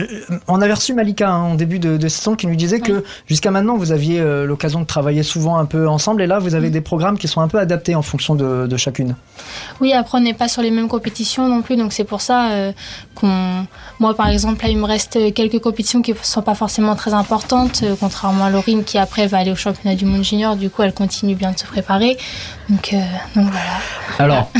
Euh, 0.00 0.38
on 0.48 0.62
avait 0.62 0.72
reçu 0.72 0.94
Malika 0.94 1.30
hein, 1.30 1.42
en 1.42 1.54
début 1.54 1.78
de, 1.78 1.96
de 1.96 2.08
saison 2.08 2.36
qui 2.36 2.46
nous 2.46 2.56
disait 2.56 2.80
que 2.80 3.04
jusqu'à 3.26 3.50
maintenant 3.50 3.76
vous 3.76 3.92
aviez 3.92 4.20
euh, 4.20 4.46
l'occasion 4.46 4.80
de 4.80 4.86
travailler 4.86 5.22
souvent 5.22 5.58
un 5.58 5.66
peu 5.66 5.88
ensemble 5.88 6.22
et 6.22 6.26
là 6.26 6.38
vous 6.38 6.54
avez 6.54 6.70
Mm. 6.70 6.72
des 6.72 6.80
programmes 6.80 7.18
qui 7.18 7.28
sont 7.28 7.40
un 7.40 7.48
peu 7.48 7.58
adaptés 7.58 7.94
en 7.94 8.02
fonction 8.02 8.34
de, 8.34 8.66
de 8.66 8.76
chacune. 8.76 9.16
Oui, 9.80 9.92
après 9.92 10.18
on 10.18 10.20
n'est 10.20 10.34
pas 10.34 10.48
sur 10.48 10.62
les 10.62 10.70
mêmes 10.70 10.88
compétitions 10.88 11.48
non 11.48 11.62
plus, 11.62 11.76
donc 11.76 11.92
c'est 11.92 12.04
pour 12.04 12.20
ça 12.20 12.50
euh, 12.50 12.72
qu'on. 13.14 13.66
Moi, 13.98 14.14
par 14.14 14.28
exemple, 14.28 14.62
là, 14.64 14.70
il 14.70 14.78
me 14.78 14.84
reste 14.84 15.18
quelques 15.34 15.58
compétitions 15.58 16.00
qui 16.00 16.12
ne 16.12 16.16
sont 16.22 16.42
pas 16.42 16.54
forcément 16.54 16.94
très 16.96 17.12
importantes, 17.12 17.80
euh, 17.82 17.94
contrairement 17.98 18.44
à 18.44 18.50
Laurine 18.50 18.84
qui 18.84 18.98
après 18.98 19.26
va 19.26 19.38
aller 19.38 19.52
au 19.52 19.56
championnat 19.56 19.96
du 19.96 20.06
monde 20.06 20.24
junior. 20.24 20.56
Du 20.56 20.70
coup, 20.70 20.82
elle 20.82 20.94
continue 20.94 21.34
bien 21.34 21.52
de 21.52 21.58
se 21.58 21.66
préparer. 21.66 22.16
Donc, 22.68 22.94
donc 23.34 23.50
voilà. 23.50 23.78
Alors, 24.18 24.50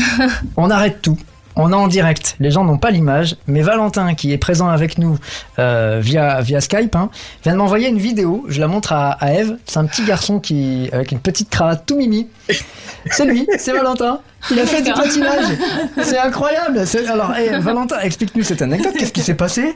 on 0.57 0.69
arrête 0.69 1.01
tout. 1.01 1.17
On 1.55 1.71
est 1.71 1.75
en 1.75 1.87
direct, 1.87 2.35
les 2.39 2.49
gens 2.49 2.63
n'ont 2.63 2.77
pas 2.77 2.91
l'image, 2.91 3.35
mais 3.45 3.61
Valentin, 3.61 4.13
qui 4.15 4.31
est 4.31 4.37
présent 4.37 4.69
avec 4.69 4.97
nous 4.97 5.17
euh, 5.59 5.99
via, 6.01 6.39
via 6.41 6.61
Skype, 6.61 6.95
hein, 6.95 7.09
vient 7.43 7.53
de 7.53 7.57
m'envoyer 7.57 7.89
une 7.89 7.97
vidéo. 7.97 8.45
Je 8.47 8.59
la 8.61 8.67
montre 8.67 8.93
à, 8.93 9.11
à 9.11 9.33
Eve. 9.33 9.57
C'est 9.65 9.77
un 9.79 9.85
petit 9.85 10.03
garçon 10.05 10.39
qui 10.39 10.89
avec 10.93 11.11
une 11.11 11.19
petite 11.19 11.49
cravate 11.49 11.85
tout 11.85 11.97
mimi. 11.97 12.27
C'est 13.09 13.25
lui, 13.25 13.47
c'est 13.57 13.73
Valentin. 13.73 14.21
Il 14.49 14.59
a 14.59 14.65
fait 14.65 14.81
du 14.81 14.91
patinage. 14.93 15.45
C'est 16.01 16.17
incroyable. 16.19 16.85
C'est- 16.87 17.05
Alors, 17.07 17.33
eh, 17.37 17.57
Valentin, 17.59 17.99
explique-nous 17.99 18.43
cette 18.43 18.61
anecdote. 18.61 18.93
Qu'est-ce 18.97 19.13
qui 19.13 19.21
s'est 19.21 19.33
passé? 19.35 19.75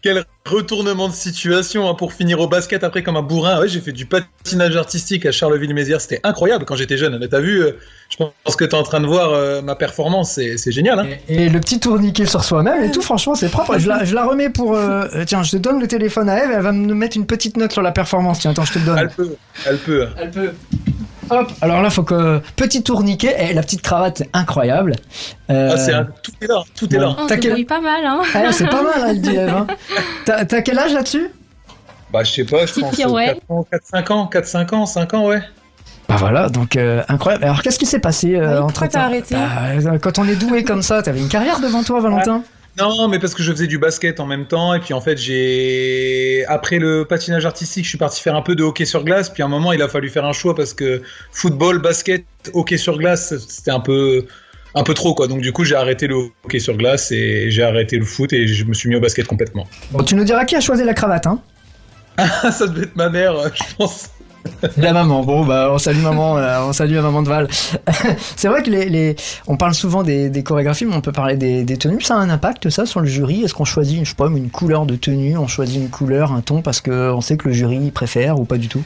Quel 0.00 0.24
retournement 0.46 1.08
de 1.08 1.12
situation 1.14 1.88
hein, 1.90 1.94
pour 1.94 2.12
finir 2.12 2.38
au 2.38 2.46
basket 2.46 2.84
après 2.84 3.02
comme 3.02 3.16
un 3.16 3.22
bourrin. 3.22 3.58
Ouais, 3.60 3.68
j'ai 3.68 3.80
fait 3.80 3.90
du 3.92 4.06
patinage 4.06 4.76
artistique 4.76 5.26
à 5.26 5.32
Charleville-Mézières, 5.32 6.00
c'était 6.00 6.20
incroyable 6.22 6.64
quand 6.66 6.76
j'étais 6.76 6.96
jeune. 6.96 7.18
Mais 7.18 7.26
t'as 7.26 7.40
vu, 7.40 7.60
euh, 7.62 7.72
je 8.10 8.16
pense 8.44 8.56
que 8.56 8.64
t'es 8.64 8.74
en 8.74 8.82
train 8.82 9.00
de 9.00 9.06
voir 9.06 9.30
euh, 9.32 9.60
ma 9.62 9.74
performance, 9.74 10.32
c'est 10.32 10.72
génial. 10.72 10.98
Hein 11.00 11.06
Et 11.28 11.48
le 11.48 11.60
petit 11.60 11.78
tourniquet 11.80 12.26
sur 12.26 12.42
soi-même 12.44 12.82
et 12.84 12.90
tout, 12.90 13.02
franchement, 13.02 13.34
c'est 13.34 13.48
propre. 13.50 13.78
Je 13.78 13.88
la, 13.88 14.04
je 14.04 14.14
la 14.14 14.24
remets 14.24 14.48
pour. 14.50 14.74
euh, 14.74 15.04
euh, 15.14 15.24
tiens, 15.26 15.42
je 15.42 15.52
te 15.52 15.56
donne 15.56 15.80
le 15.80 15.86
téléphone 15.88 16.28
à 16.28 16.42
Eve. 16.44 16.50
Elle 16.54 16.62
va 16.62 16.72
me 16.72 16.94
mettre 16.94 17.16
une 17.16 17.26
petite 17.26 17.56
note 17.56 17.72
sur 17.72 17.82
la 17.82 17.92
performance. 17.92 18.38
Tiens, 18.40 18.50
attends, 18.52 18.64
je 18.64 18.72
te 18.72 18.78
le 18.78 18.84
donne. 18.86 18.98
Elle 18.98 19.08
peut, 19.10 19.36
elle 19.66 19.78
peut. 19.78 20.06
Elle 20.18 20.30
peut. 20.30 20.52
Hop, 21.30 21.52
alors 21.60 21.82
là, 21.82 21.90
faut 21.90 22.02
que. 22.04 22.40
Petit 22.56 22.82
tourniquet, 22.82 23.36
et 23.38 23.52
la 23.52 23.60
petite 23.62 23.82
cravate, 23.82 24.18
c'est 24.18 24.30
incroyable. 24.32 24.92
Euh, 25.50 25.76
Ah, 25.76 25.96
un- 25.98 26.04
tout 26.22 26.32
est 26.40 26.46
là, 26.46 26.62
tout 26.74 26.94
est 26.94 26.98
là. 26.98 27.14
Quel- 27.28 27.40
débrouille 27.40 27.64
pas 27.66 27.80
mal, 27.82 28.04
hein. 28.06 28.20
Ah, 28.34 28.50
c'est 28.52 28.66
pas 28.68 28.82
mal, 28.82 28.94
hein, 28.96 29.06
elle 29.10 29.20
dit 29.20 29.36
Eve. 29.36 29.48
hein. 29.54 29.66
T'as 30.24 30.62
quel 30.62 30.78
âge 30.78 30.94
là-dessus? 30.94 31.28
Bah, 32.10 32.24
je 32.24 32.32
sais 32.32 32.44
pas, 32.44 32.60
je 32.64 32.72
Petite 32.72 32.84
pense 32.84 32.94
pirouette. 32.96 33.38
4-5 33.50 34.12
ans, 34.12 34.30
4-5 34.32 34.74
ans, 34.74 34.86
5 34.86 35.12
ans, 35.12 35.26
ouais. 35.26 35.42
Bah 36.08 36.16
voilà, 36.18 36.48
donc 36.48 36.76
euh, 36.76 37.02
incroyable. 37.08 37.44
Alors 37.44 37.62
qu'est-ce 37.62 37.78
qui 37.78 37.86
s'est 37.86 37.98
passé 37.98 38.34
euh, 38.34 38.54
Oui, 38.54 38.58
entre 38.58 38.86
t'as 38.86 39.02
arrêté? 39.02 39.34
Bah, 39.34 39.98
Quand 40.00 40.18
on 40.18 40.26
est 40.26 40.36
doué 40.36 40.64
comme 40.64 40.82
ça, 40.82 41.02
t'avais 41.02 41.20
une 41.20 41.28
carrière 41.28 41.60
devant 41.60 41.82
toi, 41.82 42.00
Valentin? 42.00 42.42
Non, 42.78 43.08
mais 43.08 43.18
parce 43.18 43.34
que 43.34 43.42
je 43.42 43.50
faisais 43.52 43.66
du 43.66 43.78
basket 43.78 44.20
en 44.20 44.26
même 44.26 44.46
temps, 44.46 44.72
et 44.72 44.80
puis 44.80 44.94
en 44.94 45.00
fait, 45.00 45.18
j'ai. 45.18 46.44
Après 46.48 46.78
le 46.78 47.04
patinage 47.04 47.44
artistique, 47.44 47.84
je 47.84 47.88
suis 47.88 47.98
parti 47.98 48.22
faire 48.22 48.36
un 48.36 48.42
peu 48.42 48.54
de 48.54 48.62
hockey 48.62 48.84
sur 48.84 49.04
glace, 49.04 49.28
puis 49.30 49.42
à 49.42 49.46
un 49.46 49.48
moment, 49.48 49.72
il 49.72 49.82
a 49.82 49.88
fallu 49.88 50.08
faire 50.08 50.24
un 50.24 50.32
choix 50.32 50.54
parce 50.54 50.72
que 50.74 51.02
football, 51.32 51.80
basket, 51.80 52.24
hockey 52.54 52.76
sur 52.76 52.96
glace, 52.96 53.34
c'était 53.48 53.70
un 53.70 53.80
peu. 53.80 54.26
Un 54.74 54.84
peu 54.84 54.92
trop 54.92 55.14
quoi, 55.14 55.26
donc 55.28 55.40
du 55.40 55.50
coup 55.50 55.64
j'ai 55.64 55.74
arrêté 55.74 56.06
le 56.06 56.14
hockey 56.44 56.58
sur 56.60 56.76
glace 56.76 57.10
et 57.10 57.50
j'ai 57.50 57.62
arrêté 57.62 57.96
le 57.96 58.04
foot 58.04 58.34
et 58.34 58.46
je 58.46 58.64
me 58.64 58.74
suis 58.74 58.90
mis 58.90 58.96
au 58.96 59.00
basket 59.00 59.26
complètement. 59.26 59.66
Bon, 59.90 60.04
tu 60.04 60.14
nous 60.14 60.24
diras 60.24 60.44
qui 60.44 60.56
a 60.56 60.60
choisi 60.60 60.84
la 60.84 60.92
cravate, 60.92 61.26
hein? 61.26 61.40
Ah, 62.18 62.52
ça 62.52 62.66
devait 62.66 62.82
être 62.82 62.94
ma 62.94 63.08
mère, 63.08 63.34
je 63.54 63.74
pense. 63.76 64.10
La 64.76 64.92
maman, 64.92 65.22
bon 65.24 65.44
bah 65.44 65.68
on 65.72 65.78
salue 65.78 66.02
maman, 66.02 66.38
euh, 66.38 66.60
on 66.62 66.72
salue 66.72 66.94
la 66.94 67.02
maman 67.02 67.22
de 67.22 67.28
Val. 67.28 67.48
c'est 68.36 68.48
vrai 68.48 68.62
que 68.62 68.70
les, 68.70 69.16
on 69.46 69.56
parle 69.56 69.74
souvent 69.74 70.02
des, 70.02 70.42
chorégraphies, 70.42 70.86
mais 70.86 70.94
on 70.94 71.00
peut 71.00 71.12
parler 71.12 71.36
des, 71.36 71.78
tenues. 71.78 72.00
Ça 72.00 72.16
a 72.16 72.18
un 72.18 72.30
impact 72.30 72.70
ça 72.70 72.86
sur 72.86 73.00
le 73.00 73.06
jury? 73.06 73.42
Est-ce 73.42 73.54
qu'on 73.54 73.64
choisit, 73.64 74.04
je 74.04 74.10
sais 74.10 74.16
une 74.36 74.50
couleur 74.50 74.86
de 74.86 74.96
tenue, 74.96 75.36
on 75.36 75.46
choisit 75.46 75.80
une 75.80 75.90
couleur, 75.90 76.32
un 76.32 76.40
ton 76.40 76.62
parce 76.62 76.80
que 76.80 77.10
on 77.12 77.20
sait 77.20 77.36
que 77.36 77.48
le 77.48 77.54
jury 77.54 77.90
préfère 77.90 78.38
ou 78.38 78.44
pas 78.44 78.58
du 78.58 78.68
tout? 78.68 78.82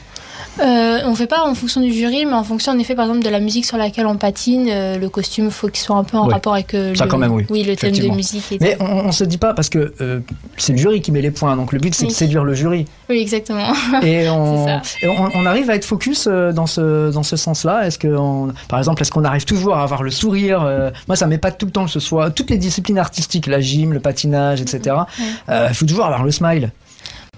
Euh, 0.59 0.99
on 1.05 1.15
fait 1.15 1.25
pas 1.27 1.43
en 1.47 1.55
fonction 1.55 1.81
du 1.81 1.91
jury, 1.91 2.25
mais 2.25 2.33
en 2.33 2.43
fonction 2.43 2.71
en 2.73 2.79
effet 2.79 2.93
par 2.93 3.05
exemple 3.05 3.23
de 3.25 3.29
la 3.29 3.39
musique 3.39 3.65
sur 3.65 3.77
laquelle 3.77 4.05
on 4.05 4.17
patine. 4.17 4.67
euh, 4.69 4.97
le 4.99 5.09
costume 5.09 5.49
faut 5.49 5.67
qu'il 5.67 5.79
soit 5.83 5.95
un 5.95 6.03
peu 6.03 6.17
en 6.17 6.27
Ouais. 6.27 6.33
'Effectivement. 7.95 8.13
Mais 8.61 8.77
on, 8.79 9.07
on 9.07 9.11
se 9.11 9.23
dit 9.23 9.37
pas 9.39 9.53
parce 9.55 9.69
que 9.69 9.93
euh, 10.01 10.19
c'est 10.57 10.73
le 10.73 10.77
jury 10.77 11.01
qui 11.01 11.11
met 11.11 11.21
les 11.21 11.31
points, 11.31 11.55
donc 11.55 11.73
le 11.73 11.79
but 11.79 11.95
c'est 11.95 12.05
de 12.05 12.09
Oui. 12.09 12.13
séduire 12.15 12.43
le 12.43 12.53
jury. 12.53 12.85
Oui, 13.09 13.17
exactement. 13.19 13.73
Et 14.03 14.29
on, 14.29 14.67
C'est 14.83 15.05
et 15.05 15.09
on, 15.09 15.29
on 15.33 15.45
arrive 15.47 15.69
à 15.71 15.75
être 15.75 15.85
focus 15.85 16.27
euh, 16.29 16.51
dans 16.51 16.67
ce, 16.67 17.11
dans 17.11 17.23
ce 17.23 17.35
sens-là. 17.35 17.87
Est-ce 17.87 17.97
que, 17.97 18.15
par 18.69 18.77
exemple, 18.79 19.01
est-ce 19.01 19.11
qu'on 19.11 19.23
arrive 19.25 19.45
toujours 19.45 19.75
à 19.75 19.83
avoir 19.83 20.03
le 20.03 20.11
sourire 20.11 20.61
euh, 20.63 20.91
Moi, 21.07 21.15
ça 21.15 21.25
m'épate 21.27 21.57
tout 21.57 21.65
le 21.65 21.71
temps 21.71 21.85
que 21.85 21.91
ce 21.91 21.99
soit 21.99 22.29
toutes 22.29 22.49
les 22.51 22.57
disciplines 22.57 22.99
artistiques, 22.99 23.47
la 23.47 23.59
gym, 23.59 23.91
le 23.93 23.99
patinage, 23.99 24.61
etc. 24.61 24.95
Euh, 25.49 25.67
Il 25.69 25.75
faut 25.75 25.85
toujours 25.85 26.05
avoir 26.05 26.23
le 26.23 26.31
smile. 26.31 26.71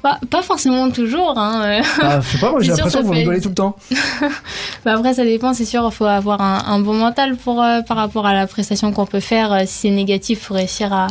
Pas, 0.06 0.20
pas 0.30 0.44
forcément 0.44 0.92
toujours. 0.92 1.34
Hein. 1.36 1.62
euh. 1.66 1.82
Ah, 2.00 2.20
je 2.22 2.28
sais 2.30 2.38
pas, 2.38 2.52
moi 2.52 2.60
j'ai 2.62 2.68
l'impression 2.74 3.00
que 3.02 3.06
vous 3.08 3.14
fait- 3.14 3.20
rigolez 3.22 3.42
tout 3.42 3.50
le 3.50 3.56
temps. 3.56 3.76
Bah 4.86 4.94
après, 4.94 5.16
ça 5.16 5.24
dépend, 5.24 5.56
c'est 5.56 5.66
sûr, 5.66 5.84
il 5.92 5.96
faut 5.96 6.06
avoir 6.06 6.42
un, 6.42 6.64
un 6.68 6.80
bon 6.80 6.94
mental 6.94 7.36
pour, 7.36 7.60
euh, 7.64 7.82
par 7.82 7.98
rapport 7.98 8.28
à 8.28 8.36
la 8.36 8.46
prestation 8.46 8.92
qu'on 8.92 9.08
peut 9.08 9.20
faire. 9.20 9.52
Euh, 9.52 9.60
Si 9.66 9.88
c'est 9.88 9.90
négatif, 9.90 10.38
il 10.42 10.46
faut 10.46 10.54
réussir 10.54 10.94
à, 10.94 11.08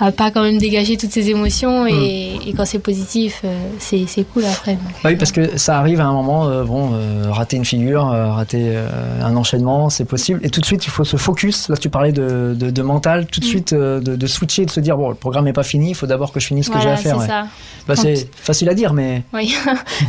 à 0.00 0.12
pas 0.12 0.30
quand 0.30 0.42
même 0.42 0.58
dégager 0.58 0.96
toutes 0.96 1.10
ces 1.12 1.30
émotions. 1.30 1.86
Et, 1.86 2.36
et 2.46 2.52
quand 2.54 2.64
c'est 2.64 2.78
positif, 2.78 3.42
euh, 3.44 3.68
c'est 3.78 4.24
cool 4.32 4.44
après. 4.44 4.74
Bah 5.02 5.10
oui, 5.10 5.16
parce 5.16 5.32
que 5.32 5.56
ça 5.58 5.78
arrive 5.78 6.00
à 6.00 6.06
un 6.06 6.12
moment, 6.12 6.46
euh, 6.48 6.64
bon, 6.64 6.90
euh, 6.94 7.24
rater 7.30 7.56
une 7.56 7.64
figure, 7.64 8.08
euh, 8.08 8.32
rater 8.32 8.62
euh, 8.76 8.88
un 9.22 9.34
enchaînement, 9.36 9.88
c'est 9.90 10.04
possible. 10.04 10.40
Et 10.42 10.50
tout 10.50 10.60
de 10.60 10.66
suite, 10.66 10.84
il 10.86 10.90
faut 10.90 11.04
se 11.04 11.16
focus. 11.16 11.68
Là, 11.68 11.76
tu 11.76 11.90
parlais 11.90 12.12
de, 12.12 12.54
de, 12.58 12.70
de 12.70 12.82
mental, 12.82 13.26
tout 13.26 13.40
de 13.40 13.44
Mm. 13.46 13.48
suite 13.48 13.72
euh, 13.72 14.00
de, 14.00 14.14
de 14.16 14.26
switcher, 14.26 14.66
de 14.66 14.70
se 14.70 14.80
dire 14.80 14.96
bon, 14.96 15.08
le 15.08 15.14
programme 15.14 15.46
n'est 15.46 15.52
pas 15.52 15.62
fini, 15.62 15.90
il 15.90 15.94
faut 15.94 16.06
d'abord 16.06 16.32
que 16.32 16.40
je 16.40 16.46
finisse 16.46 16.66
ce 16.66 16.70
que 16.70 16.78
j'ai 16.78 16.82
Voilà, 16.84 16.98
à 16.98 17.02
faire. 17.02 17.20
c'est 17.20 17.28
ouais. 17.32 17.42
Bah, 17.86 17.96
c'est 17.96 18.28
facile 18.34 18.68
à 18.68 18.74
dire, 18.74 18.92
mais 18.92 19.22
Oui, 19.32 19.54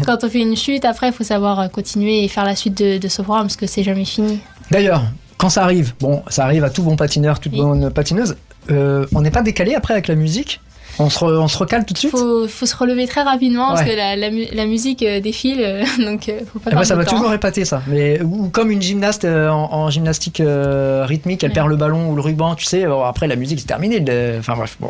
quand 0.06 0.24
on 0.24 0.30
fait 0.30 0.42
une 0.42 0.56
chute, 0.58 0.84
après, 0.86 1.08
il 1.08 1.14
faut 1.14 1.24
savoir 1.24 1.60
euh, 1.62 1.68
continuer 1.68 2.24
et 2.24 2.28
faire 2.28 2.44
la 2.46 2.56
suite 2.56 2.78
de, 2.78 2.98
de 2.98 3.08
ce 3.08 3.22
programme 3.22 3.46
parce 3.46 3.56
que 3.56 3.68
c'est 3.68 3.84
jamais 3.84 4.06
fini. 4.06 4.40
D'ailleurs, 4.72 5.04
quand 5.38 5.50
ça 5.50 5.64
arrive, 5.64 5.94
bon, 6.00 6.22
ça 6.28 6.44
arrive 6.44 6.64
à 6.66 6.70
tout 6.70 6.84
bon 6.84 6.96
patineur, 6.98 7.40
toute 7.40 7.54
bonne 7.54 7.90
patineuse, 7.92 8.32
euh, 8.32 8.36
on 8.72 9.22
n'est 9.22 9.32
pas 9.32 9.42
décalé 9.42 9.76
après 9.76 9.94
avec 9.94 10.08
la 10.08 10.16
musique 10.16 10.62
on 11.00 11.10
se, 11.10 11.20
re- 11.20 11.38
on 11.38 11.48
se 11.48 11.58
recale 11.58 11.86
tout 11.86 11.94
de 11.94 11.98
suite? 12.00 12.12
Faut, 12.12 12.48
faut 12.48 12.66
se 12.66 12.76
relever 12.76 13.08
très 13.08 13.22
rapidement 13.24 13.70
parce 13.70 13.84
que 13.84 13.96
la, 13.96 14.16
la 14.16 14.30
mu- 14.30 14.48
la 14.54 14.66
musique 14.66 15.04
euh, 15.04 15.20
défile, 15.20 15.60
euh, 15.62 15.84
donc 16.06 16.30
euh, 16.30 16.40
faut 16.52 16.60
pas 16.60 16.72
perdre 16.72 16.86
ça 16.86 16.96
m'a 16.96 17.06
toujours 17.06 17.34
épaté 17.34 17.66
ça. 17.66 17.82
Mais 17.88 18.22
ou 18.22 18.50
comme 18.50 18.72
une 18.72 18.82
gymnaste 18.82 19.26
euh, 19.26 19.50
en, 19.50 19.72
en 19.74 19.90
gymnastique 19.90 20.40
euh, 20.42 21.06
rythmique, 21.06 21.44
elle 21.44 21.52
perd 21.54 21.68
le 21.70 21.76
ballon 21.76 22.10
ou 22.10 22.16
le 22.16 22.22
ruban, 22.22 22.56
tu 22.56 22.66
sais. 22.66 22.86
bon, 22.86 23.04
après 23.04 23.28
la 23.28 23.36
musique 23.36 23.60
c'est 23.60 23.66
terminé. 23.68 24.04
Enfin 24.40 24.54
bref, 24.56 24.78
bon, 24.80 24.90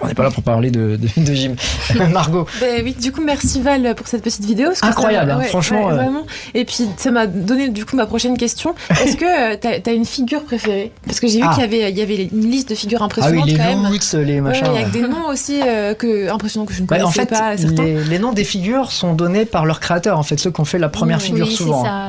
on 0.00 0.06
n'est 0.06 0.14
pas 0.14 0.22
là 0.22 0.30
pour 0.30 0.42
parler 0.42 0.70
de, 0.70 0.96
de, 0.96 1.22
de 1.24 1.34
gym. 1.34 1.56
Margot. 2.12 2.46
Ben 2.60 2.82
oui, 2.84 2.94
du 3.00 3.12
coup, 3.12 3.22
merci 3.22 3.60
Val 3.60 3.94
pour 3.94 4.06
cette 4.06 4.22
petite 4.22 4.44
vidéo. 4.44 4.70
Incroyable, 4.82 5.30
ça- 5.30 5.36
hein, 5.38 5.42
franchement, 5.42 5.90
euh. 5.90 5.94
Vraiment. 5.94 6.22
Et 6.54 6.64
puis, 6.64 6.86
ça 6.96 7.10
m'a 7.10 7.26
donné 7.26 7.68
du 7.68 7.84
coup 7.84 7.96
ma 7.96 8.06
prochaine 8.06 8.36
question. 8.36 8.74
Est-ce 8.90 9.16
que 9.16 9.54
tu 9.54 9.80
t'as 9.82 9.90
as 9.90 9.94
une 9.94 10.04
figure 10.06 10.42
préférée? 10.44 10.92
Parce 11.04 11.20
que 11.20 11.26
j'ai 11.26 11.38
vu 11.38 11.44
Ah. 11.48 11.52
qu'il 11.54 11.62
y 11.62 11.66
avait, 11.66 11.90
il 11.90 11.98
y 11.98 12.02
avait 12.02 12.28
une 12.32 12.50
liste 12.50 12.70
de 12.70 12.74
figures 12.74 13.00
Ah 13.02 13.06
impressionnantes 13.06 13.44
oui, 13.46 13.52
les 13.52 13.56
quand 13.58 13.64
même. 13.64 13.92
loots, 13.92 14.14
les 14.26 14.40
machins. 14.40 14.66
Ouais, 14.66 14.72
il 14.74 14.80
y 14.80 14.84
a 14.84 14.86
que 14.88 14.92
des 14.92 15.02
noms 15.02 15.26
aussi 15.28 15.41
euh, 15.50 15.94
que, 15.94 16.30
impressionnants 16.30 16.66
que 16.66 16.72
je 16.74 16.82
ne 16.82 16.86
Bah, 16.86 16.98
connaissais 16.98 17.20
en 17.20 17.24
fait, 17.24 17.30
pas. 17.30 17.56
Certains. 17.56 17.82
les, 17.82 18.04
les 18.04 18.18
noms 18.18 18.32
des 18.32 18.44
figures 18.44 18.92
sont 18.92 19.14
donnés 19.14 19.44
par 19.44 19.64
leurs 19.66 19.80
créateurs, 19.80 20.18
en 20.18 20.22
fait, 20.22 20.38
ceux 20.38 20.50
qui 20.50 20.60
ont 20.60 20.64
fait 20.64 20.78
la 20.78 20.88
première 20.88 21.20
figure 21.20 21.46
oui, 21.46 21.54
souvent. 21.54 21.82
c'est 21.82 21.88
ça, 21.88 22.08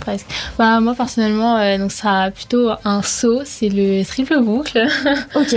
presque. 0.00 0.26
Bah, 0.58 0.80
moi, 0.80 0.94
personnellement, 0.94 1.56
euh, 1.56 1.78
donc 1.78 1.92
ça 1.92 2.22
a 2.24 2.30
plutôt 2.30 2.70
un 2.84 3.02
saut, 3.02 3.40
c'est 3.44 3.68
le 3.68 4.04
triple 4.04 4.40
boucle. 4.40 4.86
ok. 5.34 5.56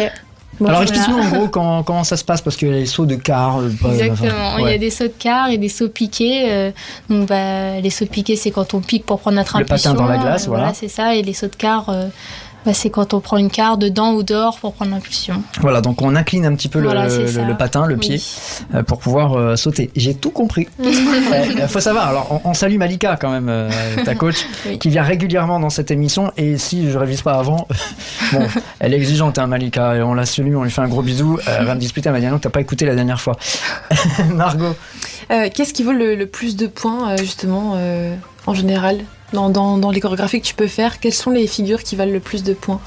Alors 0.67 0.83
explique-nous 0.83 1.17
en 1.17 1.29
gros 1.29 1.47
comment, 1.47 1.81
comment 1.81 2.03
ça 2.03 2.17
se 2.17 2.23
passe, 2.23 2.39
parce 2.41 2.55
que 2.55 2.67
les 2.67 2.85
sauts 2.85 3.07
de 3.07 3.15
car. 3.15 3.57
euh, 3.57 3.69
Exactement. 3.91 4.29
enfin, 4.53 4.59
Il 4.59 4.69
y 4.69 4.73
a 4.73 4.77
des 4.77 4.91
sauts 4.91 5.05
de 5.05 5.13
quart 5.17 5.49
et 5.49 5.57
des 5.57 5.69
sauts 5.69 5.89
piqués. 5.89 6.51
euh, 6.51 6.71
donc, 7.09 7.27
bah, 7.27 7.79
les 7.79 7.89
sauts 7.89 8.05
piqués, 8.05 8.35
c'est 8.35 8.51
quand 8.51 8.75
on 8.75 8.79
pique 8.81 9.05
pour 9.07 9.19
prendre 9.21 9.37
notre 9.37 9.57
Le 9.57 9.65
patin 9.65 9.89
impulsion. 9.89 9.93
dans 9.95 10.11
la 10.11 10.19
glace, 10.19 10.45
euh, 10.45 10.49
voilà. 10.49 10.71
c'est 10.75 10.87
ça. 10.89 11.15
Et 11.15 11.23
les 11.23 11.33
sauts 11.33 11.47
de 11.47 11.55
euh, 11.89 12.09
bah, 12.65 12.73
c'est 12.73 12.89
quand 12.89 13.13
on 13.13 13.19
prend 13.19 13.37
une 13.37 13.49
quart 13.49 13.77
dedans 13.77 14.13
ou 14.13 14.23
dehors 14.23 14.57
pour 14.59 14.73
prendre 14.73 14.91
l'impulsion. 14.91 15.41
Voilà, 15.61 15.81
donc 15.81 16.01
on 16.01 16.15
incline 16.15 16.45
un 16.45 16.53
petit 16.55 16.67
peu 16.69 16.79
le- 16.79 16.85
Voilà, 16.85 17.09
c'est 17.09 17.21
le, 17.21 17.27
ça. 17.27 17.43
le 17.43 17.57
patin, 17.57 17.85
le 17.85 17.95
Oui. 17.95 17.99
pied, 17.99 18.21
euh, 18.75 18.83
pour 18.83 18.99
pouvoir 18.99 19.33
euh, 19.33 19.55
sauter. 19.55 19.89
J'ai 19.95 20.13
tout 20.13 20.31
compris. 20.31 20.67
Il 20.83 21.67
faut 21.67 21.79
savoir, 21.79 22.09
alors 22.09 22.41
on, 22.45 22.49
on 22.51 22.53
salue 22.53 22.77
Malika 22.77 23.17
quand 23.19 23.31
même, 23.31 23.49
euh, 23.49 23.69
ta 24.05 24.15
coach, 24.15 24.45
Oui. 24.67 24.77
qui 24.79 24.89
vient 24.89 25.03
régulièrement 25.03 25.59
dans 25.59 25.69
cette 25.69 25.91
émission. 25.91 26.31
Et 26.37 26.57
si 26.57 26.89
je 26.91 26.97
révise 26.97 27.21
pas 27.21 27.33
avant, 27.33 27.67
bon, 28.33 28.47
elle 28.79 28.93
est 28.93 28.97
exigeante, 28.97 29.37
hein, 29.39 29.47
Malika, 29.47 29.95
et 29.95 30.01
on 30.03 30.13
la 30.13 30.25
salue, 30.25 30.55
on 30.55 30.63
lui 30.63 30.71
fait 30.71 30.81
un 30.81 30.87
gros 30.87 31.01
bisou. 31.01 31.37
Euh, 31.47 31.57
Elle 31.59 31.65
va 31.65 31.75
me 31.75 31.79
disputer, 31.79 32.09
elle 32.09 32.13
m'a 32.15 32.19
dit 32.21 32.27
non, 32.27 32.39
t'as 32.39 32.49
pas 32.49 32.61
écouté 32.61 32.85
la 32.85 32.95
dernière 32.95 33.19
fois. 33.21 33.37
Margot. 34.33 34.75
Euh, 35.31 35.49
Qu'est-ce 35.53 35.73
qui 35.73 35.83
vaut 35.83 35.91
le, 35.93 36.15
le 36.15 36.25
plus 36.27 36.55
de 36.55 36.67
points, 36.67 37.11
euh, 37.11 37.17
justement, 37.17 37.73
euh, 37.75 38.15
en 38.47 38.53
général? 38.53 38.99
Dans, 39.33 39.49
dans, 39.49 39.77
dans 39.77 39.91
les 39.91 39.99
chorégraphies 39.99 40.41
que 40.41 40.45
tu 40.47 40.53
peux 40.55 40.67
faire 40.67 40.99
Quelles 40.99 41.13
sont 41.13 41.31
les 41.31 41.47
figures 41.47 41.83
qui 41.83 41.95
valent 41.95 42.11
le 42.13 42.19
plus 42.19 42.43
de 42.43 42.53
points 42.53 42.81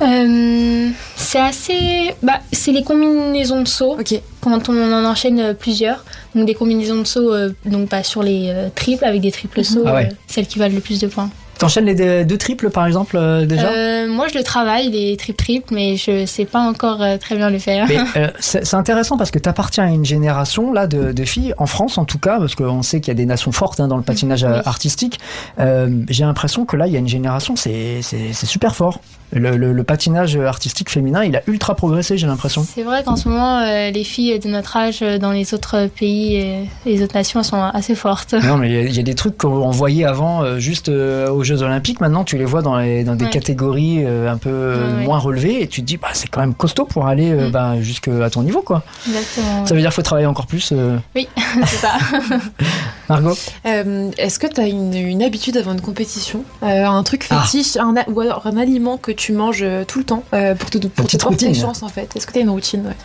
Euh, 0.00 0.88
c'est 1.16 1.38
assez. 1.38 2.14
Bah, 2.22 2.40
c'est 2.52 2.72
les 2.72 2.82
combinaisons 2.82 3.62
de 3.62 3.68
sauts. 3.68 3.96
Quand 4.40 4.68
on 4.68 4.92
en 4.92 5.04
enchaîne 5.04 5.38
euh, 5.40 5.54
plusieurs. 5.54 6.04
Donc 6.34 6.46
des 6.46 6.54
combinaisons 6.54 6.98
de 6.98 7.04
sauts 7.06 7.32
euh, 7.32 7.50
donc 7.66 7.88
pas 7.88 8.02
sur 8.02 8.22
les 8.22 8.48
euh, 8.48 8.68
triples 8.74 9.04
avec 9.04 9.20
des 9.20 9.30
triples 9.30 9.62
sauts, 9.64 9.84
Ah 9.86 9.94
ouais. 9.94 10.08
euh, 10.10 10.14
celles 10.26 10.46
qui 10.46 10.58
valent 10.58 10.74
le 10.74 10.80
plus 10.80 10.98
de 10.98 11.06
points. 11.06 11.30
T'enchaînes 11.58 11.84
les 11.86 12.24
deux, 12.24 12.38
triples 12.38 12.70
par 12.70 12.86
exemple 12.86 13.16
euh, 13.16 13.46
déjà 13.46 13.70
Euh, 13.70 14.08
moi 14.08 14.26
je 14.32 14.36
le 14.36 14.42
travaille 14.42 14.90
les 14.90 15.16
triples 15.16 15.42
triples 15.44 15.74
mais 15.74 15.96
je 15.96 16.26
sais 16.26 16.44
pas 16.44 16.58
encore 16.60 17.00
euh, 17.02 17.18
très 17.18 17.36
bien 17.36 17.50
le 17.50 17.58
faire. 17.58 17.86
C'est 18.40 18.74
intéressant 18.74 19.16
parce 19.16 19.30
que 19.30 19.38
tu 19.38 19.48
appartiens 19.48 19.84
à 19.84 19.90
une 19.90 20.04
génération 20.04 20.72
là 20.72 20.86
de, 20.88 21.12
de 21.12 21.24
filles, 21.24 21.54
en 21.58 21.66
France 21.66 21.98
en 21.98 22.04
tout 22.04 22.18
cas, 22.18 22.38
parce 22.40 22.54
qu'on 22.56 22.82
sait 22.82 23.00
qu'il 23.00 23.08
y 23.08 23.12
a 23.12 23.14
des 23.14 23.26
nations 23.26 23.52
fortes 23.52 23.78
hein, 23.80 23.86
dans 23.88 23.96
le 23.96 24.02
patinage 24.02 24.44
artistique. 24.44 25.20
J'ai 25.58 26.24
l'impression 26.24 26.64
que 26.64 26.76
là, 26.76 26.86
il 26.86 26.92
y 26.92 26.96
a 26.96 26.98
une 26.98 27.08
génération, 27.08 27.54
c'est 27.56 28.00
super 28.32 28.74
fort. 28.74 29.00
Le, 29.34 29.56
le- 29.56 29.72
le 29.72 29.82
patinage 29.84 30.36
artistique 30.36 30.90
féminin, 30.90 31.24
il 31.24 31.34
a 31.36 31.40
ultra 31.46 31.74
progressé, 31.74 32.18
j'ai 32.18 32.26
l'impression. 32.26 32.66
C'est 32.68 32.82
vrai 32.82 33.02
qu'en 33.02 33.16
ce 33.16 33.30
moment 33.30 33.60
euh, 33.60 33.90
les 33.90 34.04
filles 34.04 34.38
de 34.38 34.46
notre 34.48 34.76
âge 34.76 35.00
dans 35.00 35.32
les 35.32 35.54
autres 35.54 35.88
pays 35.98 36.36
et 36.36 36.68
les 36.84 37.02
autres 37.02 37.14
nations 37.14 37.40
elles 37.40 37.46
sont 37.46 37.62
assez 37.62 37.94
fortes. 37.94 38.34
Non, 38.34 38.58
mais 38.58 38.68
il 38.68 38.74
y 38.74 38.76
a- 38.76 38.82
il 38.82 38.94
y, 38.94 39.00
a 39.00 39.02
des 39.02 39.14
trucs 39.14 39.38
qu'on 39.38 39.70
voyait 39.70 40.04
avant 40.04 40.42
euh, 40.42 40.58
juste 40.58 40.90
euh, 40.90 41.30
aux 41.30 41.44
Jeux 41.56 41.62
Olympiques. 41.62 42.00
Maintenant, 42.00 42.24
tu 42.24 42.36
les 42.38 42.44
vois 42.44 42.62
dans, 42.62 42.76
les, 42.76 43.04
dans 43.04 43.14
des 43.14 43.24
Ouais. 43.26 43.30
catégories 43.30 44.04
euh, 44.04 44.30
un 44.30 44.36
peu 44.36 44.50
euh, 44.50 44.96
ouais. 44.98 45.04
moins 45.04 45.18
relevées 45.18 45.62
et 45.62 45.68
tu 45.68 45.80
te 45.82 45.86
dis, 45.86 45.96
bah, 45.96 46.08
c'est 46.12 46.28
quand 46.28 46.40
même 46.40 46.54
costaud 46.54 46.84
pour 46.84 47.06
aller 47.06 47.30
euh, 47.32 47.50
bah, 47.50 47.80
jusqu'à 47.80 48.30
ton 48.30 48.42
niveau, 48.42 48.62
quoi. 48.62 48.82
Exactement. 49.06 49.66
Ça 49.66 49.74
veut 49.74 49.80
dire 49.80 49.90
qu'il 49.90 49.96
faut 49.96 50.02
travailler 50.02 50.26
encore 50.26 50.46
plus. 50.46 50.70
euh. 50.72 50.96
Oui, 51.14 51.28
c'est 51.66 51.76
ça. 51.76 51.92
Margot 53.08 53.36
Euh, 53.66 54.10
Est-ce 54.18 54.38
que 54.38 54.46
tu 54.46 54.60
as 54.60 54.66
une, 54.66 54.94
une 54.94 55.22
habitude 55.22 55.56
avant 55.56 55.72
une 55.72 55.80
compétition 55.80 56.44
Euh, 56.62 56.84
Un 56.86 57.02
truc 57.02 57.26
Ah. 57.30 57.40
fétiche 57.42 57.76
un 57.76 57.96
a- 57.96 58.08
ou 58.08 58.20
alors 58.20 58.46
un 58.46 58.56
aliment 58.56 58.96
que 58.96 59.12
tu 59.12 59.32
manges 59.32 59.64
tout 59.88 59.98
le 59.98 60.04
temps 60.04 60.22
euh, 60.34 60.54
pour 60.54 60.70
te, 60.70 60.78
pour 60.86 61.06
te 61.06 61.24
routine. 61.24 61.54
chance 61.54 61.82
en 61.82 61.88
fait? 61.88 62.10
Est-ce 62.16 62.26
que 62.26 62.32
tu 62.32 62.38
as 62.38 62.42
une 62.42 62.50
routine 62.50 62.86
ouais? 62.86 62.96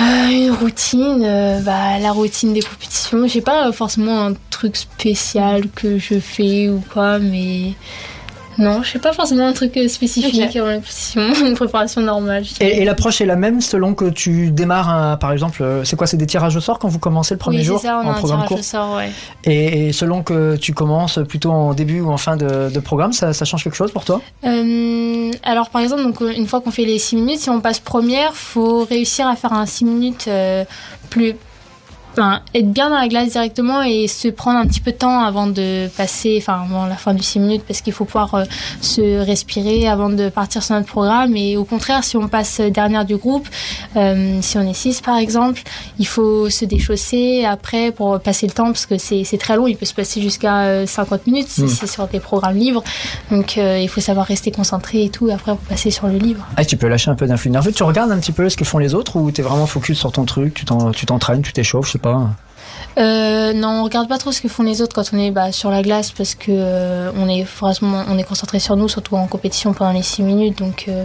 Euh, 0.00 0.28
une 0.30 0.50
routine, 0.50 1.22
euh, 1.24 1.60
bah, 1.60 1.98
la 1.98 2.12
routine 2.12 2.52
des 2.54 2.62
compétitions. 2.62 3.26
J'ai 3.26 3.40
pas 3.40 3.70
forcément 3.72 4.26
un 4.26 4.34
truc 4.50 4.76
spécial 4.76 5.68
que 5.74 5.98
je 5.98 6.18
fais 6.18 6.68
ou 6.68 6.82
quoi, 6.92 7.18
mais 7.18 7.74
non, 8.58 8.82
je 8.82 8.90
sais 8.90 8.98
pas 8.98 9.12
forcément 9.12 9.46
un 9.46 9.52
truc 9.52 9.76
euh, 9.76 9.88
spécifique 9.88 10.34
la 10.34 10.46
compétition, 10.76 11.22
une 11.46 11.54
préparation 11.54 12.00
normale. 12.00 12.44
Et, 12.60 12.82
et 12.82 12.84
l'approche 12.84 13.20
est 13.20 13.26
la 13.26 13.36
même 13.36 13.60
selon 13.60 13.94
que 13.94 14.10
tu 14.10 14.50
démarres, 14.50 14.88
un- 14.90 15.16
par 15.16 15.32
exemple, 15.32 15.62
euh, 15.62 15.84
c'est 15.84 15.96
quoi 15.96 16.06
C'est 16.06 16.16
des 16.16 16.26
tirages 16.26 16.56
au 16.56 16.60
sort 16.60 16.78
quand 16.78 16.88
vous 16.88 16.98
commencez 16.98 17.34
le 17.34 17.38
premier 17.38 17.58
oui, 17.58 17.64
jour 17.64 17.80
c'est 17.80 17.86
ça, 17.88 18.00
on 18.02 18.06
en 18.06 18.12
a 18.12 18.12
un 18.12 18.18
programme 18.18 18.38
tirage 18.40 18.48
court 18.48 18.58
au 18.58 18.62
sort, 18.62 18.96
ouais. 18.96 19.10
et, 19.44 19.88
et 19.88 19.92
selon 19.92 20.22
que 20.22 20.56
tu 20.56 20.74
commences 20.74 21.18
plutôt 21.28 21.50
en 21.50 21.74
début 21.74 22.00
ou 22.00 22.10
en 22.10 22.16
fin 22.18 22.36
de, 22.36 22.70
de 22.70 22.80
programme, 22.80 23.12
ça, 23.12 23.32
ça 23.32 23.44
change 23.44 23.64
quelque 23.64 23.76
chose 23.76 23.92
pour 23.92 24.04
toi? 24.04 24.20
Euh, 24.44 25.30
alors 25.42 25.70
par 25.70 25.80
exemple, 25.82 26.02
donc, 26.02 26.20
euh, 26.22 26.32
une 26.36 26.46
fois 26.46 26.60
qu'on 26.60 26.70
fait 26.70 26.84
les 26.84 26.98
6 26.98 27.16
minutes, 27.16 27.38
si 27.40 27.50
on 27.50 27.60
passe 27.60 27.78
première, 27.80 28.34
faut 28.34 28.84
réussir 28.84 29.26
à 29.26 29.36
faire 29.36 29.52
un 29.52 29.66
6 29.66 29.84
minutes 29.84 30.24
euh, 30.28 30.64
plus... 31.10 31.34
Enfin, 32.12 32.40
être 32.54 32.70
bien 32.70 32.90
dans 32.90 32.98
la 32.98 33.08
glace 33.08 33.30
directement 33.30 33.82
et 33.82 34.06
se 34.06 34.28
prendre 34.28 34.58
un 34.58 34.66
petit 34.66 34.80
peu 34.80 34.92
de 34.92 34.96
temps 34.96 35.20
avant 35.20 35.46
de 35.46 35.88
passer, 35.96 36.36
enfin 36.40 36.62
avant 36.68 36.86
la 36.86 36.96
fin 36.96 37.14
du 37.14 37.22
6 37.22 37.38
minutes 37.40 37.62
parce 37.66 37.80
qu'il 37.80 37.92
faut 37.94 38.04
pouvoir 38.04 38.34
euh, 38.34 38.44
se 38.82 39.18
respirer 39.24 39.88
avant 39.88 40.10
de 40.10 40.28
partir 40.28 40.62
sur 40.62 40.74
notre 40.74 40.88
programme 40.88 41.34
et 41.36 41.56
au 41.56 41.64
contraire 41.64 42.04
si 42.04 42.16
on 42.16 42.28
passe 42.28 42.60
dernière 42.60 43.04
du 43.04 43.16
groupe, 43.16 43.48
euh, 43.96 44.38
si 44.42 44.58
on 44.58 44.62
est 44.68 44.74
6 44.74 45.00
par 45.00 45.16
exemple, 45.16 45.62
il 45.98 46.06
faut 46.06 46.50
se 46.50 46.64
déchausser 46.64 47.44
après 47.44 47.92
pour 47.92 48.20
passer 48.20 48.46
le 48.46 48.52
temps 48.52 48.66
parce 48.66 48.86
que 48.86 48.98
c'est 48.98 49.24
très 49.38 49.56
long, 49.56 49.66
il 49.66 49.76
peut 49.76 49.86
se 49.86 49.94
passer 49.94 50.20
jusqu'à 50.20 50.62
euh, 50.64 50.86
50 50.86 51.26
minutes 51.26 51.48
si 51.48 51.62
Mm. 51.62 51.68
c'est 51.68 51.86
sur 51.86 52.06
des 52.08 52.20
programmes 52.20 52.56
libres 52.56 52.82
donc 53.30 53.56
euh, 53.56 53.78
il 53.80 53.88
faut 53.88 54.00
savoir 54.00 54.26
rester 54.26 54.50
concentré 54.50 55.04
et 55.04 55.08
tout 55.08 55.28
et 55.28 55.32
après 55.32 55.52
pour 55.52 55.60
passer 55.60 55.90
sur 55.90 56.08
le 56.08 56.18
livre. 56.18 56.44
ah, 56.56 56.64
Tu 56.64 56.76
peux 56.76 56.88
lâcher 56.88 57.10
un 57.10 57.14
peu 57.14 57.26
d'influx 57.26 57.50
nerveux. 57.50 57.72
Tu 57.72 57.82
regardes 57.84 58.10
un 58.12 58.18
petit 58.18 58.32
peu 58.32 58.48
ce 58.48 58.56
que 58.56 58.64
font 58.64 58.78
les 58.78 58.94
autres 58.94 59.16
ou 59.16 59.30
tu 59.30 59.40
es 59.40 59.44
vraiment 59.44 59.66
focus 59.66 59.98
sur 59.98 60.12
ton 60.12 60.24
truc 60.24 60.54
Tu 60.54 60.64
t'en- 60.64 60.90
tu 60.90 61.06
t'entraînes, 61.06 61.42
tu 61.42 61.52
t'échauffes, 61.52 61.88
pas. 62.02 62.30
Euh, 62.98 63.52
non, 63.52 63.80
on 63.80 63.84
regarde 63.84 64.08
pas 64.08 64.18
trop 64.18 64.32
ce 64.32 64.40
que 64.40 64.48
font 64.48 64.62
les 64.62 64.82
autres 64.82 64.94
quand 64.94 65.04
on 65.12 65.18
est 65.18 65.30
bah, 65.30 65.52
sur 65.52 65.70
la 65.70 65.82
glace 65.82 66.12
parce 66.12 66.34
que 66.34 66.50
euh, 66.50 67.10
on 67.16 67.28
est 67.28 67.46
on 67.82 68.18
est 68.18 68.24
concentré 68.24 68.58
sur 68.58 68.76
nous, 68.76 68.88
surtout 68.88 69.16
en 69.16 69.26
compétition 69.26 69.72
pendant 69.72 69.92
les 69.92 70.02
6 70.02 70.22
minutes. 70.22 70.58
Donc 70.58 70.86
euh, 70.88 71.04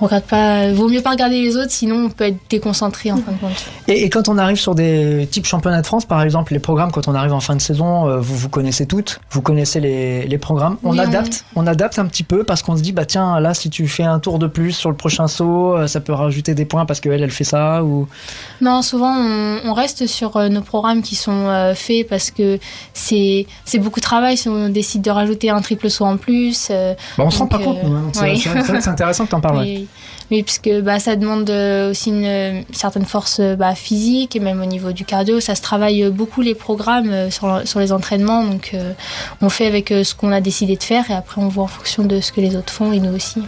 on 0.00 0.06
regarde 0.06 0.24
pas. 0.24 0.72
Vaut 0.72 0.88
mieux 0.88 1.00
pas 1.02 1.10
regarder 1.10 1.40
les 1.40 1.56
autres, 1.56 1.70
sinon 1.70 2.06
on 2.06 2.10
peut 2.10 2.24
être 2.24 2.38
déconcentré 2.50 3.12
en 3.12 3.16
fin 3.16 3.32
de 3.32 3.38
compte. 3.38 3.64
Et, 3.88 4.04
et 4.04 4.10
quand 4.10 4.28
on 4.28 4.38
arrive 4.38 4.56
sur 4.56 4.74
des 4.74 5.28
types 5.30 5.46
championnats 5.46 5.80
de 5.82 5.86
France, 5.86 6.04
par 6.04 6.22
exemple, 6.22 6.52
les 6.52 6.58
programmes, 6.58 6.90
quand 6.90 7.08
on 7.08 7.14
arrive 7.14 7.32
en 7.32 7.40
fin 7.40 7.54
de 7.56 7.60
saison, 7.60 8.08
euh, 8.08 8.18
vous 8.18 8.36
vous 8.36 8.48
connaissez 8.48 8.86
toutes, 8.86 9.20
vous 9.30 9.42
connaissez 9.42 9.80
les, 9.80 10.26
les 10.26 10.38
programmes. 10.38 10.76
On 10.82 10.90
Oui, 10.92 11.00
adapte, 11.00 11.44
on... 11.54 11.66
adapte 11.66 11.98
un 11.98 12.06
petit 12.06 12.24
peu 12.24 12.44
parce 12.44 12.62
qu'on 12.62 12.76
se 12.76 12.82
dit, 12.82 12.92
bah 12.92 13.04
tiens, 13.04 13.38
là, 13.40 13.54
si 13.54 13.70
tu 13.70 13.86
fais 13.86 14.04
un 14.04 14.18
tour 14.18 14.38
de 14.38 14.46
plus 14.46 14.72
sur 14.72 14.90
le 14.90 14.96
prochain 14.96 15.28
saut, 15.28 15.86
ça 15.86 16.00
peut 16.00 16.12
rajouter 16.12 16.54
des 16.54 16.64
points 16.64 16.86
parce 16.86 17.00
qu'elle, 17.00 17.22
elle 17.22 17.30
fait 17.30 17.44
ça 17.44 17.84
ou. 17.84 18.08
Non, 18.60 18.82
souvent 18.82 19.14
on, 19.16 19.60
on 19.64 19.72
reste 19.72 20.06
sur 20.06 20.38
nos 20.50 20.62
programmes 20.62 21.02
qui 21.02 21.11
sont 21.16 21.46
euh, 21.48 21.74
faits 21.74 22.08
parce 22.08 22.30
que 22.30 22.58
c'est 22.94 23.46
beaucoup 23.78 24.00
de 24.00 24.04
travail 24.04 24.36
si 24.36 24.48
on 24.48 24.68
décide 24.68 25.02
de 25.02 25.10
rajouter 25.10 25.50
un 25.50 25.60
triple 25.60 25.90
saut 25.90 26.04
en 26.04 26.16
plus. 26.16 26.68
euh, 26.70 26.94
Bah, 27.18 27.24
on 27.26 27.30
se 27.30 27.38
rend 27.38 27.46
pas 27.46 27.58
compte, 27.58 27.78
euh, 27.82 27.88
nous, 27.88 27.96
hein. 27.96 28.10
C'est 28.12 28.22
oui. 28.22 28.38
c'est 28.38 28.50
que 28.82 28.88
intéressant 28.88 29.24
que 29.26 29.30
t'en 29.30 29.40
parles. 29.40 29.58
ouais. 29.58 29.62
Oui, 29.64 29.88
oui, 30.30 30.42
puisque 30.42 30.70
bah, 30.82 30.98
ça 30.98 31.16
demande 31.16 31.50
euh, 31.50 31.90
aussi 31.90 32.08
une 32.10 32.24
euh, 32.24 32.60
certaine 32.72 33.04
force 33.04 33.38
euh, 33.40 33.54
bah, 33.56 33.74
physique 33.74 34.34
et 34.36 34.40
même 34.40 34.62
au 34.62 34.66
niveau 34.66 34.92
du 34.92 35.04
cardio. 35.04 35.40
Ça 35.40 35.54
se 35.54 35.60
travaille 35.62 36.04
euh, 36.04 36.10
beaucoup 36.10 36.40
les 36.40 36.54
programmes 36.54 37.10
euh, 37.10 37.30
sur, 37.30 37.60
sur 37.66 37.80
les 37.80 37.92
entraînements. 37.92 38.44
Donc 38.44 38.70
euh, 38.72 38.92
on 39.42 39.48
fait 39.50 39.66
avec 39.66 39.90
euh, 39.92 40.04
ce 40.04 40.14
qu'on 40.14 40.32
a 40.32 40.40
décidé 40.40 40.76
de 40.76 40.82
faire 40.82 41.10
et 41.10 41.14
après 41.14 41.42
on 41.42 41.48
voit 41.48 41.64
en 41.64 41.68
fonction 41.68 42.04
de 42.04 42.20
ce 42.20 42.32
que 42.32 42.40
les 42.40 42.56
autres 42.56 42.72
font 42.72 42.92
et 42.92 43.00
nous 43.00 43.14
aussi. 43.14 43.42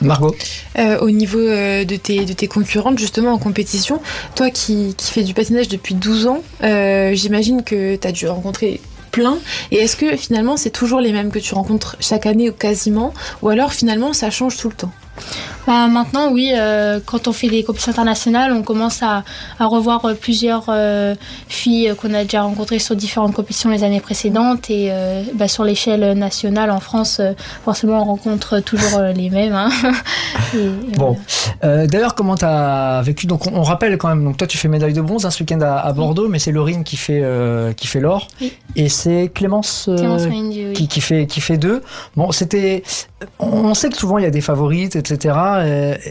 Margot 0.00 0.34
Euh, 0.78 0.98
au 1.00 1.10
niveau 1.10 1.38
euh, 1.38 1.84
de, 1.84 1.96
tes, 1.96 2.48
concurrentes, 2.48 2.98
justement 2.98 3.32
en 3.32 3.38
compétition, 3.38 4.00
toi 4.34 4.50
qui, 4.50 4.94
qui 4.96 5.12
fais 5.12 5.22
du 5.22 5.34
patinage 5.34 5.68
depuis 5.68 5.94
12 5.94 6.26
ans, 6.26 6.42
euh, 6.62 7.14
j'imagine 7.14 7.62
que 7.62 7.96
tu 7.96 8.08
as 8.08 8.12
dû 8.12 8.26
rencontrer 8.26 8.80
plein. 9.10 9.38
Et 9.70 9.76
est-ce 9.76 9.96
que 9.96 10.16
finalement 10.16 10.56
c'est 10.56 10.70
toujours 10.70 11.00
les 11.00 11.12
mêmes 11.12 11.30
que 11.30 11.38
tu 11.38 11.54
rencontres 11.54 11.96
chaque 12.00 12.26
année 12.26 12.48
ou 12.50 12.52
quasiment? 12.52 13.12
Ou 13.42 13.50
alors 13.50 13.72
finalement 13.72 14.12
ça 14.12 14.30
change 14.30 14.56
tout 14.56 14.68
le 14.68 14.74
temps? 14.74 14.92
Bah, 15.66 15.86
maintenant, 15.86 16.32
oui, 16.32 16.52
euh, 16.54 16.98
quand 17.04 17.28
on 17.28 17.32
fait 17.32 17.48
des 17.48 17.62
compétitions 17.62 17.92
internationales, 17.92 18.52
on 18.52 18.62
commence 18.62 19.02
à, 19.02 19.22
à 19.60 19.66
revoir 19.66 20.04
euh, 20.04 20.14
plusieurs 20.14 20.64
euh, 20.68 21.14
filles 21.48 21.94
qu'on 22.00 22.12
a 22.14 22.24
déjà 22.24 22.42
rencontrées 22.42 22.80
sur 22.80 22.96
différentes 22.96 23.32
compétitions 23.32 23.70
les 23.70 23.84
années 23.84 24.00
précédentes. 24.00 24.70
Et 24.70 24.88
euh, 24.90 25.22
bah, 25.34 25.46
sur 25.46 25.62
l'échelle 25.64 26.18
nationale 26.18 26.70
en 26.72 26.80
France, 26.80 27.20
forcément, 27.64 28.00
on 28.02 28.04
rencontre 28.04 28.58
toujours 28.60 29.00
les 29.14 29.30
mêmes. 29.30 29.54
hein. 29.54 29.70
Et, 30.54 30.96
Bon, 30.96 31.16
d'ailleurs, 31.62 32.14
comment 32.14 32.34
t'as 32.36 33.00
vécu? 33.02 33.26
Donc, 33.26 33.46
on, 33.46 33.54
on 33.54 33.62
rappelle 33.62 33.96
quand 33.98 34.08
même. 34.08 34.24
Donc, 34.24 34.36
toi, 34.36 34.46
tu 34.46 34.58
fais 34.58 34.68
médaille 34.68 34.92
de 34.92 35.00
bronze 35.00 35.24
hein, 35.26 35.30
ce 35.30 35.42
week-end 35.42 35.60
à, 35.60 35.76
à 35.76 35.92
Bordeaux, 35.92 36.28
mais 36.28 36.38
c'est 36.38 36.52
Laurine 36.52 36.82
qui 36.84 36.96
fait 36.96 37.22
qui 37.76 37.86
fait 37.86 38.00
l'or, 38.00 38.26
Oui. 38.40 38.52
et 38.76 38.88
c'est 38.88 39.30
Clémence, 39.32 39.88
Clémence 39.96 40.26
Mendy, 40.26 40.66
oui. 40.68 40.72
qui, 40.72 40.88
qui 40.88 41.00
fait 41.00 41.26
qui 41.26 41.40
fait 41.40 41.56
deux. 41.56 41.82
Bon, 42.16 42.32
c'était. 42.32 42.82
On 43.38 43.74
sait 43.74 43.88
que 43.88 43.96
souvent 43.96 44.18
il 44.18 44.24
y 44.24 44.26
a 44.26 44.30
des 44.30 44.40
favorites, 44.40 44.96
etc. 44.96 45.34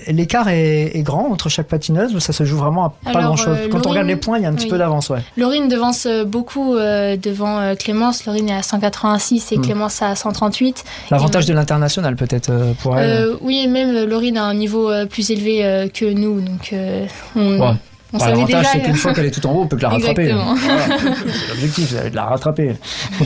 L'écart 0.08 0.48
est, 0.50 0.92
est 0.98 1.02
grand 1.04 1.30
entre 1.32 1.50
chaque 1.50 1.68
patineuse 1.68 2.14
ou 2.16 2.20
ça 2.20 2.34
se 2.34 2.44
joue 2.44 2.58
vraiment 2.58 2.86
à 2.86 2.90
pas 2.90 3.10
Alors, 3.12 3.24
grand-chose. 3.36 3.58
euh, 3.62 3.68
Quand 3.72 3.86
on 3.86 3.90
regarde 3.90 4.08
les 4.08 4.16
points, 4.16 4.38
il 4.38 4.44
y 4.44 4.46
a 4.46 4.50
un 4.50 4.54
petit 4.54 4.66
oui. 4.66 4.72
peu 4.72 4.78
d'avance, 4.78 5.10
ouais. 5.10 5.20
Laurine 5.38 5.68
devance 5.68 6.06
euh, 6.06 6.24
beaucoup 6.26 6.76
euh, 6.76 7.18
devant 7.18 7.60
euh, 7.60 7.76
Clémence. 7.76 8.26
Laurine 8.26 8.50
est 8.50 8.56
à 8.56 8.64
186 8.64 9.52
et 9.52 9.58
Hmm. 9.58 9.62
Clémence 9.62 10.02
à 10.02 10.16
138. 10.16 10.84
L'avantage 11.12 11.46
Et, 11.46 11.48
de 11.48 11.54
l'international 11.54 12.16
peut-être 12.16 12.50
euh, 12.50 12.74
pour 12.82 12.98
elle. 12.98 13.10
euh, 13.10 13.36
oui, 13.42 13.62
et 13.64 13.68
même 13.68 14.06
Laurine 14.06 14.38
a 14.38 14.44
un 14.46 14.54
niveau 14.54 14.90
euh, 14.92 15.06
plus 15.06 15.30
élevé 15.32 15.64
euh, 15.66 15.88
que 15.88 16.06
nous. 16.06 16.42
Donc, 16.42 16.70
euh, 16.74 17.06
on, 17.36 17.60
Ouais. 17.60 17.68
on 18.14 18.18
Bah, 18.18 18.28
L'avantage, 18.30 18.66
c'est 18.74 18.82
qu'une 18.82 18.96
fois 18.96 19.14
qu'elle 19.14 19.26
est 19.28 19.32
tout 19.32 19.46
en 19.48 19.54
haut, 19.54 19.62
on 19.62 19.68
peut 19.68 19.78
que 19.78 19.84
la 19.84 19.90
rattraper. 19.90 20.22
Exactement. 20.30 20.56
Voilà. 20.56 20.84
C'est 21.00 21.50
l'objectif, 21.50 21.90
c'est 21.90 22.10
de 22.10 22.16
la 22.16 22.26
rattraper. 22.26 22.76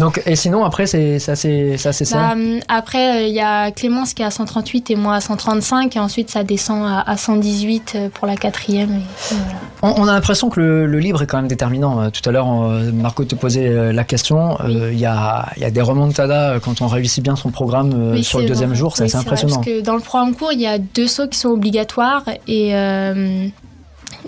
Donc, 0.00 0.20
et 0.26 0.34
sinon, 0.34 0.64
après, 0.64 0.86
c'est 0.86 1.18
c'est 1.20 1.30
assez, 1.32 1.76
c'est 1.78 1.88
assez 1.90 2.04
Bah, 2.06 2.10
ça. 2.10 2.32
hum, 2.32 2.58
après, 2.68 3.22
euh, 3.22 3.26
il 3.28 3.34
y 3.34 3.40
a 3.40 3.70
Clémence 3.70 4.14
qui 4.14 4.22
est 4.22 4.24
à 4.24 4.30
138 4.30 4.90
et 4.90 4.96
moi 4.96 5.14
à 5.14 5.20
135. 5.20 5.94
Et 5.94 6.00
ensuite, 6.00 6.30
ça 6.30 6.42
descend 6.42 6.84
à, 6.84 7.00
à 7.08 7.16
118 7.16 7.92
euh, 7.94 8.08
pour 8.12 8.26
la 8.26 8.34
quatrième. 8.36 8.90
Et, 8.90 9.34
voilà. 9.34 9.94
On, 9.96 10.02
on 10.02 10.08
a 10.08 10.12
l'impression 10.12 10.48
que 10.50 10.58
le, 10.58 10.86
le 10.86 10.98
libre 10.98 11.22
est 11.22 11.26
quand 11.26 11.36
même 11.36 11.48
déterminant. 11.48 12.00
Euh, 12.00 12.10
Tout 12.10 12.28
à 12.28 12.32
l'heure, 12.32 12.48
euh, 12.50 12.90
Marco 12.92 13.24
te 13.24 13.34
posait 13.34 13.68
euh, 13.68 13.92
la 13.92 14.04
question. 14.04 14.58
Euh, 14.62 14.90
Il 14.92 14.98
y, 14.98 15.06
a, 15.06 15.48
y 15.58 15.64
a 15.64 15.70
des 15.70 15.80
remontadas 15.82 16.54
euh, 16.54 16.58
quand 16.60 16.80
on 16.80 16.86
réussit 16.88 17.22
bien 17.22 17.36
son 17.36 17.50
programme 17.50 17.92
euh, 17.94 18.12
Oui, 18.14 18.24
sur 18.24 18.40
le 18.40 18.46
deuxième 18.46 18.70
vrai. 18.70 18.78
jour, 18.78 18.96
c'est 18.96 19.02
Oui, 19.04 19.06
assez 19.08 19.18
vrai, 19.18 19.26
impressionnant. 19.26 19.54
parce 19.56 19.66
que 19.66 19.80
dans 19.82 19.94
le 19.94 20.00
programme 20.00 20.34
court, 20.34 20.52
il 20.52 20.60
y 20.60 20.66
a 20.66 20.78
deux 20.78 21.06
sauts 21.06 21.28
qui 21.28 21.38
sont 21.38 21.50
obligatoires 21.50 22.24
et 22.48 22.74
euh, 22.74 23.46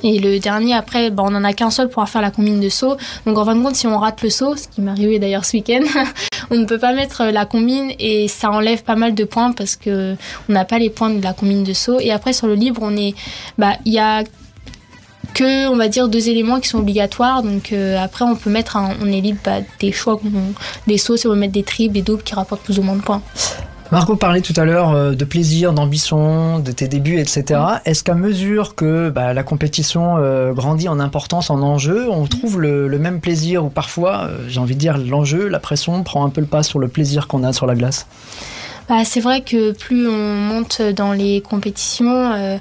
et 0.02 0.18
le 0.18 0.38
dernier 0.38 0.74
après, 0.74 1.10
bah, 1.10 1.22
on 1.26 1.30
n'en 1.30 1.44
a 1.44 1.52
qu'un 1.52 1.70
seul 1.70 1.88
pour 1.88 2.08
faire 2.08 2.22
la 2.22 2.30
combine 2.30 2.60
de 2.60 2.68
saut. 2.68 2.96
Donc 3.26 3.36
en 3.38 3.44
fin 3.44 3.54
de 3.54 3.62
compte, 3.62 3.74
si 3.76 3.86
on 3.86 3.98
rate 3.98 4.22
le 4.22 4.30
saut, 4.30 4.56
ce 4.56 4.66
qui 4.68 4.80
m'est 4.80 4.90
arrivé 4.90 5.18
d'ailleurs 5.18 5.44
ce 5.44 5.56
week-end, 5.56 5.82
on 6.50 6.56
ne 6.56 6.64
peut 6.64 6.78
pas 6.78 6.92
mettre 6.92 7.24
la 7.24 7.44
combine 7.46 7.92
et 7.98 8.26
ça 8.28 8.50
enlève 8.50 8.82
pas 8.82 8.96
mal 8.96 9.14
de 9.14 9.24
points 9.24 9.52
parce 9.52 9.76
que 9.76 10.16
on 10.48 10.52
n'a 10.52 10.64
pas 10.64 10.78
les 10.78 10.90
points 10.90 11.10
de 11.10 11.22
la 11.22 11.32
combine 11.32 11.62
de 11.64 11.72
saut. 11.72 12.00
Et 12.00 12.10
après 12.10 12.32
sur 12.32 12.46
le 12.46 12.54
libre, 12.54 12.80
on 12.82 12.92
bah 13.58 13.74
il 13.84 13.92
y 13.92 13.98
a 13.98 14.24
que 15.34 15.68
on 15.68 15.76
va 15.76 15.88
dire 15.88 16.08
deux 16.08 16.28
éléments 16.28 16.60
qui 16.60 16.68
sont 16.68 16.78
obligatoires 16.80 17.42
donc 17.42 17.72
euh, 17.72 17.96
après 17.98 18.24
on 18.24 18.36
peut 18.36 18.50
mettre 18.50 18.76
un- 18.76 18.94
on 19.00 19.06
est 19.10 19.20
libre 19.22 19.38
bah, 19.42 19.60
des 19.80 19.90
choix 19.90 20.20
des 20.86 20.98
sauts 20.98 21.16
si 21.16 21.26
on 21.26 21.30
veut 21.30 21.36
mettre 21.36 21.54
des 21.54 21.62
triples 21.62 21.94
des 21.94 22.02
doubles 22.02 22.22
qui 22.22 22.34
rapportent 22.34 22.60
plus 22.62 22.78
ou 22.78 22.82
moins 22.82 22.96
de 22.96 23.00
points 23.02 23.22
Marco 23.92 24.16
parlait 24.16 24.40
tout 24.40 24.54
à 24.56 24.64
l'heure 24.64 24.92
euh, 24.92 25.12
de 25.12 25.24
plaisir, 25.26 25.74
d'ambition, 25.74 26.60
de 26.60 26.72
tes 26.72 26.88
débuts, 26.88 27.18
etc. 27.18 27.60
Est-ce 27.84 28.02
qu'à 28.02 28.14
mesure 28.14 28.74
que 28.74 29.10
bah, 29.10 29.34
la 29.34 29.42
compétition 29.42 30.16
euh, 30.16 30.54
grandit 30.54 30.88
en 30.88 30.98
importance, 30.98 31.50
en 31.50 31.60
enjeu, 31.60 32.10
on 32.10 32.24
trouve 32.24 32.58
le, 32.58 32.88
le 32.88 32.98
même 32.98 33.20
plaisir 33.20 33.66
ou 33.66 33.68
parfois, 33.68 34.22
euh, 34.22 34.38
j'ai 34.48 34.60
envie 34.60 34.76
de 34.76 34.80
dire, 34.80 34.96
l'enjeu, 34.96 35.46
la 35.46 35.58
pression 35.58 36.02
prend 36.04 36.24
un 36.24 36.30
peu 36.30 36.40
le 36.40 36.46
pas 36.46 36.62
sur 36.62 36.78
le 36.78 36.88
plaisir 36.88 37.28
qu'on 37.28 37.44
a 37.44 37.52
sur 37.52 37.66
la 37.66 37.74
glace? 37.74 38.06
Bah, 38.88 39.04
c'est 39.04 39.20
vrai 39.20 39.42
que 39.42 39.72
plus 39.72 40.08
on 40.08 40.36
monte 40.36 40.80
dans 40.80 41.12
les 41.12 41.42
compétitions, 41.42 42.32
euh, 42.32 42.56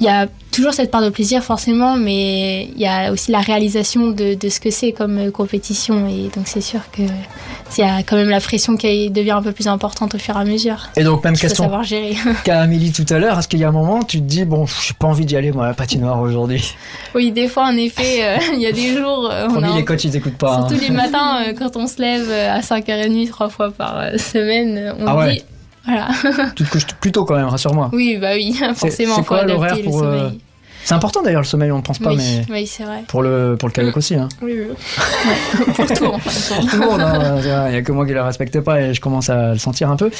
il 0.00 0.06
y 0.06 0.08
a 0.08 0.26
toujours 0.50 0.72
cette 0.72 0.90
part 0.90 1.02
de 1.02 1.08
plaisir 1.10 1.42
forcément, 1.42 1.96
mais 1.96 2.64
il 2.74 2.80
y 2.80 2.86
a 2.86 3.10
aussi 3.12 3.30
la 3.32 3.40
réalisation 3.40 4.08
de, 4.10 4.34
de 4.34 4.48
ce 4.48 4.60
que 4.60 4.70
c'est 4.70 4.92
comme 4.92 5.18
euh, 5.18 5.30
compétition. 5.30 6.06
Et 6.08 6.30
donc 6.34 6.46
c'est 6.46 6.60
sûr 6.60 6.80
que 6.92 7.02
il 7.02 7.80
y 7.80 7.82
a 7.82 8.02
quand 8.04 8.14
même 8.16 8.28
la 8.28 8.40
pression 8.40 8.76
qui 8.76 9.10
devient 9.10 9.32
un 9.32 9.42
peu 9.42 9.50
plus 9.50 9.66
importante 9.66 10.14
au 10.14 10.18
fur 10.18 10.36
et 10.36 10.40
à 10.40 10.44
mesure. 10.44 10.88
Et 10.96 11.02
donc, 11.02 11.24
même 11.24 11.36
question 11.36 11.64
savoir 11.64 11.82
gérer. 11.82 12.14
qu'à 12.44 12.60
Amélie 12.60 12.92
tout 12.92 13.06
à 13.10 13.18
l'heure, 13.18 13.36
est-ce 13.38 13.48
qu'il 13.48 13.58
y 13.58 13.64
a 13.64 13.68
un 13.68 13.72
moment 13.72 14.02
tu 14.04 14.18
te 14.18 14.24
dis, 14.24 14.44
bon, 14.44 14.64
j'ai 14.66 14.94
pas 14.94 15.08
envie 15.08 15.24
d'y 15.24 15.36
aller, 15.36 15.50
moi, 15.50 15.64
à 15.64 15.68
la 15.68 15.74
patinoire 15.74 16.20
aujourd'hui? 16.20 16.72
Oui, 17.16 17.32
des 17.32 17.48
fois 17.48 17.64
en 17.64 17.76
effet, 17.76 18.18
euh, 18.22 18.36
il 18.54 18.60
y 18.60 18.66
a 18.66 18.72
des 18.72 18.96
jours. 18.96 19.28
euh, 19.32 19.48
on 19.50 19.62
a 19.62 19.74
les 19.76 19.84
coachs, 19.84 20.04
ils 20.04 20.14
écoutent 20.14 20.38
pas. 20.38 20.54
hein. 20.58 20.68
Surtout 20.68 20.84
les 20.84 20.90
matins, 20.90 21.42
euh, 21.48 21.52
quand 21.58 21.76
on 21.76 21.86
se 21.88 22.00
lève 22.00 22.30
à 22.30 22.60
5h30 22.60 23.28
trois 23.28 23.48
fois 23.48 23.70
par 23.72 24.02
semaine, 24.20 24.94
on 25.00 25.06
Ah 25.08 25.16
ouais. 25.16 25.34
dit. 25.36 25.42
Voilà. 25.86 26.08
Tu 26.56 26.64
te 26.64 26.70
couches 26.70 26.86
plus 27.00 27.12
tôt 27.12 27.24
quand 27.24 27.36
même, 27.36 27.46
rassure-moi. 27.46 27.90
oui, 27.92 28.16
bah 28.20 28.32
oui, 28.34 28.52
forcément, 28.74 29.16
C'est 29.16 29.24
quoi 29.24 29.44
l'horaire 29.44 29.76
le 29.76 29.82
pour. 29.84 29.98
sommeil. 30.00 30.40
C'est 30.84 30.94
important 30.94 31.22
d'ailleurs 31.22 31.40
le 31.40 31.46
sommeil, 31.46 31.70
on 31.72 31.78
ne 31.78 31.82
pense 31.82 31.98
pas, 31.98 32.10
oui, 32.10 32.18
mais 32.48 32.60
oui, 32.60 32.66
c'est 32.66 32.84
vrai. 32.84 33.04
pour 33.08 33.22
le, 33.22 33.56
pour 33.58 33.68
le 33.68 33.72
kayak 33.72 33.96
aussi. 33.96 34.14
Hein. 34.14 34.28
Oui, 34.42 34.52
oui. 34.58 34.66
Ouais, 35.24 35.72
pour 35.74 35.86
tout, 35.86 36.04
en 36.04 36.18
le 36.72 36.78
monde, 36.78 37.00
hein, 37.00 37.36
il 37.66 37.70
n'y 37.72 37.76
a 37.76 37.82
que 37.82 37.92
moi 37.92 38.06
qui 38.06 38.12
le 38.12 38.20
respecte 38.20 38.60
pas 38.60 38.80
et 38.80 38.94
je 38.94 39.00
commence 39.00 39.30
à 39.30 39.52
le 39.52 39.58
sentir 39.58 39.90
un 39.90 39.96
peu. 39.96 40.10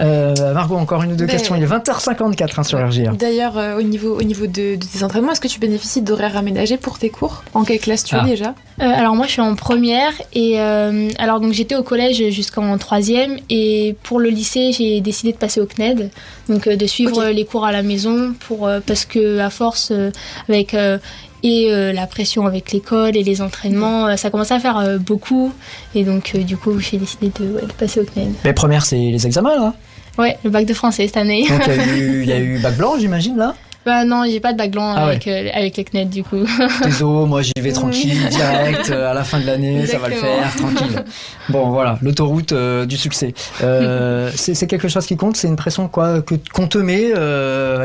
Euh, 0.00 0.34
Margot, 0.54 0.76
encore 0.76 1.02
une 1.02 1.12
ou 1.12 1.16
deux 1.16 1.26
Ben, 1.26 1.32
questions. 1.32 1.54
Il 1.56 1.62
est 1.62 1.66
20h54 1.66 2.50
hein, 2.56 2.62
sur 2.62 2.78
RGR. 2.78 3.12
D'ailleurs, 3.16 3.58
euh, 3.58 3.78
au 3.78 3.82
niveau, 3.82 4.18
au 4.18 4.22
niveau 4.22 4.46
de, 4.46 4.76
de 4.76 4.84
tes 4.84 5.02
entraînements, 5.04 5.32
est-ce 5.32 5.40
que 5.40 5.48
tu 5.48 5.60
bénéficies 5.60 6.02
d'horaires 6.02 6.36
aménagés 6.36 6.76
pour 6.76 6.98
tes 6.98 7.10
cours? 7.10 7.42
En 7.52 7.64
quelle 7.64 7.78
classe 7.80 8.04
tu 8.04 8.14
es 8.14 8.18
Ah. 8.20 8.24
déjà? 8.26 8.54
Euh, 8.80 8.84
alors 8.86 9.14
moi 9.14 9.26
je 9.26 9.30
suis 9.32 9.40
en 9.40 9.54
première 9.54 10.10
et 10.32 10.58
euh, 10.58 11.08
alors 11.20 11.38
donc 11.38 11.52
j'étais 11.52 11.76
au 11.76 11.84
collège 11.84 12.30
jusqu'en 12.30 12.76
troisième 12.76 13.36
et 13.48 13.94
pour 14.02 14.18
le 14.18 14.30
lycée 14.30 14.72
j'ai 14.72 15.00
décidé 15.00 15.30
de 15.30 15.36
passer 15.36 15.60
au 15.60 15.66
CNED 15.66 16.10
donc 16.48 16.66
euh, 16.66 16.74
de 16.74 16.84
suivre 16.88 17.26
les 17.26 17.44
cours 17.44 17.64
à 17.64 17.70
la 17.70 17.84
maison 17.84 18.34
pour 18.48 18.66
euh, 18.66 18.80
parce 18.84 19.04
que 19.04 19.38
à 19.38 19.48
force 19.48 19.92
euh, 19.92 20.10
avec 20.48 20.74
euh, 20.74 20.98
et 21.42 21.68
euh, 21.70 21.92
la 21.92 22.06
pression 22.06 22.46
avec 22.46 22.72
l'école 22.72 23.16
et 23.16 23.22
les 23.22 23.42
entraînements 23.42 24.06
euh, 24.06 24.16
ça 24.16 24.30
commençait 24.30 24.54
à 24.54 24.60
faire 24.60 24.78
euh, 24.78 24.98
beaucoup 24.98 25.52
et 25.94 26.04
donc 26.04 26.34
du 26.36 26.56
coup 26.56 26.78
j'ai 26.80 26.96
décidé 26.96 27.30
de, 27.38 27.52
ouais, 27.54 27.62
de 27.66 27.72
passer 27.72 28.00
au 28.00 28.04
CNED. 28.04 28.32
Les 28.44 28.52
premières, 28.54 28.84
c'est 28.86 28.96
les 28.96 29.26
examens 29.26 29.54
là? 29.56 29.74
Ouais 30.16 30.38
le 30.44 30.50
bac 30.50 30.64
de 30.64 30.74
français 30.74 31.06
cette 31.06 31.16
année. 31.16 31.46
Donc 31.48 31.60
il 31.66 31.74
y, 31.76 31.80
a 31.80 31.86
eu- 31.96 32.22
il 32.22 32.28
y 32.28 32.32
a 32.32 32.38
eu 32.38 32.58
bac 32.62 32.76
blanc, 32.76 32.94
j'imagine 32.98 33.36
là? 33.36 33.54
Bah 33.84 34.04
non 34.04 34.24
j'ai 34.26 34.40
pas 34.40 34.52
de 34.52 34.58
bac 34.58 34.70
blanc 34.70 34.94
Ah 34.96 35.04
avec 35.06 35.26
euh, 35.26 35.48
avec 35.52 35.76
les 35.76 35.84
CNED 35.84 36.08
du 36.10 36.22
coup. 36.24 36.44
Désolé, 36.84 37.26
moi 37.28 37.42
j'y 37.42 37.52
vais 37.60 37.72
tranquille, 37.72 38.18
direct, 38.30 38.90
euh, 38.90 39.10
à 39.10 39.14
la 39.14 39.24
fin 39.24 39.38
de 39.40 39.46
l'année, 39.46 39.86
ça 39.86 39.98
va 39.98 40.08
le 40.08 40.14
faire, 40.14 40.54
tranquille. 40.56 41.04
Bon 41.50 41.70
voilà, 41.70 41.98
l'autoroute 42.02 42.52
euh, 42.52 42.86
du 42.86 42.96
succès. 42.96 43.34
C'est 44.34 44.66
quelque 44.66 44.88
chose 44.88 45.06
qui 45.06 45.16
compte, 45.16 45.36
c'est 45.36 45.48
une 45.48 45.56
pression 45.56 45.88
quoi 45.88 46.22
que 46.22 46.34
qu'on 46.52 46.66
te 46.66 46.78
met, 46.78 47.12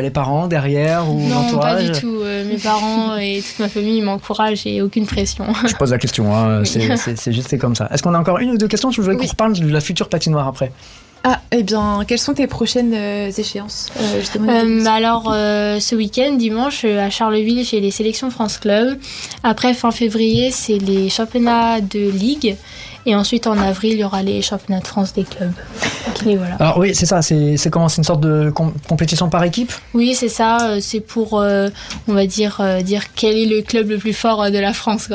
les 0.01 0.09
parents 0.11 0.47
derrière 0.47 1.09
ou 1.09 1.19
non 1.19 1.29
pas 1.29 1.41
l'entourage. 1.75 1.91
du 1.91 1.99
tout 1.99 2.23
mes 2.49 2.57
parents 2.57 3.17
et 3.17 3.41
toute 3.45 3.59
ma 3.59 3.69
famille 3.69 4.01
m'encouragent 4.01 4.65
et 4.65 4.81
aucune 4.81 5.05
pression. 5.05 5.45
Je 5.67 5.75
pose 5.75 5.91
la 5.91 5.97
question, 5.97 6.35
hein, 6.35 6.59
Oui. 6.61 6.67
c'est- 7.15 7.31
juste 7.31 7.57
comme 7.59 7.75
ça. 7.75 7.87
Est-ce 7.91 8.01
qu'on 8.03 8.13
a 8.13 8.19
encore 8.19 8.39
une 8.39 8.51
ou 8.51 8.57
deux 8.57 8.67
questions? 8.67 8.91
Je 8.91 9.01
voudrais 9.01 9.15
qu'on 9.15 9.21
Oui. 9.23 9.29
reparle 9.29 9.53
de 9.59 9.67
la 9.71 9.81
future 9.81 10.09
patinoire 10.09 10.47
après. 10.47 10.71
Ah, 11.23 11.41
eh 11.51 11.63
bien, 11.63 12.01
quelles 12.07 12.19
sont 12.19 12.33
tes 12.33 12.47
prochaines 12.47 12.93
euh, 12.93 13.29
échéances 13.29 13.87
euh, 13.99 14.21
Euh, 14.39 14.85
alors, 14.85 15.25
ce 15.25 15.95
week-end, 15.95 16.33
dimanche, 16.33 16.85
à 16.85 17.09
Charleville, 17.09 17.65
j'ai 17.65 17.81
les 17.81 17.91
sélections 17.91 18.29
France 18.29 18.57
Club. 18.57 18.97
Après, 19.43 19.73
fin 19.73 19.91
février, 19.91 20.51
c'est 20.51 20.77
les 20.77 21.09
championnats 21.09 21.81
de 21.81 22.09
Ligue. 22.09 22.55
Et 23.05 23.15
ensuite, 23.15 23.47
en 23.47 23.57
avril, 23.57 23.93
il 23.93 23.99
y 23.99 24.03
aura 24.03 24.21
les 24.23 24.41
championnats 24.41 24.81
de 24.81 24.87
France 24.87 25.13
des 25.13 25.23
clubs. 25.23 25.51
Voilà. 26.25 26.55
Alors 26.59 26.77
oui, 26.79 26.93
c'est 26.93 27.05
ça, 27.05 27.21
c'est 27.21 27.55
comment? 27.71 27.87
C'est 27.87 27.97
une 27.99 28.03
sorte 28.03 28.19
de 28.21 28.49
com- 28.49 28.73
compétition 28.87 29.29
par 29.29 29.43
équipe? 29.43 29.71
Oui, 29.93 30.15
c'est 30.15 30.27
ça. 30.29 30.57
euh, 30.69 30.77
C'est 30.81 30.99
pour, 30.99 31.39
euh, 31.39 31.69
on 32.07 32.13
va 32.13 32.25
dire, 32.25 32.57
euh, 32.59 32.81
dire 32.81 33.03
quel 33.15 33.37
est 33.37 33.45
le 33.45 33.61
club 33.61 33.89
le 33.89 33.97
plus 33.97 34.13
fort 34.13 34.51
de 34.51 34.57
la 34.59 34.73
France. 34.73 35.07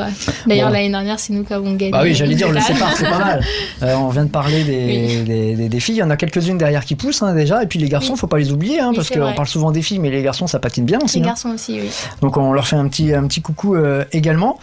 D'ailleurs, 0.47 0.67
Bon. 0.69 0.73
l'année 0.73 0.89
dernière, 0.89 1.19
c'est 1.19 1.31
nous 1.33 1.43
qui 1.43 1.53
avons 1.53 1.73
gagné. 1.73 1.91
Bah 1.91 2.01
oui, 2.03 2.15
j'allais 2.15 2.35
dire, 2.35 2.51
le 2.51 2.59
sépare, 2.59 2.95
c'est 2.97 3.03
pas 3.09 3.19
mal. 3.19 3.41
Euh, 3.83 3.93
on 3.97 4.09
vient 4.09 4.23
de 4.25 4.29
parler 4.29 4.63
des, 4.63 5.23
des, 5.23 5.55
des- 5.55 5.69
des 5.69 5.79
filles, 5.79 5.95
il 5.95 5.99
y 5.99 6.03
en 6.03 6.09
a 6.09 6.15
quelques-unes 6.17 6.57
derrière 6.57 6.85
qui 6.85 6.95
poussent 6.95 7.21
hein, 7.21 7.33
déjà, 7.35 7.61
et 7.61 7.67
puis 7.67 7.77
les 7.77 7.89
garçons, 7.89 8.13
Oui. 8.13 8.19
faut 8.19 8.27
pas 8.27 8.37
les 8.37 8.51
oublier, 8.51 8.79
hein, 8.79 8.89
Oui, 8.91 8.95
parce 8.95 9.09
qu'on 9.09 9.33
parle 9.33 9.47
souvent 9.47 9.71
des 9.71 9.81
filles, 9.81 9.99
mais 9.99 10.09
les 10.09 10.23
garçons, 10.23 10.47
ça 10.47 10.59
patine 10.59 10.85
bien 10.85 10.99
aussi. 11.03 11.17
Les 11.19 11.23
hein. 11.25 11.27
garçons 11.29 11.49
aussi, 11.49 11.73
oui. 11.81 11.89
Donc 12.21 12.37
on 12.37 12.53
leur 12.53 12.67
fait 12.67 12.77
un 12.77 12.87
petit, 12.87 13.13
un 13.13 13.27
petit 13.27 13.41
coucou 13.41 13.75
également. 14.11 14.57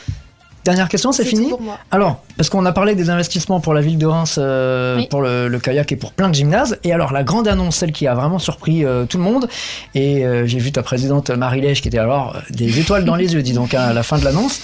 Dernière 0.65 0.89
question, 0.89 1.11
c'est 1.11 1.25
fini 1.25 1.49
pour 1.49 1.61
moi. 1.61 1.77
Alors, 1.91 2.23
parce 2.37 2.49
qu'on 2.49 2.65
a 2.67 2.73
parlé 2.73 2.95
des 2.95 3.11
investissements 3.11 3.59
pour 3.59 3.75
la 3.75 3.81
ville 3.81 3.99
de 3.99 4.07
Reims, 4.07 4.37
euh, 4.39 4.97
Oui. 4.97 5.09
pour 5.09 5.21
le, 5.21 5.49
le 5.49 5.59
kayak 5.59 5.91
et 5.91 5.97
pour 5.97 6.13
plein 6.13 6.29
de 6.29 6.35
gymnases. 6.35 6.79
Et 6.85 6.93
alors, 6.93 7.13
la 7.13 7.25
grande 7.25 7.49
annonce, 7.49 7.77
celle 7.77 7.91
qui 7.91 8.07
a 8.07 8.15
vraiment 8.15 8.39
surpris 8.39 8.85
euh, 8.85 9.05
tout 9.05 9.19
le 9.19 9.25
monde, 9.25 9.49
et 9.97 10.25
euh, 10.25 10.47
j'ai 10.47 10.59
vu 10.61 10.71
ta 10.71 10.85
présidente 10.85 11.31
Marie 11.31 11.61
Lège 11.61 11.81
qui 11.83 11.89
était 11.89 11.99
alors 11.99 12.37
des 12.51 12.79
étoiles 12.79 13.05
dans 13.05 13.17
les 13.17 13.35
yeux, 13.35 13.43
dis 13.43 13.55
donc, 13.55 13.75
hein, 13.75 13.81
à 13.83 13.93
la 13.93 14.05
fin 14.05 14.19
de 14.19 14.25
l'annonce, 14.25 14.61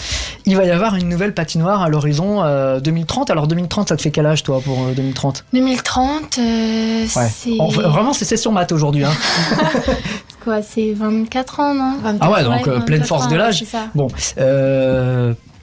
il 0.46 0.56
va 0.56 0.64
y 0.64 0.70
avoir 0.70 0.94
une 0.94 1.08
nouvelle 1.08 1.34
patinoire 1.34 1.82
à 1.82 1.88
l'horizon 1.88 2.44
euh, 2.44 2.78
2030. 2.78 3.30
Alors, 3.30 3.48
2030, 3.48 3.88
ça 3.88 3.96
te 3.96 4.02
fait 4.02 4.12
quel 4.12 4.26
âge, 4.26 4.44
toi, 4.44 4.60
pour 4.64 4.78
euh, 4.80 4.92
2030 4.94 5.44
2030, 5.52 6.38
euh, 6.38 7.02
Ouais. 7.02 7.06
c'est 7.34 7.58
En- 7.58 7.68
vraiment, 7.68 8.12
c'est 8.12 8.24
session 8.24 8.52
maths 8.52 8.70
aujourd'hui. 8.70 9.04
Hein. 9.04 9.12
quoi 10.44 10.62
C'est 10.62 10.92
24 10.92 11.60
ans, 11.60 11.74
non? 11.74 11.94
Ah 12.20 12.30
ouais, 12.30 12.44
donc 12.44 12.62
pleine 12.84 13.00
24 13.00 13.06
force 13.06 13.26
ans, 13.26 13.30
de 13.30 13.36
l'âge. 13.36 13.64
Bon, 13.94 14.06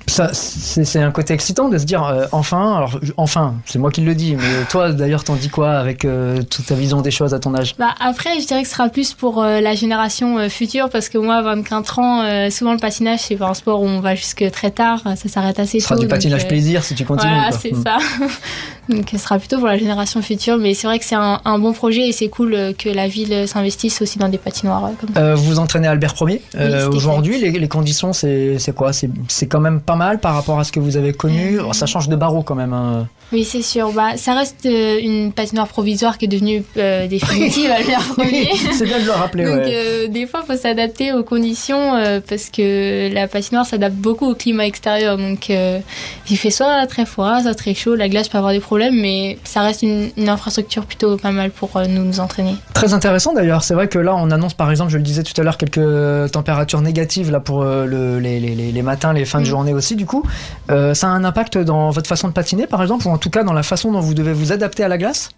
c'est 0.08 0.84
c'est 0.86 1.00
un 1.02 1.12
côté 1.12 1.34
excitant 1.34 1.70
de 1.70 1.78
se 1.78 1.86
dire 1.86 2.04
euh, 2.06 2.26
enfin. 2.32 2.76
Alors 2.78 3.00
enfin, 3.18 3.56
c'est 3.66 3.80
moi 3.80 3.92
qui 3.92 4.02
le 4.02 4.14
dis, 4.16 4.36
mais 4.36 4.66
toi 4.70 4.92
d'ailleurs 4.92 5.24
t'en 5.24 5.36
dis 5.36 5.50
quoi 5.50 5.72
avec 5.72 6.06
euh, 6.06 6.42
toute 6.44 6.66
ta 6.68 6.76
vision 6.76 7.02
des 7.02 7.12
choses 7.12 7.34
à 7.34 7.40
ton 7.40 7.54
âge? 7.56 7.76
Bah 7.80 7.96
après, 8.00 8.40
je 8.40 8.46
dirais 8.48 8.62
que 8.62 8.68
ce 8.68 8.74
sera 8.76 8.90
plus 8.90 9.14
pour 9.14 9.42
euh, 9.44 9.62
la 9.62 9.74
génération 9.76 10.48
future 10.50 10.90
parce 10.90 11.10
que 11.10 11.18
moi, 11.18 11.36
à 11.38 11.42
24 11.42 12.00
ans, 12.00 12.50
souvent 12.52 12.74
le 12.74 12.80
patinage, 12.80 13.20
c'est 13.22 13.36
pas 13.36 13.48
un 13.50 13.54
sport 13.54 13.82
où 13.82 13.86
on 13.88 14.00
va 14.00 14.16
jusque 14.16 14.50
très 14.52 14.72
tard, 14.72 15.02
ça 15.16 15.30
s'arrête 15.30 15.60
assez 15.60 15.80
Ce 15.80 15.86
sera 15.88 15.96
tôt. 15.96 16.02
du 16.02 16.08
patinage 16.08 16.48
plaisir 16.48 16.84
si 16.84 16.94
tu 16.96 17.04
continues. 17.06 17.32
Voilà, 17.34 17.52
c'est 17.52 17.72
Mm. 17.74 17.84
ça. 17.84 17.98
donc 18.90 19.10
ce 19.12 19.18
sera 19.18 19.40
plutôt 19.40 19.58
pour 19.58 19.68
la 19.68 19.78
génération 19.78 20.22
future, 20.22 20.58
mais 20.58 20.74
c'est 20.74 20.88
vrai 20.88 21.00
que 21.00 21.06
c'est 21.06 21.16
un, 21.16 21.42
un 21.44 21.60
bon 21.60 21.74
projet 21.74 22.08
et 22.08 22.12
c'est 22.12 22.30
cool 22.30 22.56
que 22.78 22.90
la 22.90 23.08
ville 23.08 23.48
s'investisse 23.48 24.02
aussi 24.02 24.20
dans 24.20 24.30
des 24.30 24.38
patinoires 24.38 24.92
comme 25.00 25.10
ça. 25.14 25.34
Vous 25.36 25.58
entraînez 25.60 25.88
Albert 25.88 26.14
1er 26.14 26.40
c'était 26.52 26.84
Aujourd'hui, 26.86 27.40
les, 27.40 27.52
les 27.52 27.68
conditions, 27.68 28.14
c'est 28.14 28.58
quoi? 28.76 28.92
C'est 28.94 29.48
quand 29.48 29.60
même 29.60 29.82
pas 29.82 29.95
mal 29.96 30.20
par 30.20 30.34
rapport 30.36 30.60
à 30.60 30.64
ce 30.64 30.72
que 30.72 30.80
vous 30.80 30.98
avez 30.98 31.14
connu. 31.14 31.60
Oh, 31.60 31.74
ça 31.74 31.86
change 31.86 32.10
de 32.10 32.16
barreau 32.16 32.44
quand 32.44 32.56
même. 32.56 32.74
hein. 32.74 33.08
Oui, 33.32 33.44
c'est 33.44 33.62
sûr. 33.64 33.92
Bah, 33.92 34.18
ça 34.18 34.36
reste 34.36 34.66
euh, 34.66 35.00
une 35.02 35.34
patinoire 35.34 35.68
provisoire 35.68 36.18
qui 36.18 36.26
est 36.26 36.28
devenue 36.28 36.64
euh, 36.78 37.08
définitive 37.08 37.70
à 37.72 37.80
l'heure 37.80 38.04
premier. 38.16 38.50
c'est 38.72 38.86
bien 38.86 39.00
de 39.00 39.06
le 39.06 39.12
rappeler. 39.12 39.46
Donc 39.46 39.56
ouais. 39.56 39.72
euh, 39.74 40.08
des 40.08 40.28
fois, 40.28 40.42
il 40.44 40.54
faut 40.54 40.60
s'adapter 40.62 41.12
aux 41.12 41.24
conditions 41.24 41.94
parce 42.28 42.50
que 42.50 43.12
la 43.14 43.28
patinoire 43.28 43.66
s'adapte 43.66 43.96
beaucoup 43.96 44.30
au 44.30 44.36
climat 44.36 44.66
extérieur. 44.66 45.18
Donc 45.18 45.50
il 45.50 46.38
fait 46.38 46.52
soit 46.52 46.86
très 46.88 47.06
froid, 47.06 47.42
soit 47.42 47.56
très 47.56 47.74
chaud. 47.74 47.96
La 47.96 48.10
glace 48.10 48.30
peut 48.30 48.38
avoir 48.38 48.54
des 48.54 48.60
problèmes, 48.60 48.96
mais 49.00 49.38
ça 49.44 49.62
reste 49.62 49.82
une, 49.82 50.10
une 50.18 50.30
infrastructure 50.30 50.86
plutôt 50.86 51.18
pas 51.18 51.32
mal 51.32 51.50
pour 51.52 51.72
nous 51.90 52.04
nous 52.04 52.20
entraîner. 52.20 52.56
Très 52.74 52.94
intéressant 52.94 53.34
d'ailleurs. 53.34 53.64
C'est 53.64 53.74
vrai 53.74 53.88
que 53.88 53.98
là, 54.00 54.16
on 54.16 54.30
annonce 54.32 54.54
par 54.54 54.70
exemple, 54.72 54.92
je 54.92 54.98
le 54.98 55.04
disais 55.04 55.24
tout 55.24 55.40
à 55.40 55.44
l'heure, 55.44 55.58
quelques 55.58 56.32
températures 56.32 56.82
négatives 56.82 57.32
là 57.32 57.40
pour 57.40 57.64
le- 57.64 58.20
les, 58.20 58.40
les- 58.40 58.82
matins, 58.84 59.14
les 59.14 59.26
fins 59.26 59.40
de 59.40 59.46
Mm. 59.46 59.50
journée 59.50 59.74
aussi. 59.74 59.96
Du 59.96 60.06
coup, 60.06 60.24
ça 60.70 61.08
a 61.08 61.08
un 61.08 61.24
impact 61.24 61.58
dans 61.58 61.90
votre 61.90 62.08
façon 62.08 62.28
de 62.28 62.34
patiner, 62.34 62.68
par 62.68 62.82
exemple, 62.82 63.08
ou 63.08 63.12
en 63.12 63.18
tout 63.26 63.32
cas 63.32 63.44
dans 63.44 63.54
la 63.54 63.64
façon 63.64 63.92
dont 63.92 64.02
vous 64.02 64.14
devez 64.14 64.34
vous 64.34 64.52
adapter 64.52 64.84
à 64.84 64.88
la 64.88 65.00
glace. 65.00 65.32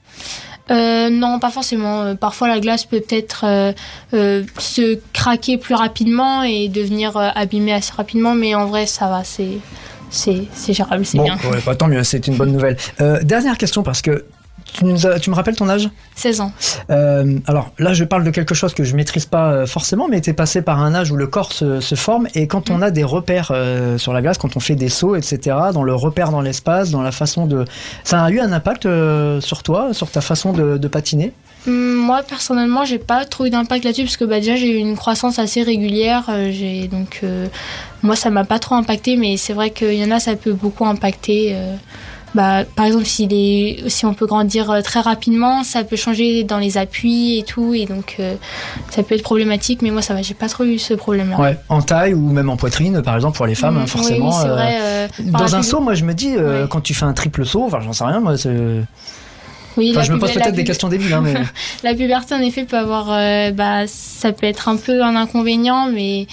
Euh, 0.69 1.09
non, 1.09 1.39
pas 1.39 1.51
forcément. 1.51 2.01
Euh, 2.01 2.15
Parfois, 2.15 2.49
la 2.49 2.59
glace 2.59 2.83
peut 2.83 2.99
peut-être 2.99 3.45
euh, 3.45 4.43
se 4.57 4.99
craquer 5.13 5.57
plus 5.57 5.73
rapidement 5.73 6.43
et 6.43 6.67
devenir 6.67 7.15
abîmée 7.15 7.71
assez 7.71 7.93
rapidement, 7.93 8.35
mais 8.35 8.55
en 8.55 8.65
vrai, 8.65 8.85
ça 8.87 9.07
va. 9.07 9.23
C'est 9.23 10.73
gérable, 10.73 11.05
c'est 11.05 11.17
bon, 11.17 11.23
bien. 11.23 11.37
ouais, 11.49 11.59
bah, 11.65 11.75
tant 11.75 11.87
mieux, 11.87 12.03
c'est 12.03 12.27
une 12.27 12.35
bonne 12.35 12.51
nouvelle. 12.51 12.75
Dernière 13.23 13.57
question 13.57 13.83
parce 13.83 14.01
que 14.01 14.25
tu, 14.73 14.85
nous 14.85 15.07
as- 15.07 15.19
tu 15.19 15.29
me 15.29 15.35
rappelles 15.35 15.55
ton 15.55 15.69
âge? 15.69 15.89
16 16.15 16.41
ans. 16.41 16.51
Euh, 16.89 17.37
alors 17.47 17.71
là, 17.79 17.93
je 17.93 18.03
parle 18.03 18.23
de 18.23 18.31
quelque 18.31 18.55
chose 18.55 18.73
que 18.73 18.83
je 18.83 18.95
maîtrise 18.95 19.25
pas 19.25 19.51
euh, 19.51 19.65
forcément, 19.65 20.07
mais 20.07 20.21
tu 20.21 20.29
es 20.29 20.33
passé 20.33 20.61
par 20.61 20.81
un 20.81 20.93
âge 20.95 21.11
où 21.11 21.15
le 21.15 21.27
corps 21.27 21.51
se, 21.53 21.79
se 21.79 21.95
forme 21.95 22.27
et 22.35 22.47
quand 22.47 22.69
on 22.69 22.81
a 22.81 22.91
des 22.91 23.03
repères 23.03 23.51
euh, 23.51 23.97
sur 23.97 24.13
la 24.13 24.21
glace, 24.21 24.37
quand 24.37 24.55
on 24.57 24.59
fait 24.59 24.75
des 24.75 24.89
sauts, 24.89 25.15
etc., 25.15 25.55
dans 25.73 25.83
le 25.83 25.93
repère 25.95 26.31
dans 26.31 26.41
l'espace, 26.41 26.91
dans 26.91 27.01
la 27.01 27.11
façon 27.11 27.45
de, 27.47 27.65
ça 28.03 28.23
a 28.23 28.29
eu 28.31 28.39
un 28.39 28.51
impact 28.51 28.85
euh, 28.85 29.41
sur 29.41 29.63
toi, 29.63 29.93
sur 29.93 30.09
ta 30.09 30.21
façon 30.21 30.53
de, 30.53 30.77
de 30.77 30.87
patiner? 30.87 31.33
Hum, 31.67 31.95
Moi 31.95 32.21
personnellement, 32.27 32.85
j'ai 32.85 32.99
pas 32.99 33.25
trop 33.25 33.45
eu 33.45 33.49
d'impact 33.49 33.83
là-dessus 33.83 34.03
parce 34.03 34.17
que 34.17 34.25
bah, 34.25 34.39
déjà 34.39 34.55
j'ai 34.55 34.71
eu 34.71 34.77
une 34.77 34.95
croissance 34.95 35.37
assez 35.39 35.63
régulière. 35.63 36.23
j'ai 36.51 36.87
donc 36.87 37.23
moi 38.03 38.15
ça 38.15 38.29
m'a 38.29 38.45
pas 38.45 38.59
trop 38.59 38.75
impacté, 38.75 39.17
mais 39.17 39.37
c'est 39.37 39.53
vrai 39.53 39.71
qu'il 39.71 39.93
y 39.95 40.03
en 40.05 40.11
a 40.11 40.19
ça 40.19 40.35
peut 40.35 40.53
beaucoup 40.53 40.85
impacter. 40.85 41.55
Bah, 42.35 42.65
par 42.75 42.85
exemple, 42.85 43.05
si, 43.05 43.27
les, 43.27 43.83
si 43.87 44.05
on 44.05 44.13
peut 44.13 44.25
grandir 44.27 44.69
euh, 44.69 44.81
très 44.81 44.99
rapidement, 44.99 45.63
ça 45.63 45.83
peut 45.83 45.95
changer 45.95 46.43
dans 46.43 46.57
les 46.59 46.77
appuis 46.77 47.39
et 47.39 47.43
tout, 47.43 47.73
et 47.73 47.85
donc 47.85 48.17
euh, 48.19 48.35
ça 48.89 49.01
peut 49.03 49.15
être 49.15 49.23
problématique. 49.23 49.81
Mais 49.81 49.91
moi 49.91 50.01
ça 50.01 50.13
va, 50.13 50.21
j'ai 50.21 50.33
pas 50.35 50.49
trop 50.49 50.63
eu 50.65 50.77
ce 50.77 50.93
problème-là. 50.93 51.39
Ouais, 51.39 51.57
en 51.69 51.81
taille 51.81 52.13
ou 52.13 52.29
même 52.31 52.49
en 52.49 52.57
poitrine, 52.57 53.01
par 53.01 53.15
exemple 53.15 53.37
pour 53.37 53.47
les 53.47 53.55
femmes, 53.55 53.75
Mm, 53.75 53.79
hein, 53.79 53.87
forcément. 53.87 54.29
oui, 54.29 54.45
euh, 54.47 54.53
vrai, 54.53 54.77
euh, 54.81 55.07
dans 55.25 55.55
un 55.55 55.63
saut, 55.63 55.79
moi 55.79 55.93
je 55.95 56.03
me 56.05 56.13
dis, 56.13 56.35
euh, 56.35 56.67
quand 56.67 56.81
tu 56.81 56.93
fais 56.93 57.05
un 57.05 57.13
triple 57.13 57.45
saut, 57.45 57.63
enfin 57.65 57.79
j'en 57.81 57.93
sais 57.93 58.03
rien, 58.03 58.19
moi. 58.19 58.37
c'est- 58.37 58.49
Oui, 59.77 59.91
Enfin, 59.91 60.01
je 60.01 60.11
me 60.11 60.17
pose 60.17 60.31
peut-être 60.31 60.55
des 60.55 60.63
questions 60.63 60.89
débiles, 60.89 61.13
hein, 61.13 61.21
mais. 61.23 61.35
La 61.83 61.93
puberté, 61.93 62.33
en 62.33 62.39
effet, 62.41 62.63
peut 62.63 62.77
avoir. 62.79 63.11
euh, 63.11 63.51
bah, 63.51 63.83
ça 63.85 64.31
peut 64.31 64.47
être 64.47 64.69
un 64.69 64.75
peu 64.75 65.03
un 65.03 65.15
inconvénient, 65.15 65.87
mais 65.93 66.25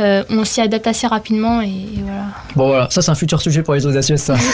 euh, 0.00 0.24
on 0.30 0.44
s'y 0.44 0.60
adapte 0.60 0.86
assez 0.86 1.06
rapidement 1.06 1.60
et, 1.62 1.66
et 1.68 2.02
voilà. 2.02 2.22
Bon 2.56 2.66
voilà, 2.68 2.88
ça 2.90 3.02
c'est 3.02 3.10
un 3.10 3.14
futur 3.14 3.40
sujet 3.40 3.62
pour 3.62 3.74
les 3.74 3.86
audacieuses 3.86 4.20
ça. 4.20 4.34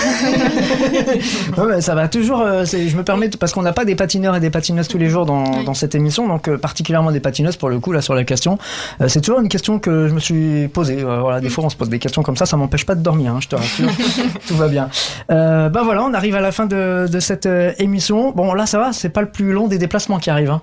Ouais, 1.57 1.67
mais 1.69 1.81
ça 1.81 1.95
va 1.95 2.09
toujours, 2.09 2.41
euh, 2.41 2.65
je 2.65 2.97
me 2.97 3.03
permets, 3.03 3.29
de- 3.29 3.37
parce 3.37 3.53
qu'on 3.53 3.63
n'a 3.63 3.73
pas 3.73 3.85
des 3.85 3.95
patineurs 3.95 4.35
et 4.37 4.41
des 4.41 4.51
patineuses 4.51 4.89
tous 4.89 4.99
les 4.99 5.09
jours 5.09 5.25
dans, 5.27 5.63
dans 5.63 5.75
cette 5.75 5.95
émission, 5.95 6.27
donc 6.29 6.49
euh, 6.49 6.59
particulièrement 6.59 7.13
des 7.13 7.21
patineuses 7.21 7.57
pour 7.57 7.69
le 7.69 7.79
coup 7.79 7.93
là 7.93 8.01
sur 8.03 8.15
la 8.15 8.25
question. 8.25 8.59
Euh, 9.01 9.09
c'est 9.09 9.21
toujours 9.21 9.41
une 9.41 9.49
question 9.49 9.79
que 9.79 10.09
je 10.09 10.15
me 10.15 10.21
suis 10.21 10.69
posée. 10.69 10.99
Euh, 11.03 11.21
voilà, 11.21 11.41
des 11.41 11.49
fois 11.49 11.65
on 11.65 11.71
se 11.71 11.77
pose 11.77 11.89
des 11.89 11.99
questions 11.99 12.23
comme 12.23 12.37
ça, 12.37 12.47
ça 12.47 12.57
m'empêche 12.57 12.85
pas 12.87 12.95
de 12.95 13.03
dormir, 13.03 13.33
hein, 13.33 13.39
je 13.41 13.49
te 13.49 13.57
rassure. 13.57 13.89
Tout 14.49 14.57
va 14.57 14.69
bien. 14.69 14.89
Euh, 15.31 15.69
bah 15.69 15.83
voilà, 15.85 16.03
on 16.05 16.15
arrive 16.15 16.35
à 16.37 16.41
la 16.41 16.53
fin 16.53 16.67
de, 16.67 17.07
de 17.11 17.21
cette 17.21 17.47
euh, 17.47 17.73
émission. 17.79 18.33
Bon 18.33 18.53
là 18.55 18.67
ça 18.67 18.79
va, 18.79 18.93
c'est 18.93 19.09
pas 19.11 19.21
le 19.23 19.29
plus 19.31 19.53
long 19.53 19.69
des 19.69 19.79
déplacements 19.79 20.19
qui 20.19 20.31
arrivent. 20.31 20.51
Hein. 20.51 20.63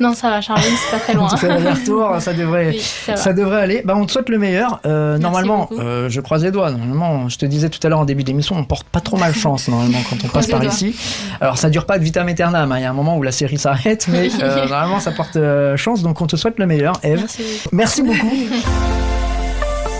Non, 0.00 0.14
ça 0.14 0.30
va, 0.30 0.40
Charline, 0.40 0.64
c'est 0.76 0.90
pas 0.96 1.02
très 1.02 1.14
loin. 1.14 1.28
Tu 1.30 1.36
fais 1.38 1.48
l'aller-retour, 1.48 2.16
ça 2.20 2.32
devrait, 2.32 2.68
Oui, 2.70 2.80
ça 3.16 3.32
devrait 3.32 3.60
aller. 3.62 3.82
Bah, 3.84 3.94
on 3.96 4.04
te 4.06 4.12
souhaite 4.12 4.28
le 4.28 4.38
meilleur. 4.38 4.80
Euh, 4.86 5.18
normalement, 5.18 5.68
euh, 5.78 6.08
je 6.08 6.20
croise 6.20 6.42
les 6.44 6.50
doigts. 6.50 6.70
Normalement, 6.70 7.28
je 7.28 7.38
te 7.38 7.46
disais 7.46 7.68
tout 7.68 7.80
à 7.84 7.88
l'heure 7.88 8.00
en 8.00 8.04
début 8.04 8.24
d'émission, 8.24 8.56
on 8.56 8.64
porte 8.64 8.86
pas 8.88 9.00
trop 9.00 9.16
mal 9.16 9.34
chance 9.34 9.68
normalement 9.68 9.98
quand 10.08 10.16
on 10.24 10.28
passe 10.28 10.46
par 10.48 10.60
doigts. 10.60 10.70
ici. 10.72 10.94
Alors, 11.40 11.58
ça 11.58 11.70
dure 11.70 11.86
pas 11.86 11.98
de 11.98 12.04
vitam 12.04 12.28
aeternam. 12.28 12.70
hein. 12.72 12.78
Il 12.78 12.82
y 12.82 12.86
a 12.86 12.90
un 12.90 12.94
moment 12.94 13.16
où 13.16 13.22
la 13.22 13.32
série 13.32 13.58
s'arrête, 13.58 14.06
mais 14.08 14.28
euh, 14.42 14.66
normalement, 14.68 15.00
ça 15.00 15.12
porte 15.12 15.36
euh, 15.36 15.76
chance. 15.76 16.02
Donc, 16.02 16.20
on 16.20 16.26
te 16.26 16.36
souhaite 16.36 16.58
le 16.58 16.66
meilleur, 16.66 16.94
Eve. 17.02 17.24
Merci 17.72 18.02
beaucoup. 18.02 18.26
beaucoup. 18.26 18.62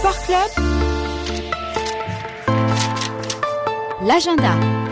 Sport 0.01 0.27
Club. 0.27 0.65
L'agenda. 4.07 4.86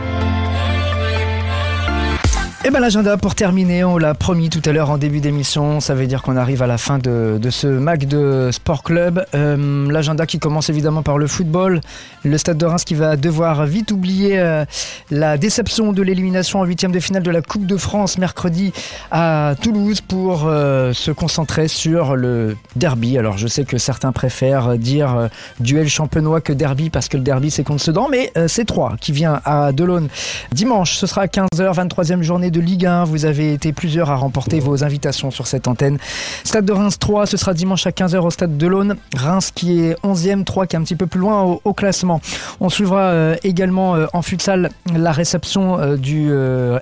Et 2.66 2.70
ben 2.70 2.80
l'agenda 2.80 3.18
pour 3.18 3.34
terminer, 3.34 3.84
on 3.84 3.98
l'a 3.98 4.14
promis 4.14 4.48
tout 4.48 4.62
à 4.64 4.72
l'heure 4.72 4.88
en 4.88 4.96
début 4.96 5.20
d'émission, 5.20 5.80
ça 5.80 5.94
veut 5.94 6.06
dire 6.06 6.22
qu'on 6.22 6.38
arrive 6.38 6.62
à 6.62 6.66
la 6.66 6.78
fin 6.78 6.96
de, 6.96 7.38
ce 7.50 7.66
Mac 7.66 8.06
de 8.06 8.48
Sport 8.52 8.82
Club. 8.82 9.22
Euh, 9.34 9.92
l'agenda 9.92 10.24
qui 10.24 10.38
commence 10.38 10.70
évidemment 10.70 11.02
par 11.02 11.18
le 11.18 11.26
football, 11.26 11.82
le 12.24 12.38
Stade 12.38 12.56
de 12.56 12.64
Reims 12.64 12.84
qui 12.84 12.94
va 12.94 13.16
devoir 13.16 13.66
vite 13.66 13.92
oublier 13.92 14.38
euh, 14.38 14.64
la 15.10 15.36
déception 15.36 15.92
de 15.92 16.00
l'élimination 16.00 16.60
en 16.60 16.64
huitième 16.64 16.90
de 16.90 17.00
finale 17.00 17.22
de 17.22 17.30
la 17.30 17.42
Coupe 17.42 17.66
de 17.66 17.76
France 17.76 18.16
mercredi 18.16 18.72
à 19.10 19.56
Toulouse 19.60 20.00
pour 20.00 20.46
euh, 20.46 20.94
se 20.94 21.10
concentrer 21.10 21.68
sur 21.68 22.16
le 22.16 22.56
derby. 22.76 23.18
Alors 23.18 23.36
je 23.36 23.46
sais 23.46 23.64
que 23.64 23.76
certains 23.76 24.12
préfèrent 24.12 24.78
dire 24.78 25.28
duel 25.60 25.90
champenois 25.90 26.40
que 26.40 26.54
derby 26.54 26.88
parce 26.88 27.08
que 27.08 27.18
le 27.18 27.24
derby 27.24 27.50
c'est 27.50 27.62
contre 27.62 27.82
Sedan, 27.82 28.08
mais 28.08 28.32
c'est 28.46 28.64
3 28.64 28.96
qui 28.98 29.12
vient 29.12 29.42
à 29.44 29.72
Delaune 29.72 30.08
dimanche. 30.52 30.94
Ce 30.94 31.06
sera 31.06 31.20
à 31.20 31.26
15h, 31.26 31.74
23e 31.74 32.22
journée 32.22 32.53
de 32.54 32.60
Ligue 32.60 32.86
1. 32.86 33.04
Vous 33.04 33.24
avez 33.24 33.52
été 33.52 33.72
plusieurs 33.72 34.10
à 34.10 34.16
remporter 34.16 34.60
vos 34.60 34.84
invitations 34.84 35.30
sur 35.30 35.46
cette 35.46 35.66
antenne. 35.66 35.98
Stade 36.44 36.64
de 36.64 36.72
Reims 36.72 36.98
3, 36.98 37.26
ce 37.26 37.36
sera 37.36 37.52
dimanche 37.52 37.86
à 37.86 37.90
15h 37.90 38.18
au 38.18 38.30
stade 38.30 38.56
de 38.56 38.66
l'Aune. 38.66 38.96
Reims 39.14 39.50
qui 39.52 39.80
est 39.80 39.94
11e, 40.04 40.44
3 40.44 40.66
qui 40.66 40.76
est 40.76 40.78
un 40.78 40.82
petit 40.82 40.94
peu 40.94 41.06
plus 41.06 41.20
loin 41.20 41.58
au, 41.64 41.74
classement. 41.74 42.20
On 42.60 42.68
suivra 42.68 43.00
euh, 43.00 43.36
également 43.42 43.96
euh, 43.96 44.06
en 44.12 44.22
futsal 44.22 44.70
la 44.94 45.10
réception 45.10 45.78
euh, 45.80 45.96
du 45.96 46.32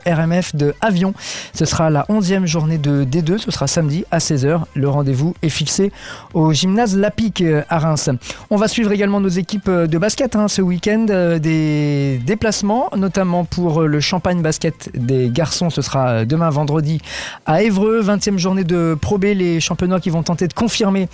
RMF 0.07 0.55
de 0.55 0.75
Avion. 0.83 1.15
Ce 1.55 1.65
sera 1.65 1.89
la 1.89 2.05
11e 2.11 2.45
journée 2.45 2.77
de 2.77 3.05
D2, 3.05 3.39
ce 3.39 3.51
sera 3.51 3.67
samedi 3.67 4.05
à 4.11 4.19
16h. 4.19 4.61
Le 4.75 4.89
rendez-vous 4.89 5.35
est 5.41 5.49
fixé 5.49 5.91
au 6.35 6.53
gymnase 6.53 6.97
Lapic 6.97 7.41
euh, 7.41 7.63
à 7.71 7.79
Reims. 7.79 8.11
On 8.51 8.57
va 8.57 8.69
suivre 8.69 8.93
également 8.93 9.21
nos 9.21 9.29
équipes 9.29 9.71
de 9.71 9.99
basket 9.99 10.37
hein, 10.37 10.49
ce 10.49 10.61
week-end, 10.61 11.07
des 11.41 12.21
déplacements, 12.27 12.91
notamment 12.95 13.45
pour 13.45 13.83
le 13.83 14.01
Champagne 14.01 14.43
Basket 14.43 14.91
des 14.95 15.31
garçons. 15.31 15.62
Ce 15.71 15.83
sera 15.83 16.09
euh, 16.09 16.25
demain 16.25 16.51
vendredi 16.51 17.01
à 17.47 17.63
Évreux, 17.63 18.03
20e 18.03 18.39
journée 18.39 18.65
de 18.65 18.97
Pro 19.01 19.19
B. 19.19 19.25
Les 19.25 19.61
championnats 19.61 20.01
qui 20.01 20.11
vont 20.11 20.23
tenter 20.23 20.49
de 20.49 20.53
confirmer 20.53 21.09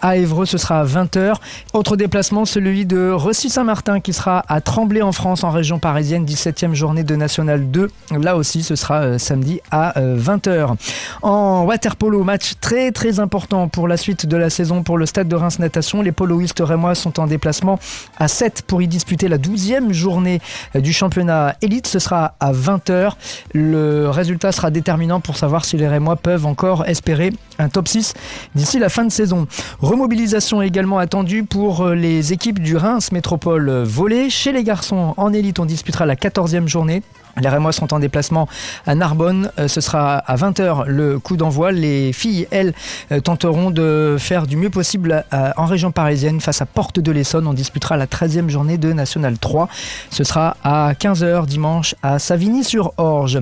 à 0.00 0.16
Évreux, 0.16 0.46
ce 0.46 0.58
sera 0.58 0.80
à 0.80 0.84
20h. 0.84 1.34
Autre 1.72 1.96
déplacement, 1.96 2.44
celui 2.44 2.86
de 2.86 3.10
Ressy-Saint-Martin 3.10 4.00
qui 4.00 4.12
sera 4.12 4.44
à 4.48 4.60
Tremblay 4.60 5.02
en 5.02 5.12
France, 5.12 5.44
en 5.44 5.50
région 5.50 5.78
parisienne, 5.78 6.24
17e 6.24 6.74
journée 6.74 7.04
de 7.04 7.16
National 7.16 7.70
2. 7.70 7.90
Là 8.20 8.36
aussi, 8.36 8.62
ce 8.62 8.76
sera 8.76 9.00
euh, 9.02 9.18
samedi 9.18 9.60
à 9.70 9.98
euh, 9.98 10.18
20h. 10.18 10.74
En 11.22 11.64
waterpolo, 11.64 12.24
match 12.24 12.54
très 12.60 12.92
très 12.92 13.20
important 13.20 13.68
pour 13.68 13.88
la 13.88 13.96
suite 13.96 14.26
de 14.26 14.36
la 14.36 14.50
saison 14.50 14.82
pour 14.82 14.98
le 14.98 15.06
stade 15.06 15.28
de 15.28 15.36
Reims 15.36 15.58
Natation. 15.58 16.02
Les 16.02 16.12
poloistes 16.12 16.62
rémois 16.64 16.94
sont 16.94 17.20
en 17.20 17.26
déplacement 17.26 17.78
à 18.18 18.28
7 18.28 18.62
pour 18.66 18.82
y 18.82 18.88
disputer 18.88 19.28
la 19.28 19.38
12e 19.38 19.92
journée 19.92 20.40
euh, 20.76 20.80
du 20.80 20.92
championnat 20.92 21.56
élite. 21.62 21.86
Ce 21.86 21.98
sera 21.98 22.34
à 22.40 22.52
20h. 22.52 23.12
Le 23.54 23.89
résultat 24.10 24.52
sera 24.52 24.70
déterminant 24.70 25.20
pour 25.20 25.36
savoir 25.36 25.64
si 25.64 25.76
les 25.76 25.88
rémois 25.88 26.16
peuvent 26.16 26.46
encore 26.46 26.86
espérer 26.86 27.32
un 27.58 27.68
top 27.68 27.88
6 27.88 28.14
d'ici 28.54 28.78
la 28.78 28.88
fin 28.88 29.04
de 29.04 29.12
saison. 29.12 29.46
Remobilisation 29.80 30.62
également 30.62 30.98
attendue 30.98 31.44
pour 31.44 31.82
euh, 31.82 31.94
les 31.94 32.32
équipes 32.32 32.58
du 32.58 32.76
Reims 32.76 33.12
Métropole 33.12 33.68
euh, 33.68 33.84
Volley. 33.84 34.30
Chez 34.30 34.52
les 34.52 34.64
garçons 34.64 35.14
en 35.16 35.32
élite, 35.32 35.58
on 35.58 35.66
disputera 35.66 36.06
la 36.06 36.16
14e 36.16 36.66
journée. 36.66 37.02
Les 37.40 37.48
Rémois 37.48 37.72
sont 37.72 37.92
en 37.94 37.98
déplacement 37.98 38.48
à 38.86 38.94
Narbonne. 38.94 39.50
Euh, 39.58 39.68
Ce 39.68 39.80
sera 39.80 40.18
à 40.18 40.36
20h 40.36 40.86
le 40.86 41.18
coup 41.18 41.36
d'envoi. 41.36 41.72
Les 41.72 42.12
filles, 42.12 42.46
elles, 42.50 42.74
euh, 43.12 43.20
tenteront 43.20 43.70
de 43.70 44.16
faire 44.18 44.46
du 44.46 44.56
mieux 44.56 44.70
possible 44.70 45.24
euh, 45.32 45.50
en 45.56 45.64
région 45.64 45.92
parisienne 45.92 46.40
face 46.40 46.60
à 46.60 46.66
Porte 46.66 47.00
de 47.00 47.12
l'Essonne. 47.12 47.46
On 47.46 47.52
disputera 47.52 47.96
la 47.96 48.06
13e 48.06 48.48
journée 48.48 48.78
de 48.78 48.92
National 48.92 49.38
3. 49.38 49.68
Ce 50.10 50.24
sera 50.24 50.56
à 50.64 50.92
15h 50.92 51.46
dimanche 51.46 51.94
à 52.02 52.18
Savigny-sur-Orge. 52.18 53.40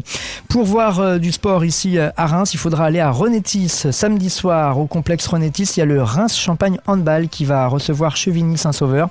Pour 0.49 0.65
voir 0.65 1.19
du 1.19 1.33
sport 1.33 1.65
ici 1.65 1.99
à 1.99 2.27
Reims, 2.27 2.55
il 2.55 2.59
faudra 2.59 2.87
aller 2.87 3.01
à 3.01 3.11
Renétis 3.11 3.69
samedi 3.91 4.31
soir 4.31 4.79
au 4.79 4.87
complexe 4.87 5.27
Renétis. 5.27 5.73
Il 5.77 5.81
y 5.81 5.83
a 5.83 5.87
le 5.87 6.03
Reims 6.03 6.37
Champagne 6.37 6.79
Handball 6.87 7.29
qui 7.29 7.45
va 7.45 7.67
recevoir 7.67 8.17
Chevigny-Saint-Sauveur. 8.17 9.09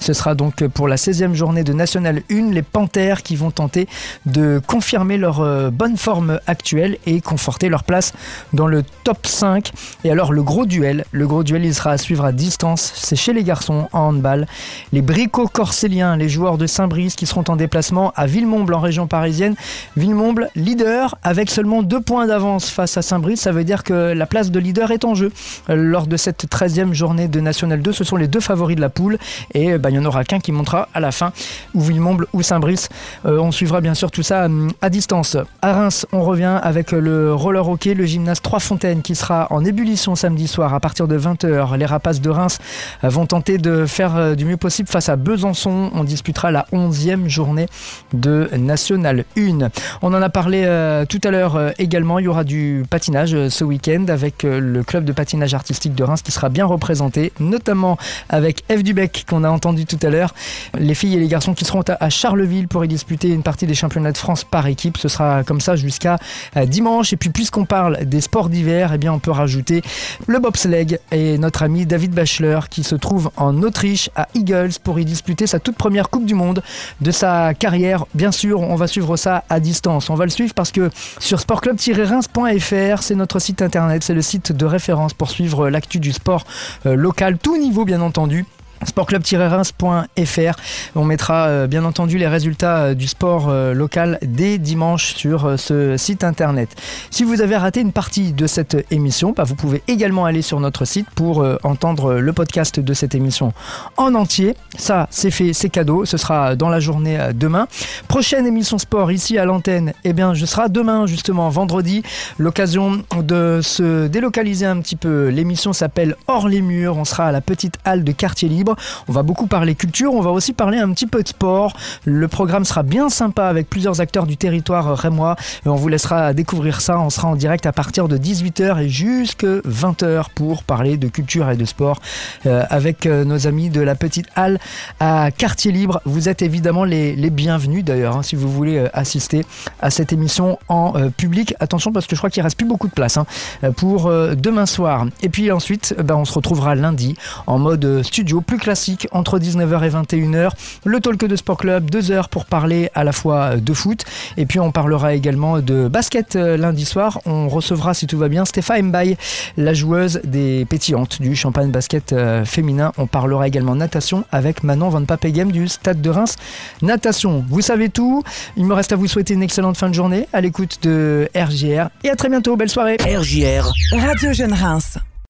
Ce 0.00 0.12
sera 0.12 0.34
donc 0.34 0.66
pour 0.68 0.88
la 0.88 0.96
16e 0.96 1.34
journée 1.34 1.64
de 1.64 1.72
National 1.72 2.22
1. 2.30 2.50
Les 2.50 2.62
Panthères 2.62 3.22
qui 3.22 3.36
vont 3.36 3.50
tenter 3.50 3.88
de 4.28 4.60
confirmer 4.66 5.16
leur 5.16 5.40
euh, 5.40 5.70
bonne 5.70 5.96
forme 5.96 6.40
actuelle 6.46 6.98
et 7.06 7.20
conforter 7.20 7.68
leur 7.68 7.84
place 7.84 8.12
dans 8.52 8.66
le 8.66 8.82
top 9.04 9.26
5. 9.26 9.72
Et 10.04 10.10
alors 10.10 10.32
le 10.32 10.42
gros 10.42 10.66
duel, 10.66 11.04
le 11.12 11.26
gros 11.26 11.42
duel 11.42 11.64
il 11.64 11.74
sera 11.74 11.90
à 11.90 11.98
suivre 11.98 12.24
à 12.24 12.32
distance, 12.32 12.92
c'est 12.94 13.16
chez 13.16 13.32
les 13.32 13.42
garçons 13.42 13.88
en 13.92 14.08
handball. 14.08 14.46
Les 14.92 15.02
bricots 15.02 15.48
corséliens, 15.48 16.16
les 16.16 16.28
joueurs 16.28 16.58
de 16.58 16.66
Saint-Brice 16.66 17.16
qui 17.16 17.26
seront 17.26 17.44
en 17.48 17.56
déplacement 17.56 18.12
à 18.16 18.26
Villemomble 18.26 18.74
en 18.74 18.80
région 18.80 19.06
parisienne. 19.06 19.54
Villemomble 19.96 20.50
leader 20.54 21.16
avec 21.22 21.50
seulement 21.50 21.82
deux 21.82 22.00
points 22.00 22.26
d'avance 22.26 22.70
face 22.70 22.96
à 22.96 23.02
Saint-Brice, 23.02 23.40
ça 23.40 23.52
veut 23.52 23.64
dire 23.64 23.84
que 23.84 24.12
la 24.12 24.26
place 24.26 24.50
de 24.50 24.58
leader 24.58 24.90
est 24.90 25.04
en 25.04 25.14
jeu. 25.14 25.32
Euh, 25.70 25.76
Lors 25.76 26.06
de 26.06 26.16
cette 26.16 26.46
13e 26.46 26.92
journée 26.92 27.28
de 27.28 27.40
National 27.40 27.80
2, 27.80 27.92
ce 27.92 28.04
sont 28.04 28.16
les 28.16 28.28
deux 28.28 28.40
favoris 28.40 28.76
de 28.76 28.80
la 28.80 28.88
poule 28.90 29.18
et 29.54 29.72
euh, 29.72 29.78
bah, 29.78 29.90
il 29.90 29.92
n'y 29.92 29.98
en 29.98 30.04
aura 30.04 30.24
qu'un 30.24 30.40
qui 30.40 30.52
montera 30.52 30.88
à 30.92 31.00
la 31.00 31.12
fin, 31.12 31.32
ou 31.74 31.80
Villemomble 31.80 32.26
ou 32.32 32.42
Saint-Brice. 32.42 32.88
On 33.24 33.52
suivra 33.52 33.80
bien 33.80 33.94
sûr 33.94 34.10
ça 34.22 34.46
hum, 34.46 34.70
à 34.80 34.88
distance. 34.88 35.36
À 35.60 35.72
Reims, 35.72 36.06
on 36.12 36.22
revient 36.22 36.58
avec 36.62 36.92
le 36.92 37.34
roller 37.34 37.68
hockey, 37.68 37.94
le 37.94 38.06
gymnase 38.06 38.40
Trois 38.40 38.60
Fontaines 38.60 39.02
qui 39.02 39.14
sera 39.14 39.46
en 39.50 39.64
ébullition 39.64 40.14
samedi 40.14 40.48
soir 40.48 40.72
à 40.74 40.80
partir 40.80 41.06
de 41.06 41.18
20h. 41.18 41.76
Les 41.76 41.86
rapaces 41.86 42.20
de 42.20 42.30
Reims 42.30 42.58
euh, 43.04 43.08
vont 43.08 43.26
tenter 43.26 43.58
de 43.58 43.86
faire 43.86 44.16
euh, 44.16 44.34
du 44.34 44.44
mieux 44.44 44.56
possible 44.56 44.88
face 44.88 45.08
à 45.08 45.16
Besançon. 45.16 45.90
On 45.94 46.04
disputera 46.04 46.50
la 46.50 46.66
11e 46.72 47.28
journée 47.28 47.66
de 48.14 48.48
National 48.56 49.24
1. 49.36 49.68
On 50.02 50.14
en 50.14 50.22
a 50.22 50.28
parlé 50.30 50.62
euh, 50.64 51.04
tout 51.04 51.20
à 51.24 51.30
l'heure 51.30 51.72
également. 51.78 52.18
Il 52.18 52.24
y 52.24 52.28
aura 52.28 52.44
du 52.44 52.84
patinage 52.88 53.48
ce 53.48 53.64
week-end 53.64 54.06
avec 54.08 54.44
le 54.44 54.82
club 54.82 55.04
de 55.04 55.12
patinage 55.12 55.54
artistique 55.54 55.94
de 55.94 56.04
Reims 56.04 56.22
qui 56.22 56.32
sera 56.32 56.48
bien 56.48 56.64
représenté, 56.64 57.32
notamment 57.38 57.98
avec 58.28 58.64
Eve 58.68 58.82
Dubec 58.82 59.26
qu'on 59.28 59.44
a 59.44 59.50
entendu 59.50 59.84
tout 59.84 59.98
à 60.02 60.08
l'heure. 60.08 60.34
Les 60.78 60.94
filles 60.94 61.16
et 61.16 61.20
les 61.20 61.28
garçons 61.28 61.54
qui 61.54 61.64
seront 61.64 61.82
à 61.82 61.98
à 62.00 62.10
Charleville 62.10 62.68
pour 62.68 62.84
y 62.84 62.88
disputer 62.88 63.28
une 63.28 63.42
partie 63.42 63.66
des 63.66 63.74
championnats 63.74 63.97
France 64.16 64.44
par 64.44 64.66
équipe. 64.66 64.96
Ce 64.98 65.08
sera 65.08 65.44
comme 65.44 65.60
ça 65.60 65.76
jusqu'à 65.76 66.18
euh, 66.56 66.66
dimanche. 66.66 67.12
Et 67.12 67.16
puis 67.16 67.30
puisqu'on 67.30 67.64
parle 67.64 68.04
des 68.04 68.20
sports 68.20 68.48
d'hiver, 68.48 68.92
eh 68.94 68.98
bien 68.98 69.12
on 69.12 69.18
peut 69.18 69.30
rajouter 69.30 69.82
le 70.26 70.38
bobsleigh 70.38 70.98
et 71.12 71.38
notre 71.38 71.62
ami 71.62 71.86
David 71.86 72.12
Bachelor 72.12 72.68
qui 72.68 72.82
se 72.82 72.94
trouve 72.94 73.30
en 73.36 73.62
Autriche 73.62 74.10
à 74.16 74.28
Eagles 74.34 74.72
pour 74.82 74.98
y 74.98 75.04
disputer 75.04 75.46
sa 75.46 75.58
toute 75.58 75.76
première 75.76 76.10
Coupe 76.10 76.26
du 76.26 76.34
Monde 76.34 76.62
de 77.00 77.10
sa 77.10 77.54
carrière. 77.54 78.04
Bien 78.14 78.32
sûr, 78.32 78.60
on 78.60 78.76
va 78.76 78.86
suivre 78.86 79.16
ça 79.16 79.44
à 79.48 79.60
distance. 79.60 80.10
On 80.10 80.14
va 80.14 80.24
le 80.24 80.30
suivre 80.30 80.54
parce 80.54 80.72
que 80.72 80.90
sur 81.18 81.40
sportclub-reims.fr, 81.40 83.02
c'est 83.02 83.14
notre 83.14 83.38
site 83.38 83.62
internet, 83.62 84.02
c'est 84.02 84.14
le 84.14 84.22
site 84.22 84.52
de 84.52 84.66
référence 84.66 85.14
pour 85.14 85.30
suivre 85.30 85.68
l'actu 85.68 86.00
du 86.00 86.12
sport 86.12 86.44
euh, 86.86 86.94
local, 86.94 87.38
tout 87.38 87.56
niveau 87.56 87.84
bien 87.84 88.00
entendu 88.00 88.44
sportclub-reims.fr. 88.84 90.58
On 90.94 91.04
mettra 91.04 91.46
euh, 91.46 91.66
bien 91.66 91.84
entendu 91.84 92.18
les 92.18 92.26
résultats 92.26 92.78
euh, 92.78 92.94
du 92.94 93.06
sport 93.06 93.48
euh, 93.48 93.74
local 93.74 94.18
dès 94.22 94.58
dimanche 94.58 95.14
sur 95.14 95.58
ce 95.58 95.96
site 95.96 96.24
internet. 96.24 96.74
Si 97.10 97.24
vous 97.24 97.40
avez 97.40 97.56
raté 97.56 97.80
une 97.80 97.92
partie 97.92 98.32
de 98.32 98.46
cette 98.46 98.86
émission, 98.90 99.32
bah, 99.36 99.44
vous 99.44 99.54
pouvez 99.54 99.82
également 99.88 100.24
aller 100.24 100.42
sur 100.42 100.60
notre 100.60 100.84
site 100.84 101.08
pour 101.14 101.44
entendre 101.62 102.14
le 102.14 102.32
podcast 102.32 102.80
de 102.80 102.94
cette 102.94 103.14
émission 103.14 103.52
en 103.96 104.14
entier. 104.14 104.54
Ça, 104.76 105.06
c'est 105.10 105.30
fait, 105.30 105.52
c'est 105.52 105.68
cadeau. 105.68 106.04
Ce 106.04 106.16
sera 106.16 106.56
dans 106.56 106.68
la 106.68 106.80
journée 106.80 107.18
demain. 107.34 107.68
Prochaine 108.08 108.46
émission 108.46 108.78
sport 108.78 109.10
ici 109.12 109.38
à 109.38 109.44
l'antenne, 109.44 109.92
eh 110.04 110.12
bien, 110.12 110.34
je 110.34 110.46
serai 110.46 110.68
demain 110.68 111.06
justement 111.06 111.48
vendredi. 111.48 112.02
L'occasion 112.38 113.02
de 113.22 113.60
se 113.62 114.06
délocaliser 114.06 114.66
un 114.66 114.80
petit 114.80 114.96
peu. 114.96 115.28
L'émission 115.28 115.72
s'appelle 115.72 116.16
Hors 116.26 116.48
les 116.48 116.62
murs. 116.62 116.96
On 116.96 117.04
sera 117.04 117.26
à 117.26 117.32
la 117.32 117.40
petite 117.40 117.74
halle 117.84 118.04
de 118.04 118.12
quartier 118.12 118.48
libre. 118.48 118.67
On 119.08 119.12
va 119.12 119.22
beaucoup 119.22 119.46
parler 119.46 119.74
culture, 119.74 120.12
on 120.14 120.20
va 120.20 120.30
aussi 120.30 120.52
parler 120.52 120.78
un 120.78 120.92
petit 120.92 121.06
peu 121.06 121.22
de 121.22 121.28
sport. 121.28 121.76
Le 122.04 122.28
programme 122.28 122.64
sera 122.64 122.82
bien 122.82 123.08
sympa 123.08 123.46
avec 123.46 123.68
plusieurs 123.68 124.00
acteurs 124.00 124.26
du 124.26 124.36
territoire 124.36 124.96
rémois. 124.96 125.36
Et 125.64 125.68
on 125.68 125.76
vous 125.76 125.88
laissera 125.88 126.32
découvrir 126.32 126.80
ça. 126.80 126.98
On 126.98 127.10
sera 127.10 127.28
en 127.28 127.36
direct 127.36 127.66
à 127.66 127.72
partir 127.72 128.08
de 128.08 128.18
18h 128.18 128.82
et 128.82 128.88
jusque 128.88 129.44
20h 129.44 130.26
pour 130.34 130.62
parler 130.62 130.96
de 130.96 131.08
culture 131.08 131.50
et 131.50 131.56
de 131.56 131.64
sport 131.64 132.00
euh, 132.46 132.64
avec 132.70 133.06
euh, 133.06 133.24
nos 133.24 133.46
amis 133.46 133.70
de 133.70 133.80
la 133.80 133.94
petite 133.94 134.26
halle 134.36 134.58
à 135.00 135.30
quartier 135.30 135.72
libre. 135.72 136.00
Vous 136.04 136.28
êtes 136.28 136.42
évidemment 136.42 136.84
les, 136.84 137.30
bienvenus 137.30 137.84
d'ailleurs 137.84 138.16
hein, 138.16 138.22
si 138.22 138.36
vous 138.36 138.50
voulez 138.50 138.78
euh, 138.78 138.88
assister 138.94 139.44
à 139.80 139.90
cette 139.90 140.12
émission 140.12 140.58
en 140.68 140.94
euh, 140.96 141.10
public. 141.10 141.54
Attention 141.60 141.92
parce 141.92 142.06
que 142.06 142.16
je 142.16 142.20
crois 142.20 142.30
qu'il 142.30 142.42
reste 142.42 142.56
plus 142.56 142.66
beaucoup 142.66 142.88
de 142.88 142.92
place 142.92 143.16
hein, 143.16 143.26
euh, 143.64 143.72
pour 143.72 144.06
euh, 144.06 144.34
demain 144.34 144.66
soir. 144.66 145.06
Et 145.22 145.28
puis 145.28 145.50
ensuite, 145.50 145.94
euh, 145.98 146.02
ben, 146.02 146.16
on 146.16 146.24
se 146.24 146.32
retrouvera 146.32 146.74
lundi 146.74 147.16
en 147.46 147.58
mode 147.58 147.84
euh, 147.84 148.02
studio 148.02 148.40
classique 148.58 149.08
entre 149.12 149.38
19h 149.38 149.84
et 149.84 149.90
21h. 149.90 150.50
Le 150.84 151.00
talk 151.00 151.24
de 151.24 151.36
Sport 151.36 151.56
Club, 151.56 151.90
deux 151.90 152.10
heures 152.10 152.28
pour 152.28 152.44
parler 152.44 152.90
à 152.94 153.04
la 153.04 153.12
fois 153.12 153.56
de 153.56 153.72
foot 153.72 154.04
et 154.36 154.46
puis 154.46 154.60
on 154.60 154.72
parlera 154.72 155.14
également 155.14 155.60
de 155.60 155.88
basket 155.88 156.36
euh, 156.36 156.56
lundi 156.56 156.84
soir. 156.84 157.20
On 157.26 157.48
recevra, 157.48 157.94
si 157.94 158.06
tout 158.06 158.18
va 158.18 158.28
bien, 158.28 158.44
Stéphane 158.44 158.90
Mbaye, 158.90 159.16
la 159.56 159.74
joueuse 159.74 160.20
des 160.24 160.64
pétillantes 160.64 161.20
du 161.20 161.34
champagne 161.36 161.70
basket 161.70 162.12
euh, 162.12 162.44
féminin. 162.44 162.92
On 162.98 163.06
parlera 163.06 163.46
également 163.46 163.74
natation 163.74 164.24
avec 164.32 164.62
Manon 164.62 164.88
Van 164.88 165.04
Papegem 165.04 165.52
du 165.52 165.68
Stade 165.68 166.00
de 166.00 166.10
Reims. 166.10 166.36
Natation, 166.82 167.44
vous 167.48 167.60
savez 167.60 167.88
tout. 167.88 168.22
Il 168.56 168.64
me 168.64 168.74
reste 168.74 168.92
à 168.92 168.96
vous 168.96 169.06
souhaiter 169.06 169.34
une 169.34 169.42
excellente 169.42 169.76
fin 169.76 169.88
de 169.88 169.94
journée 169.94 170.28
à 170.32 170.40
l'écoute 170.40 170.78
de 170.82 171.28
RGR 171.34 171.88
et 172.04 172.10
à 172.10 172.16
très 172.16 172.28
bientôt. 172.28 172.56
Belle 172.56 172.68
soirée. 172.68 172.96
RJR. 173.00 173.72
Radio 173.92 174.32
Jeune 174.32 174.52
Reims. 174.52 174.98